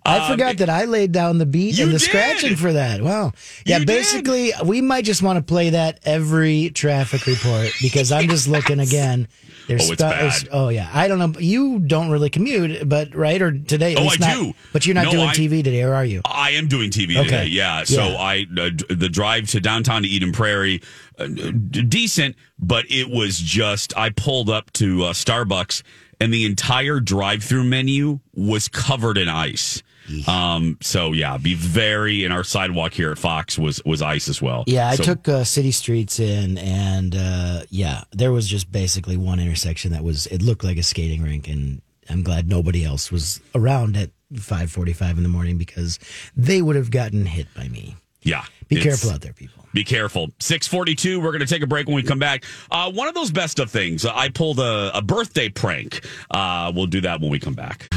I 0.05 0.19
Um, 0.19 0.31
forgot 0.31 0.57
that 0.57 0.69
I 0.69 0.86
laid 0.86 1.11
down 1.11 1.38
the 1.38 1.45
beat 1.45 1.77
and 1.77 1.89
the 1.89 1.99
did. 1.99 2.05
scratching 2.05 2.55
for 2.55 2.71
that. 2.71 3.01
Wow. 3.01 3.33
Yeah, 3.65 3.79
You 3.79 3.86
did. 3.86 3.88
basically, 3.93 4.53
we 4.63 4.79
might 4.81 5.03
just 5.03 5.21
want 5.21 5.36
to 5.38 5.43
play 5.43 5.71
that 5.71 5.99
every 6.05 6.69
traffic 6.69 7.25
report 7.27 7.69
because 7.81 8.13
I'm 8.13 8.29
just 8.29 8.47
looking 8.47 8.79
again. 8.79 9.27
There's 9.67 9.89
oh, 9.89 9.93
it's 9.93 10.01
spe- 10.01 10.09
bad. 10.09 10.49
oh 10.51 10.69
yeah, 10.69 10.88
I 10.93 11.07
don't 11.07 11.17
know. 11.17 11.39
You 11.39 11.79
don't 11.79 12.11
really 12.11 12.29
commute, 12.29 12.88
but 12.88 13.15
right 13.15 13.41
or 13.41 13.51
today? 13.51 13.93
at 13.93 13.99
Oh, 13.99 14.03
least 14.03 14.21
I 14.23 14.27
not- 14.36 14.36
do. 14.43 14.53
But 14.71 14.86
you're 14.86 14.93
not 14.93 15.05
No, 15.05 15.11
doing 15.11 15.29
I- 15.29 15.33
TV 15.33 15.63
today, 15.63 15.81
or 15.81 15.95
are 15.95 16.05
you? 16.05 16.21
I 16.23 16.51
am 16.51 16.67
doing 16.67 16.91
TV 16.91 17.17
Okay. 17.17 17.24
Today. 17.26 17.45
Yeah. 17.47 17.84
So 17.84 18.07
Yeah. 18.09 18.15
I 18.17 18.45
uh, 18.59 18.69
d- 18.69 18.86
the 18.95 19.09
drive 19.09 19.47
to 19.49 19.59
downtown 19.59 20.03
to 20.03 20.07
Eden 20.07 20.32
Prairie, 20.32 20.82
uh, 21.19 21.28
d- 21.28 21.82
decent, 21.84 22.36
but 22.59 22.86
it 22.89 23.09
was 23.09 23.38
just 23.38 23.95
I 23.97 24.09
pulled 24.09 24.49
up 24.49 24.71
to 24.73 25.03
uh, 25.05 25.13
Starbucks 25.13 25.84
and 26.21 26.34
the 26.34 26.45
entire 26.45 26.99
drive-through 27.01 27.65
menu 27.65 28.19
was 28.34 28.67
covered 28.69 29.17
in 29.17 29.28
ice. 29.30 29.84
Um. 30.28 30.78
So 30.82 31.13
yeah, 31.13 31.38
be 31.38 31.55
very. 31.55 32.23
And 32.26 32.32
our 32.34 32.43
sidewalk 32.43 32.93
here 32.93 33.11
at 33.11 33.17
Fox 33.17 33.57
was 33.57 33.82
was 33.86 34.03
ice 34.03 34.30
as 34.30 34.39
well. 34.39 34.63
Yeah, 34.67 34.88
I 34.88 34.95
So- 34.95 35.03
took 35.03 35.28
uh, 35.28 35.43
city 35.43 35.71
streets 35.71 36.19
in, 36.19 36.59
and 36.59 37.15
uh, 37.15 37.61
yeah, 37.71 38.03
there 38.11 38.32
was 38.32 38.47
just 38.47 38.71
basically 38.71 39.17
one 39.17 39.39
intersection 39.39 39.91
that 39.93 40.03
was. 40.03 40.28
It 40.28 40.43
looked 40.43 40.63
like 40.63 40.78
a 40.78 40.84
skating 40.84 41.23
rink, 41.23 41.47
and 41.47 41.82
I'm 42.07 42.21
glad 42.21 42.47
nobody 42.47 42.86
else 42.86 43.11
was 43.11 43.41
around 43.55 43.97
at 43.97 44.11
5:45 44.34 45.17
in 45.17 45.23
the 45.23 45.30
morning 45.30 45.57
because 45.57 45.99
they 46.36 46.61
would 46.61 46.76
have 46.76 46.91
gotten 46.91 47.26
hit 47.26 47.47
by 47.53 47.67
me. 47.67 47.95
Yeah. 48.21 48.43
Be 48.67 48.82
careful 48.82 49.11
out 49.11 49.21
there, 49.21 49.34
people. 49.34 49.63
Be 49.73 49.84
careful. 49.84 50.30
642, 50.39 51.19
we're 51.19 51.32
going 51.32 51.41
to 51.41 51.45
take 51.45 51.61
a 51.61 51.67
break 51.67 51.86
when 51.86 51.95
we 51.95 52.01
come 52.01 52.17
back. 52.17 52.43
Uh, 52.71 52.91
one 52.91 53.07
of 53.07 53.13
those 53.13 53.30
best 53.30 53.59
of 53.59 53.69
things, 53.69 54.03
I 54.05 54.30
pulled 54.30 54.59
a, 54.59 54.97
a 54.97 55.01
birthday 55.01 55.49
prank. 55.49 56.03
Uh, 56.32 56.71
we'll 56.73 56.88
do 56.88 57.01
that 57.01 57.21
when 57.21 57.30
we 57.30 57.39
come 57.39 57.53
back. 57.53 57.88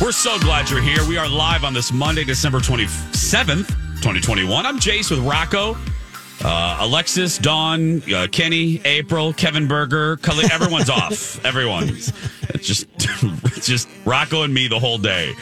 We're 0.00 0.12
so 0.12 0.38
glad 0.38 0.70
you're 0.70 0.80
here. 0.80 1.06
We 1.06 1.18
are 1.18 1.28
live 1.28 1.64
on 1.64 1.74
this 1.74 1.92
Monday, 1.92 2.24
December 2.24 2.60
27th, 2.60 3.68
2021. 3.96 4.64
I'm 4.64 4.78
Jace 4.78 5.10
with 5.10 5.20
Rocco. 5.20 5.76
Uh, 6.42 6.78
Alexis, 6.80 7.38
Dawn, 7.38 8.02
uh, 8.12 8.26
Kenny, 8.32 8.80
April, 8.84 9.32
Kevin 9.34 9.68
Berger, 9.68 10.16
Khalid, 10.16 10.50
everyone's 10.52 10.90
off. 10.90 11.44
Everyone. 11.44 11.88
It's 11.88 12.12
just, 12.60 12.86
it's 12.96 13.66
just 13.66 13.88
Rocco 14.04 14.42
and 14.42 14.54
me 14.54 14.68
the 14.68 14.78
whole 14.78 14.98
day. 14.98 15.34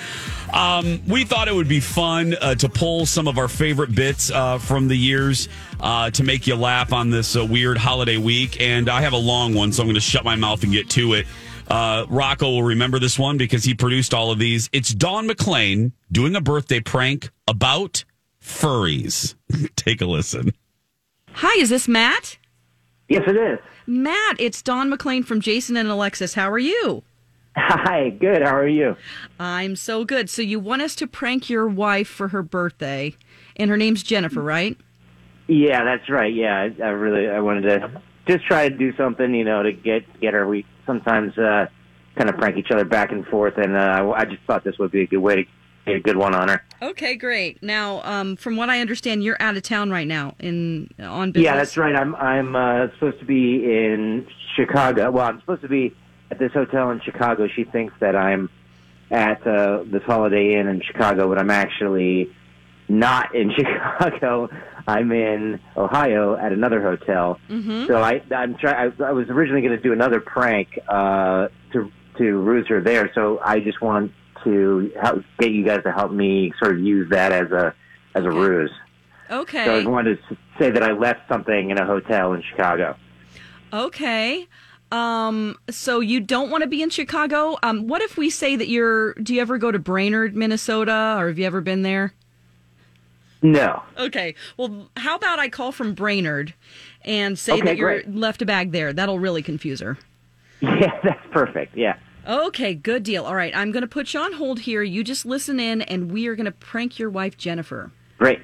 Um, 0.53 1.01
we 1.09 1.25
thought 1.25 1.49
it 1.49 1.55
would 1.55 1.69
be 1.69 1.81
fun 1.81 2.35
uh, 2.41 2.55
to 2.57 2.69
pull 2.69 3.07
some 3.07 3.27
of 3.27 3.39
our 3.39 3.49
favorite 3.49 3.95
bits 3.95 4.31
uh, 4.31 4.59
from 4.59 4.89
the 4.89 4.97
years 4.97 5.49
uh, 5.81 6.11
to 6.11 6.23
make 6.23 6.47
you 6.47 6.57
laugh 6.57 6.93
on 6.93 7.11
this 7.11 7.37
uh, 7.37 7.45
weird 7.45 7.79
holiday 7.79 8.19
week. 8.19 8.61
And 8.61 8.89
I 8.89 9.01
have 9.01 9.15
a 9.15 9.19
long 9.19 9.55
one, 9.55 9.73
so 9.73 9.83
I'm 9.83 9.87
going 9.87 9.95
to 9.95 10.01
shut 10.01 10.25
my 10.25 10.37
mouth 10.37 10.63
and 10.63 10.73
get 10.73 10.91
to 10.91 11.15
it. 11.15 11.27
Uh, 11.69 12.05
Rocco 12.09 12.51
will 12.51 12.63
remember 12.63 12.99
this 12.99 13.19
one 13.19 13.39
because 13.39 13.65
he 13.65 13.73
produced 13.73 14.13
all 14.13 14.31
of 14.31 14.39
these. 14.39 14.69
It's 14.73 14.93
Dawn 14.93 15.27
McClain 15.27 15.93
doing 16.11 16.37
a 16.37 16.41
birthday 16.41 16.81
prank 16.81 17.31
about 17.49 18.05
furries. 18.43 19.35
Take 19.77 20.03
a 20.03 20.07
listen. 20.07 20.53
Hi, 21.33 21.61
is 21.61 21.71
this 21.71 21.89
Matt? 21.89 22.37
Yes, 23.09 23.23
it 23.27 23.37
is. 23.37 23.59
Matt, 23.87 24.37
it's 24.39 24.61
Dawn 24.61 24.91
McClain 24.91 25.25
from 25.25 25.41
Jason 25.41 25.77
and 25.77 25.89
Alexis. 25.89 26.35
How 26.35 26.51
are 26.51 26.59
you? 26.59 27.03
Hi, 27.57 28.11
good. 28.11 28.43
How 28.43 28.57
are 28.57 28.69
you? 28.69 28.97
I'm 29.39 29.77
so 29.77 30.05
good. 30.05 30.31
So 30.31 30.41
you 30.41 30.59
want 30.59 30.83
us 30.83 30.95
to 30.97 31.07
prank 31.07 31.51
your 31.51 31.69
wife 31.69 32.09
for 32.09 32.29
her 32.29 32.43
birthday, 32.43 33.15
and 33.57 33.71
her 33.71 33.77
name's 33.77 34.03
Jennifer, 34.03 34.43
right? 34.43 34.77
Yeah, 35.49 35.85
that's 35.85 36.09
right. 36.09 36.33
Yeah, 36.33 36.69
I, 36.81 36.83
I 36.83 36.89
really 36.89 37.29
I 37.29 37.41
wanted 37.41 37.63
to 37.63 38.03
just 38.27 38.47
try 38.47 38.69
to 38.69 38.75
do 38.75 38.97
something, 38.97 39.35
you 39.35 39.45
know, 39.45 39.63
to 39.63 39.73
get 39.73 40.03
get 40.21 40.33
her. 40.33 40.47
We 40.47 40.65
sometimes 40.87 41.37
uh, 41.37 41.67
kind 42.17 42.31
of 42.31 42.37
prank 42.37 42.57
each 42.57 42.71
other 42.71 42.85
back 42.85 43.13
and 43.13 43.27
forth, 43.27 43.59
and 43.59 43.77
uh, 43.77 43.81
I, 43.81 44.21
I 44.21 44.25
just 44.25 44.43
thought 44.47 44.65
this 44.65 44.79
would 44.79 44.91
be 44.91 45.03
a 45.03 45.07
good 45.07 45.19
way 45.19 45.37
to 45.37 45.45
get 45.85 45.97
a 45.97 46.01
good 46.01 46.17
one 46.17 46.35
on 46.35 46.49
her. 46.49 46.63
Okay, 46.81 47.17
great. 47.17 47.63
Now, 47.63 48.03
um, 48.05 48.37
from 48.37 48.57
what 48.57 48.71
I 48.71 48.81
understand, 48.81 49.23
you're 49.23 49.41
out 49.41 49.57
of 49.57 49.63
town 49.63 49.91
right 49.91 50.07
now 50.07 50.35
in 50.39 50.89
on 50.99 51.33
business. 51.33 51.45
Yeah, 51.45 51.57
that's 51.57 51.77
right. 51.77 51.95
I'm 51.95 52.15
I'm 52.15 52.57
uh, 52.57 52.87
supposed 52.95 53.19
to 53.19 53.27
be 53.27 53.65
in 53.65 54.27
Chicago. 54.57 55.11
Well, 55.11 55.27
I'm 55.27 55.41
supposed 55.41 55.63
to 55.63 55.69
be 55.69 55.95
at 56.33 56.39
this 56.39 56.53
hotel 56.53 56.91
in 56.91 57.01
Chicago. 57.03 57.47
She 57.47 57.65
thinks 57.65 57.93
that 58.01 58.17
I'm 58.17 58.49
at 59.11 59.47
uh, 59.47 59.85
this 59.85 60.03
Holiday 60.05 60.55
Inn 60.59 60.67
in 60.67 60.81
Chicago, 60.81 61.29
but 61.29 61.39
I'm 61.39 61.51
actually 61.51 62.35
not 62.89 63.35
in 63.35 63.53
Chicago. 63.57 64.49
I'm 64.89 65.13
in 65.13 65.61
Ohio 65.77 66.37
at 66.37 66.53
another 66.53 66.81
hotel. 66.83 67.39
Mhm. 67.51 67.87
So 67.87 67.99
I 68.03 68.23
I'm 68.35 68.57
try 68.57 68.87
I, 68.87 68.93
I 69.05 69.13
was 69.13 69.29
originally 69.29 69.61
going 69.61 69.77
to 69.77 69.83
do 69.83 69.93
another 69.93 70.21
prank 70.21 70.79
uh, 70.89 71.49
to 71.73 71.93
to 72.19 72.25
ruse 72.39 72.67
her 72.69 72.81
there. 72.81 73.11
So 73.15 73.39
I 73.45 73.61
just 73.61 73.81
want 73.83 74.13
to 74.45 74.91
help, 75.01 75.23
get 75.39 75.51
you 75.53 75.65
guys 75.65 75.83
to 75.85 75.93
help 75.93 76.13
me 76.13 76.53
sort 76.59 76.73
of 76.77 76.81
use 76.81 77.11
that 77.11 77.33
as 77.33 77.51
a 77.53 77.75
as 78.15 78.25
a 78.25 78.31
ruse. 78.31 78.73
Okay. 79.31 79.65
So 79.67 79.79
I 79.81 79.85
wanted 79.87 80.19
to 80.31 80.37
say 80.59 80.71
that 80.71 80.83
I 80.83 80.93
left 80.93 81.29
something 81.29 81.71
in 81.71 81.79
a 81.79 81.87
hotel 81.87 82.33
in 82.33 82.43
Chicago. 82.51 82.97
Okay. 83.73 84.47
Um, 84.93 85.57
so 85.71 86.01
you 86.01 86.21
don't 86.21 86.51
want 86.51 86.63
to 86.63 86.69
be 86.69 86.83
in 86.83 86.91
Chicago? 86.91 87.57
Um, 87.63 87.89
what 87.89 88.03
if 88.03 88.19
we 88.19 88.29
say 88.29 88.57
that 88.57 88.69
you're 88.69 89.15
do 89.15 89.35
you 89.35 89.41
ever 89.41 89.57
go 89.57 89.73
to 89.73 89.79
Brainerd, 89.79 90.37
Minnesota, 90.37 91.17
or 91.19 91.29
have 91.29 91.39
you 91.39 91.47
ever 91.47 91.63
been 91.63 91.83
there? 91.83 92.13
No. 93.41 93.83
Okay. 93.99 94.35
Well, 94.57 94.91
how 94.97 95.17
about 95.17 95.39
I 95.39 95.49
call 95.49 95.73
from 95.73 95.95
Brainerd 95.95 96.55
and 97.05 97.39
say 97.39 97.55
Okay, 97.55 97.63
that 97.63 97.77
you 97.77 97.87
are 97.87 98.03
left 98.07 98.43
a 98.43 98.47
bag 98.47 98.71
there? 98.71 98.93
That'll 98.93 99.19
really 99.19 99.43
confuse 99.43 99.81
her. 99.81 99.99
Yeah, 100.63 101.01
that's 101.03 101.27
perfect. 101.33 101.77
Yeah. 101.77 101.97
Okay, 102.29 102.73
good 102.73 103.03
deal. 103.03 103.25
All 103.25 103.35
right, 103.35 103.53
I'm 103.57 103.73
going 103.73 103.81
to 103.81 103.89
put 103.89 104.15
you 104.15 104.21
on 104.21 104.35
hold 104.35 104.61
here. 104.61 104.85
You 104.85 105.03
just 105.03 105.27
listen 105.27 105.59
in, 105.59 105.83
and 105.83 106.13
we 106.13 106.29
are 106.29 106.37
going 106.37 106.45
to 106.45 106.53
prank 106.53 107.01
your 107.01 107.11
wife, 107.11 107.37
Jennifer. 107.37 107.91
Great. 108.19 108.39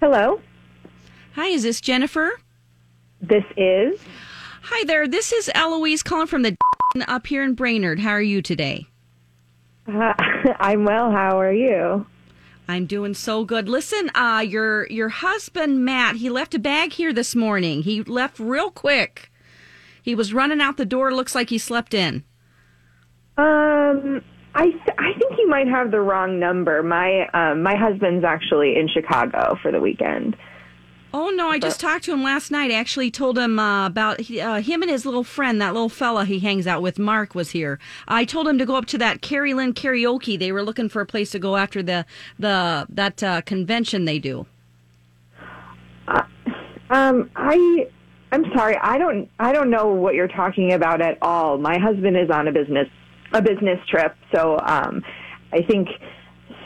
Hello. 0.00 0.40
Hi, 1.34 1.46
is 1.46 1.62
this 1.62 1.80
Jennifer? 1.80 2.38
This 3.20 3.44
is. 3.56 3.98
Hi 4.62 4.84
there. 4.84 5.08
This 5.08 5.32
is 5.32 5.50
Eloise 5.54 6.02
calling 6.02 6.26
from 6.26 6.42
the 6.42 6.56
up 7.08 7.26
here 7.26 7.42
in 7.42 7.54
Brainerd. 7.54 8.00
How 8.00 8.10
are 8.10 8.22
you 8.22 8.42
today? 8.42 8.86
Uh, 9.88 10.12
I'm 10.60 10.84
well. 10.84 11.10
How 11.10 11.40
are 11.40 11.52
you? 11.52 12.06
I'm 12.68 12.86
doing 12.86 13.14
so 13.14 13.44
good. 13.44 13.68
Listen, 13.68 14.10
uh, 14.14 14.44
your 14.46 14.86
your 14.88 15.08
husband 15.08 15.84
Matt, 15.84 16.16
he 16.16 16.28
left 16.28 16.54
a 16.54 16.58
bag 16.58 16.92
here 16.92 17.12
this 17.12 17.34
morning. 17.34 17.82
He 17.82 18.02
left 18.02 18.38
real 18.38 18.70
quick. 18.70 19.30
He 20.02 20.14
was 20.14 20.34
running 20.34 20.60
out 20.60 20.76
the 20.76 20.84
door. 20.84 21.14
Looks 21.14 21.34
like 21.34 21.48
he 21.50 21.58
slept 21.58 21.94
in. 21.94 22.24
Um, 23.38 24.22
I 24.54 24.64
th- 24.64 24.96
I 24.98 25.12
think 25.18 25.25
you 25.46 25.50
might 25.50 25.68
have 25.68 25.92
the 25.92 26.00
wrong 26.00 26.40
number. 26.40 26.82
My 26.82 27.28
um, 27.32 27.62
my 27.62 27.76
husband's 27.76 28.24
actually 28.24 28.76
in 28.76 28.88
Chicago 28.88 29.56
for 29.62 29.70
the 29.70 29.80
weekend. 29.80 30.36
Oh 31.14 31.30
no! 31.30 31.48
I 31.48 31.58
just 31.58 31.80
talked 31.80 32.04
to 32.04 32.12
him 32.12 32.24
last 32.24 32.50
night. 32.50 32.72
I 32.72 32.74
actually 32.74 33.12
told 33.12 33.38
him 33.38 33.58
uh, 33.58 33.86
about 33.86 34.18
uh, 34.28 34.60
him 34.60 34.82
and 34.82 34.90
his 34.90 35.06
little 35.06 35.22
friend, 35.22 35.60
that 35.60 35.72
little 35.72 35.88
fella 35.88 36.24
he 36.24 36.40
hangs 36.40 36.66
out 36.66 36.82
with. 36.82 36.98
Mark 36.98 37.34
was 37.34 37.52
here. 37.52 37.78
I 38.08 38.24
told 38.24 38.48
him 38.48 38.58
to 38.58 38.66
go 38.66 38.74
up 38.74 38.86
to 38.86 38.98
that 38.98 39.22
Carrie 39.22 39.54
Lynn 39.54 39.72
karaoke. 39.72 40.36
They 40.38 40.50
were 40.50 40.64
looking 40.64 40.88
for 40.88 41.00
a 41.00 41.06
place 41.06 41.30
to 41.30 41.38
go 41.38 41.56
after 41.56 41.80
the 41.80 42.04
the 42.38 42.86
that 42.88 43.22
uh, 43.22 43.40
convention 43.42 44.04
they 44.04 44.18
do. 44.18 44.46
Um, 46.90 47.30
I 47.36 47.88
I'm 48.32 48.44
sorry. 48.54 48.76
I 48.82 48.98
don't 48.98 49.30
I 49.38 49.52
don't 49.52 49.70
know 49.70 49.86
what 49.86 50.14
you're 50.14 50.28
talking 50.28 50.72
about 50.72 51.00
at 51.00 51.18
all. 51.22 51.56
My 51.56 51.78
husband 51.78 52.16
is 52.16 52.30
on 52.30 52.48
a 52.48 52.52
business 52.52 52.88
a 53.32 53.40
business 53.40 53.78
trip, 53.88 54.14
so 54.34 54.58
um, 54.64 55.02
I 55.52 55.62
think 55.62 55.88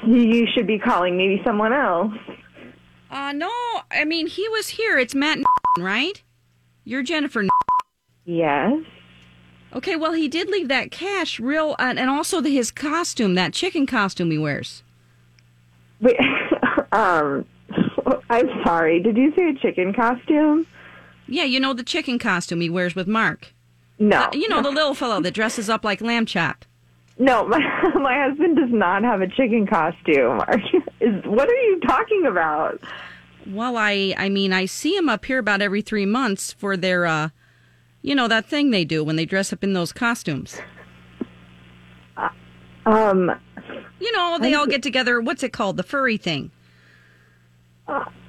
you 0.06 0.46
should 0.54 0.66
be 0.66 0.78
calling 0.78 1.16
maybe 1.16 1.40
someone 1.44 1.72
else. 1.72 2.14
Uh 3.10 3.32
no, 3.32 3.50
I 3.90 4.04
mean 4.04 4.26
he 4.26 4.48
was 4.48 4.68
here. 4.70 4.98
It's 4.98 5.14
Matt, 5.14 5.38
right? 5.78 6.22
You're 6.84 7.02
Jennifer. 7.02 7.44
Yes. 8.24 8.72
Okay, 9.74 9.96
well 9.96 10.12
he 10.12 10.28
did 10.28 10.48
leave 10.48 10.68
that 10.68 10.90
cash 10.90 11.38
real, 11.38 11.76
uh, 11.78 11.94
and 11.96 12.10
also 12.10 12.40
the, 12.40 12.50
his 12.50 12.70
costume, 12.70 13.34
that 13.34 13.52
chicken 13.52 13.86
costume 13.86 14.30
he 14.30 14.38
wears. 14.38 14.82
Wait, 16.00 16.16
um, 16.92 17.44
I'm 18.30 18.48
sorry. 18.64 19.00
Did 19.00 19.16
you 19.16 19.32
say 19.36 19.50
a 19.50 19.54
chicken 19.54 19.92
costume? 19.92 20.66
Yeah, 21.28 21.44
you 21.44 21.60
know 21.60 21.72
the 21.74 21.84
chicken 21.84 22.18
costume 22.18 22.60
he 22.60 22.70
wears 22.70 22.96
with 22.96 23.06
Mark. 23.06 23.52
No, 23.98 24.22
Uh, 24.22 24.30
you 24.32 24.48
know 24.48 24.62
the 24.62 24.70
little 24.70 24.94
fellow 24.94 25.20
that 25.20 25.34
dresses 25.34 25.68
up 25.68 25.84
like 25.84 26.00
lamb 26.00 26.26
chop. 26.26 26.64
No, 27.20 27.46
my 27.48 27.58
my 27.96 28.26
husband 28.26 28.56
does 28.56 28.70
not 28.72 29.04
have 29.04 29.20
a 29.20 29.28
chicken 29.28 29.66
costume. 29.66 30.40
Are 30.40 30.58
you, 30.72 30.82
is 31.00 31.24
what 31.26 31.48
are 31.48 31.54
you 31.54 31.78
talking 31.86 32.24
about? 32.26 32.80
Well, 33.46 33.76
I 33.76 34.14
I 34.16 34.30
mean 34.30 34.52
I 34.54 34.64
see 34.64 34.96
him 34.96 35.08
up 35.08 35.26
here 35.26 35.38
about 35.38 35.60
every 35.60 35.82
three 35.82 36.06
months 36.06 36.52
for 36.52 36.76
their, 36.78 37.04
uh, 37.04 37.28
you 38.02 38.14
know 38.14 38.26
that 38.26 38.46
thing 38.46 38.70
they 38.70 38.86
do 38.86 39.04
when 39.04 39.16
they 39.16 39.26
dress 39.26 39.52
up 39.52 39.62
in 39.62 39.74
those 39.74 39.92
costumes. 39.92 40.58
Um, 42.86 43.30
You 44.00 44.12
know 44.16 44.38
they 44.40 44.54
all 44.54 44.66
get 44.66 44.82
together. 44.82 45.20
What's 45.20 45.42
it 45.42 45.52
called? 45.52 45.76
The 45.76 45.82
furry 45.82 46.16
thing. 46.16 46.50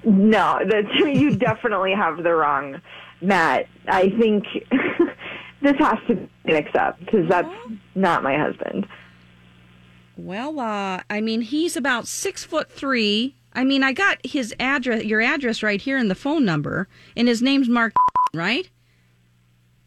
no, 0.04 0.60
that 0.68 0.84
you 0.96 1.36
definitely 1.38 1.94
have 1.94 2.24
the 2.24 2.34
wrong 2.34 2.82
Matt. 3.22 3.68
I 3.88 4.10
think 4.10 4.44
this 5.62 5.76
has 5.80 5.98
to 6.08 6.16
be 6.16 6.30
mixed 6.44 6.76
up 6.76 7.00
because 7.00 7.28
that's 7.30 7.50
not 7.96 8.24
my 8.24 8.38
husband. 8.38 8.88
Well, 10.18 10.60
uh, 10.60 11.02
I 11.10 11.22
mean 11.22 11.42
he's 11.42 11.76
about 11.76 12.08
six 12.08 12.44
foot 12.44 12.72
three, 12.72 13.36
I 13.54 13.64
mean, 13.64 13.84
I 13.84 13.92
got 13.92 14.18
his 14.26 14.56
address, 14.60 15.04
your 15.04 15.22
address 15.22 15.62
right 15.62 15.82
here, 15.82 15.98
and 15.98 16.10
the 16.10 16.16
phone 16.16 16.46
number, 16.46 16.88
and 17.18 17.28
his 17.28 17.42
name's 17.42 17.68
Mark, 17.68 17.94
right? 18.34 18.70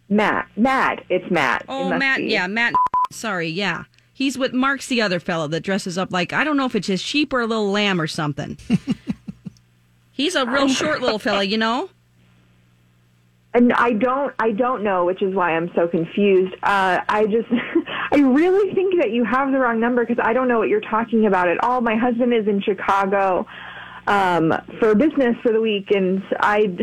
Matt, 0.09 0.49
Matt, 0.57 1.05
it's 1.09 1.31
Matt. 1.31 1.65
Oh, 1.69 1.89
must 1.89 1.99
Matt. 1.99 2.19
be. 2.19 2.25
Yeah, 2.25 2.47
Matt. 2.47 2.75
Sorry, 3.11 3.49
yeah. 3.49 3.85
He's 4.13 4.37
with 4.37 4.53
Mark's 4.53 4.87
the 4.87 5.01
other 5.01 5.19
fellow 5.19 5.49
that 5.49 5.61
dresses 5.61 5.99
up 5.99 6.13
like 6.13 6.33
I 6.33 6.45
don't 6.45 6.57
know 6.57 6.67
if 6.67 6.77
it's 6.77 6.87
his 6.87 7.01
sheep 7.01 7.33
or 7.33 7.41
a 7.41 7.47
little 7.47 7.71
lamb 7.71 8.01
or 8.01 8.07
something. 8.07 8.59
He's 10.13 10.37
a 10.37 10.47
real 10.47 10.69
short 10.69 11.01
little 11.01 11.19
fella, 11.19 11.43
you 11.43 11.59
know. 11.59 11.89
And 13.55 13.73
I 13.73 13.93
don't, 13.93 14.35
I 14.41 14.51
don't 14.51 14.83
know, 14.83 15.05
which 15.05 15.23
is 15.23 15.33
why 15.35 15.53
I'm 15.53 15.71
so 15.77 15.87
confused. 15.87 16.55
Uh, 16.65 17.01
I 17.09 17.27
just, 17.27 17.49
I 18.13 18.19
really 18.19 18.75
think 18.75 19.01
that 19.01 19.13
you 19.13 19.25
have 19.25 19.53
the 19.53 19.59
wrong 19.59 19.79
number 19.79 20.05
because 20.05 20.23
I 20.23 20.33
don't 20.33 20.49
know 20.49 20.59
what 20.59 20.69
you're 20.69 20.81
talking 20.81 21.27
about 21.27 21.49
at 21.49 21.63
all. 21.63 21.81
My 21.81 21.97
husband 21.97 22.35
is 22.35 22.49
in 22.49 22.61
Chicago 22.61 23.47
um, 24.09 24.53
for 24.81 24.95
business 24.97 25.37
for 25.43 25.53
the 25.53 25.61
week, 25.61 25.91
and 25.93 26.23
I. 26.41 26.77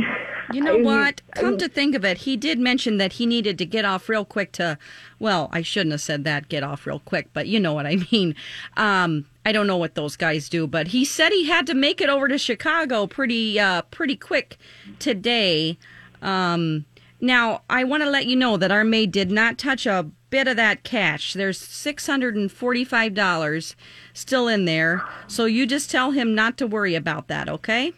You 0.54 0.62
know 0.64 0.78
I- 0.80 0.82
what? 0.82 1.22
Come 1.36 1.58
to 1.58 1.68
think 1.68 1.94
of 1.94 2.06
it, 2.06 2.20
he 2.20 2.38
did 2.38 2.58
mention 2.58 2.98
that 2.98 3.14
he 3.14 3.26
needed 3.26 3.58
to 3.58 3.66
get 3.66 3.84
off 3.86 4.08
real 4.08 4.26
quick 4.26 4.54
to, 4.54 4.78
well, 5.20 5.50
I 5.52 5.62
shouldn't 5.62 5.92
have 5.92 6.02
said 6.02 6.24
that, 6.24 6.50
get 6.50 6.64
off 6.64 6.88
real 6.88 7.00
quick, 7.00 7.28
but 7.34 7.48
you 7.48 7.60
know 7.60 7.74
what 7.74 7.86
I 7.86 7.98
mean. 8.12 8.34
Um, 8.78 9.26
I 9.46 9.52
don't 9.52 9.68
know 9.68 9.78
what 9.78 9.96
those 9.96 10.16
guys 10.16 10.48
do, 10.48 10.68
but 10.68 10.88
he 10.88 11.04
said 11.04 11.32
he 11.32 11.48
had 11.48 11.68
to 11.68 11.74
make 11.74 12.00
it 12.00 12.10
over 12.10 12.28
to 12.30 12.38
Chicago 12.38 13.08
pretty, 13.08 13.60
uh, 13.60 13.82
pretty 13.84 14.16
quick 14.16 14.58
today. 15.00 15.78
Um, 16.22 16.86
now 17.20 17.62
I 17.70 17.84
want 17.84 18.04
to 18.04 18.10
let 18.10 18.26
you 18.26 18.36
know 18.36 18.58
that 18.58 18.72
our 18.72 18.84
maid 18.84 19.12
did 19.12 19.32
not 19.32 19.58
touch 19.58 19.86
a 19.86 20.10
bit 20.30 20.48
of 20.48 20.56
that 20.58 20.84
cash. 20.84 21.34
There's 21.34 21.60
six 21.60 22.08
hundred 22.08 22.36
and 22.36 22.52
forty-five 22.52 23.14
dollars 23.14 23.76
still 24.14 24.48
in 24.48 24.66
there, 24.66 25.04
so 25.28 25.46
you 25.46 25.66
just 25.66 25.92
tell 25.92 26.12
him 26.12 26.34
not 26.34 26.58
to 26.58 26.68
worry 26.68 26.96
about 26.96 27.28
that, 27.28 27.48
okay? 27.48 27.94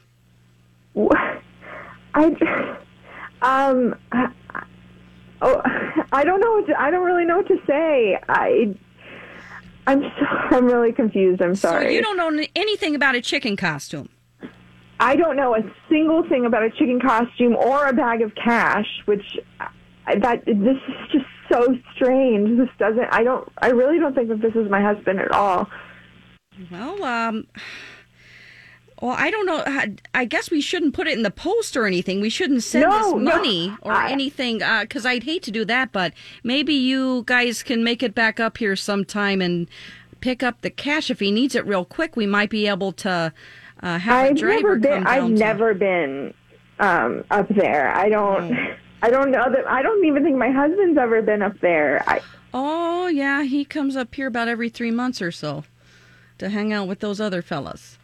I, 2.16 2.26
um, 3.42 3.96
I, 4.12 4.32
oh, 5.42 5.62
I 6.12 6.24
don't 6.24 6.40
know. 6.40 6.52
What 6.52 6.68
to, 6.68 6.80
I 6.80 6.92
don't 6.92 7.04
really 7.04 7.26
know 7.26 7.38
what 7.38 7.48
to 7.48 7.60
say. 7.66 8.20
I, 8.30 8.76
I'm 9.88 10.02
so, 10.02 10.26
I'm 10.26 10.66
really 10.66 10.92
confused. 10.92 11.42
I'm 11.42 11.56
sorry. 11.56 11.86
So 11.86 11.90
you 11.92 12.02
don't 12.02 12.18
know 12.18 12.46
anything 12.56 12.96
about 12.96 13.16
a 13.16 13.22
chicken 13.22 13.56
costume. 13.56 14.10
I 15.00 15.16
don't 15.16 15.36
know 15.36 15.56
a 15.56 15.62
single 15.90 16.28
thing 16.30 16.46
about 16.46 16.64
a 16.64 16.70
chicken 16.70 17.00
costume 17.00 17.56
or 17.56 17.88
a 17.88 17.94
bag 17.94 18.22
of 18.22 18.34
cash, 18.36 18.88
which 19.06 19.38
uh, 19.60 19.68
that 20.20 20.46
this 20.46 20.78
is 20.88 20.96
just 21.12 21.26
so 21.52 21.76
strange. 21.96 22.58
This 22.58 22.70
doesn't. 22.80 23.08
I 23.12 23.24
don't. 23.24 23.52
I 23.58 23.70
really 23.70 24.00
don't 24.00 24.14
think 24.16 24.30
that 24.30 24.42
this 24.42 24.56
is 24.56 24.70
my 24.70 24.82
husband 24.82 25.20
at 25.20 25.32
all. 25.32 25.70
Well, 26.72 27.04
um, 27.04 27.48
well, 29.02 29.16
I 29.18 29.32
don't 29.32 29.46
know. 29.46 29.64
I- 29.66 29.96
I 30.14 30.26
guess 30.26 30.52
we 30.52 30.62
shouldn't 30.62 30.94
put 30.94 31.08
it 31.08 31.14
in 31.18 31.24
the 31.24 31.32
post 31.32 31.76
or 31.76 31.86
anything. 31.86 32.22
We 32.22 32.30
shouldn't 32.30 32.64
send 32.64 32.84
No, 32.90 32.98
this 32.98 33.12
no, 33.14 33.18
money 33.20 33.76
or 33.82 33.92
I- 33.92 34.12
anything 34.12 34.62
uh, 34.62 34.82
because 34.82 35.06
I'd 35.06 35.24
hate 35.24 35.44
to 35.44 35.52
do 35.52 35.66
that. 35.66 35.92
But 35.92 36.14
maybe 36.44 36.74
you 36.74 37.24
guys 37.26 37.64
can 37.64 37.84
make 37.84 38.04
it 38.04 38.14
back 38.16 38.40
up 38.40 38.58
here 38.60 38.76
sometime 38.76 39.42
and 39.42 39.68
pick 40.22 40.44
up 40.44 40.62
the 40.62 40.70
cash 40.70 41.10
if 41.12 41.20
he 41.20 41.32
needs 41.32 41.56
it 41.56 41.66
real 41.66 41.84
quick. 41.84 42.16
We 42.16 42.28
might 42.28 42.50
be 42.52 42.68
able 42.68 42.92
to 42.94 43.34
uh, 43.84 44.00
I've 44.06 44.36
never 44.42 44.78
been. 44.78 45.06
I've 45.06 45.24
to- 45.24 45.30
never 45.30 45.74
been 45.74 46.34
um, 46.80 47.24
up 47.30 47.48
there. 47.50 47.94
I 47.96 48.10
don't. 48.10 48.58
I 49.04 49.10
don't 49.10 49.32
know 49.32 49.46
that. 49.52 49.68
I 49.70 49.82
don't 49.82 50.06
even 50.06 50.24
think 50.24 50.38
my 50.38 50.50
husband's 50.50 50.98
ever 50.98 51.22
been 51.22 51.42
up 51.42 51.60
there. 51.60 52.02
I, 52.08 52.22
Oh 52.54 53.08
yeah, 53.08 53.44
he 53.44 53.66
comes 53.66 53.98
up 53.98 54.16
here 54.16 54.28
about 54.28 54.48
every 54.48 54.70
three 54.70 54.92
months 54.92 55.22
or 55.22 55.32
so 55.32 55.66
to 56.38 56.48
hang 56.50 56.72
out 56.72 56.88
with 56.88 57.00
those 57.00 57.20
other 57.20 57.42
fellas. 57.42 57.98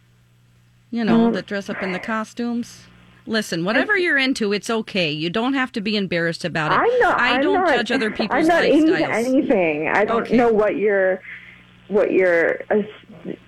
You 0.90 1.04
know, 1.04 1.26
Um, 1.28 1.32
that 1.32 1.46
dress 1.46 1.70
up 1.70 1.82
in 1.82 1.92
the 1.92 1.98
costumes. 2.00 2.84
Listen, 3.26 3.64
whatever 3.64 3.96
you're 3.96 4.18
into, 4.18 4.52
it's 4.52 4.68
okay. 4.68 5.10
You 5.10 5.30
don't 5.30 5.54
have 5.54 5.70
to 5.72 5.80
be 5.80 5.96
embarrassed 5.96 6.44
about 6.44 6.72
it. 6.72 6.74
I'm 6.74 6.98
not. 7.00 7.18
I 7.20 7.34
I'm 7.36 7.42
don't 7.42 7.66
judge 7.68 7.92
other 7.92 8.10
people's 8.18 8.40
I'm 8.42 8.46
not 8.48 8.64
into 8.64 8.94
anything. 9.10 9.88
I 9.88 10.04
don't 10.04 10.22
Okay. 10.22 10.36
know 10.36 10.52
what 10.52 10.76
you're, 10.76 11.22
what 11.88 12.10
you're 12.10 12.60
uh, 12.70 12.82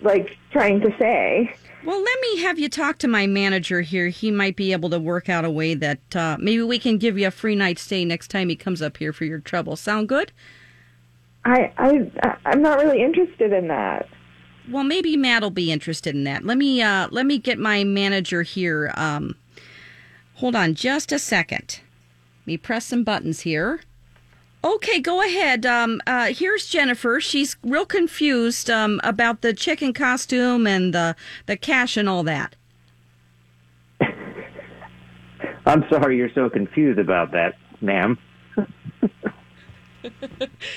like 0.00 0.36
trying 0.52 0.80
to 0.82 0.94
say. 0.98 1.54
Well, 1.84 2.00
let 2.00 2.20
me 2.20 2.42
have 2.42 2.60
you 2.60 2.68
talk 2.68 2.98
to 2.98 3.08
my 3.08 3.26
manager 3.26 3.80
here. 3.80 4.08
He 4.08 4.30
might 4.30 4.54
be 4.54 4.72
able 4.72 4.88
to 4.90 5.00
work 5.00 5.28
out 5.28 5.44
a 5.44 5.50
way 5.50 5.74
that 5.74 6.16
uh, 6.16 6.36
maybe 6.38 6.62
we 6.62 6.78
can 6.78 6.96
give 6.96 7.18
you 7.18 7.26
a 7.26 7.32
free 7.32 7.56
night 7.56 7.78
stay 7.78 8.04
next 8.04 8.28
time 8.28 8.48
he 8.48 8.56
comes 8.56 8.80
up 8.80 8.98
here 8.98 9.12
for 9.12 9.24
your 9.24 9.40
trouble. 9.40 9.74
Sound 9.74 10.08
good? 10.08 10.30
I, 11.44 11.72
I, 11.78 12.36
I'm 12.44 12.62
not 12.62 12.78
really 12.78 13.02
interested 13.02 13.52
in 13.52 13.66
that. 13.66 14.08
Well, 14.70 14.84
maybe 14.84 15.16
Matt 15.16 15.42
will 15.42 15.50
be 15.50 15.72
interested 15.72 16.14
in 16.14 16.22
that. 16.24 16.44
Let 16.44 16.56
me 16.56 16.80
uh, 16.80 17.08
let 17.10 17.26
me 17.26 17.38
get 17.38 17.58
my 17.58 17.82
manager 17.82 18.42
here. 18.42 18.92
Um, 18.94 19.34
hold 20.34 20.54
on, 20.54 20.74
just 20.74 21.10
a 21.10 21.18
second. 21.18 21.80
Let 22.42 22.46
me 22.46 22.56
press 22.58 22.86
some 22.86 23.02
buttons 23.02 23.40
here. 23.40 23.80
Okay, 24.64 25.00
go 25.00 25.20
ahead. 25.22 25.66
Um, 25.66 26.00
uh, 26.06 26.26
here's 26.32 26.66
Jennifer. 26.68 27.20
She's 27.20 27.56
real 27.64 27.84
confused 27.84 28.70
um, 28.70 29.00
about 29.02 29.40
the 29.42 29.52
chicken 29.52 29.92
costume 29.92 30.66
and 30.68 30.94
the 30.94 31.16
the 31.46 31.56
cash 31.56 31.96
and 31.96 32.08
all 32.08 32.22
that. 32.24 32.54
I'm 35.66 35.84
sorry 35.90 36.16
you're 36.16 36.32
so 36.34 36.48
confused 36.48 36.98
about 37.00 37.32
that, 37.32 37.54
ma'am. 37.80 38.18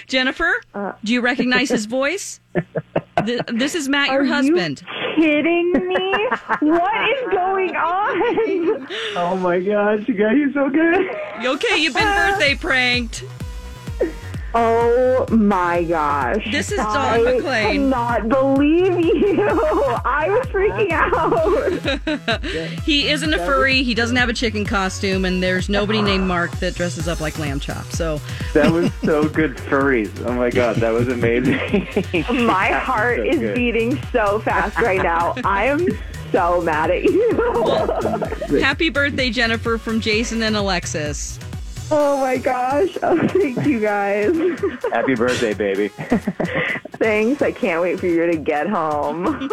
Jennifer, 0.07 0.53
do 1.03 1.13
you 1.13 1.21
recognize 1.21 1.69
his 1.69 1.85
voice? 1.85 2.39
Th- 3.25 3.41
this 3.47 3.73
is 3.75 3.87
Matt, 3.89 4.09
your 4.09 4.19
Are 4.21 4.23
you 4.23 4.33
husband. 4.33 4.83
Kidding 5.15 5.71
me? 5.71 6.27
what 6.61 7.09
is 7.09 7.21
going 7.31 7.75
on? 7.75 8.87
Oh 9.15 9.35
my 9.37 9.59
gosh, 9.59 10.07
you 10.07 10.13
guys 10.15 10.35
are 10.37 10.53
so 10.53 10.69
good. 10.69 11.45
Okay, 11.45 11.77
you've 11.77 11.93
been 11.95 12.03
birthday 12.03 12.55
pranked. 12.55 13.23
Oh 14.57 15.25
my 15.31 15.83
gosh! 15.83 16.49
This 16.49 16.71
is 16.71 16.77
Dawn 16.77 16.95
I 16.95 17.17
McClain. 17.19 17.71
cannot 17.73 18.29
believe 18.29 18.97
you. 18.97 19.49
I 20.05 20.29
was 20.29 20.47
freaking 20.47 20.91
out. 20.91 22.41
He 22.85 23.09
isn't 23.09 23.33
a 23.33 23.39
furry. 23.39 23.83
He 23.83 23.93
doesn't 23.93 24.15
have 24.15 24.29
a 24.29 24.33
chicken 24.33 24.63
costume, 24.63 25.25
and 25.25 25.43
there's 25.43 25.67
nobody 25.67 25.99
ah. 25.99 26.03
named 26.05 26.25
Mark 26.25 26.51
that 26.59 26.75
dresses 26.75 27.07
up 27.07 27.19
like 27.19 27.37
lamb 27.37 27.59
chop. 27.59 27.85
So 27.87 28.21
That 28.53 28.71
was 28.71 28.93
so 29.03 29.27
good, 29.27 29.57
furries. 29.57 30.11
Oh 30.25 30.33
my 30.33 30.49
god, 30.49 30.77
that 30.77 30.91
was 30.93 31.09
amazing. 31.09 31.57
My 32.45 32.67
heart 32.67 33.17
so 33.17 33.23
is 33.23 33.39
good. 33.39 33.55
beating 33.55 34.01
so 34.13 34.39
fast 34.39 34.77
right 34.77 35.01
now. 35.01 35.33
I 35.43 35.65
am 35.65 35.85
so 36.31 36.61
mad 36.61 36.91
at 36.91 37.03
you. 37.03 38.59
happy 38.61 38.89
birthday, 38.89 39.31
Jennifer, 39.31 39.77
from 39.77 39.99
Jason 39.99 40.41
and 40.43 40.55
Alexis. 40.55 41.39
Oh 41.91 42.17
my 42.21 42.37
gosh! 42.37 42.97
Oh, 43.03 43.27
thank 43.27 43.65
you 43.65 43.79
guys. 43.79 44.35
Happy 44.91 45.15
birthday, 45.15 45.53
baby. 45.53 45.87
Thanks. 46.97 47.41
I 47.41 47.51
can't 47.51 47.81
wait 47.81 47.99
for 47.99 48.07
you 48.07 48.25
to 48.25 48.37
get 48.37 48.67
home. 48.69 49.25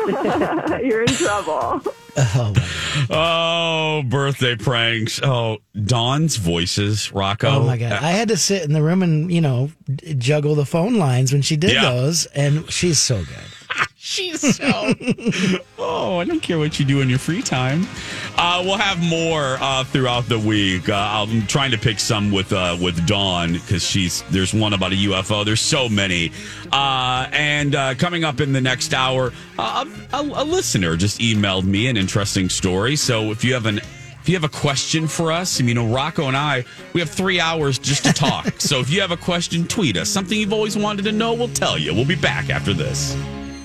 You're 0.82 1.02
in 1.02 1.08
trouble. 1.08 1.82
Oh, 2.16 2.54
Oh, 3.10 4.02
birthday 4.06 4.54
pranks. 4.56 5.20
Oh, 5.22 5.58
Dawn's 5.84 6.36
voices, 6.36 7.12
Rocco. 7.12 7.48
oh 7.48 7.62
my 7.64 7.76
god! 7.76 7.92
I 7.92 8.10
had 8.10 8.28
to 8.28 8.36
sit 8.36 8.62
in 8.62 8.72
the 8.72 8.82
room 8.82 9.02
and 9.02 9.30
you 9.32 9.40
know 9.40 9.70
juggle 10.18 10.54
the 10.54 10.66
phone 10.66 10.96
lines 10.98 11.32
when 11.32 11.42
she 11.42 11.56
did 11.56 11.72
Yeah. 11.72 11.90
those, 11.90 12.26
and 12.26 12.70
she's 12.70 12.98
so 12.98 13.18
good. 13.24 13.61
She's 14.04 14.56
so. 14.56 14.66
oh, 15.78 16.18
I 16.18 16.24
don't 16.24 16.42
care 16.42 16.58
what 16.58 16.80
you 16.80 16.84
do 16.84 17.02
in 17.02 17.08
your 17.08 17.20
free 17.20 17.40
time. 17.40 17.86
Uh, 18.36 18.60
we'll 18.64 18.76
have 18.76 19.00
more 19.00 19.58
uh, 19.60 19.84
throughout 19.84 20.28
the 20.28 20.40
week. 20.40 20.88
Uh, 20.88 20.94
I'm 20.96 21.46
trying 21.46 21.70
to 21.70 21.78
pick 21.78 22.00
some 22.00 22.32
with 22.32 22.52
uh, 22.52 22.76
with 22.82 23.06
Dawn 23.06 23.52
because 23.52 23.84
she's 23.84 24.22
there's 24.22 24.52
one 24.52 24.72
about 24.72 24.90
a 24.90 24.96
UFO. 24.96 25.44
There's 25.44 25.60
so 25.60 25.88
many. 25.88 26.32
Uh, 26.72 27.28
and 27.30 27.76
uh, 27.76 27.94
coming 27.94 28.24
up 28.24 28.40
in 28.40 28.52
the 28.52 28.60
next 28.60 28.92
hour, 28.92 29.32
uh, 29.56 29.84
a, 30.12 30.20
a 30.20 30.44
listener 30.44 30.96
just 30.96 31.20
emailed 31.20 31.62
me 31.62 31.86
an 31.86 31.96
interesting 31.96 32.48
story. 32.48 32.96
So 32.96 33.30
if 33.30 33.44
you 33.44 33.54
have 33.54 33.66
an 33.66 33.78
if 33.78 34.28
you 34.28 34.34
have 34.34 34.42
a 34.42 34.48
question 34.48 35.06
for 35.06 35.30
us, 35.30 35.60
and 35.60 35.68
you 35.68 35.76
know, 35.76 35.86
Rocco 35.86 36.26
and 36.26 36.36
I, 36.36 36.64
we 36.92 37.00
have 37.00 37.10
three 37.10 37.38
hours 37.38 37.78
just 37.78 38.04
to 38.04 38.12
talk. 38.12 38.52
so 38.60 38.80
if 38.80 38.90
you 38.90 39.00
have 39.00 39.12
a 39.12 39.16
question, 39.16 39.64
tweet 39.68 39.96
us. 39.96 40.08
Something 40.08 40.40
you've 40.40 40.52
always 40.52 40.76
wanted 40.76 41.04
to 41.04 41.12
know, 41.12 41.34
we'll 41.34 41.46
tell 41.46 41.78
you. 41.78 41.94
We'll 41.94 42.04
be 42.04 42.16
back 42.16 42.50
after 42.50 42.74
this. 42.74 43.16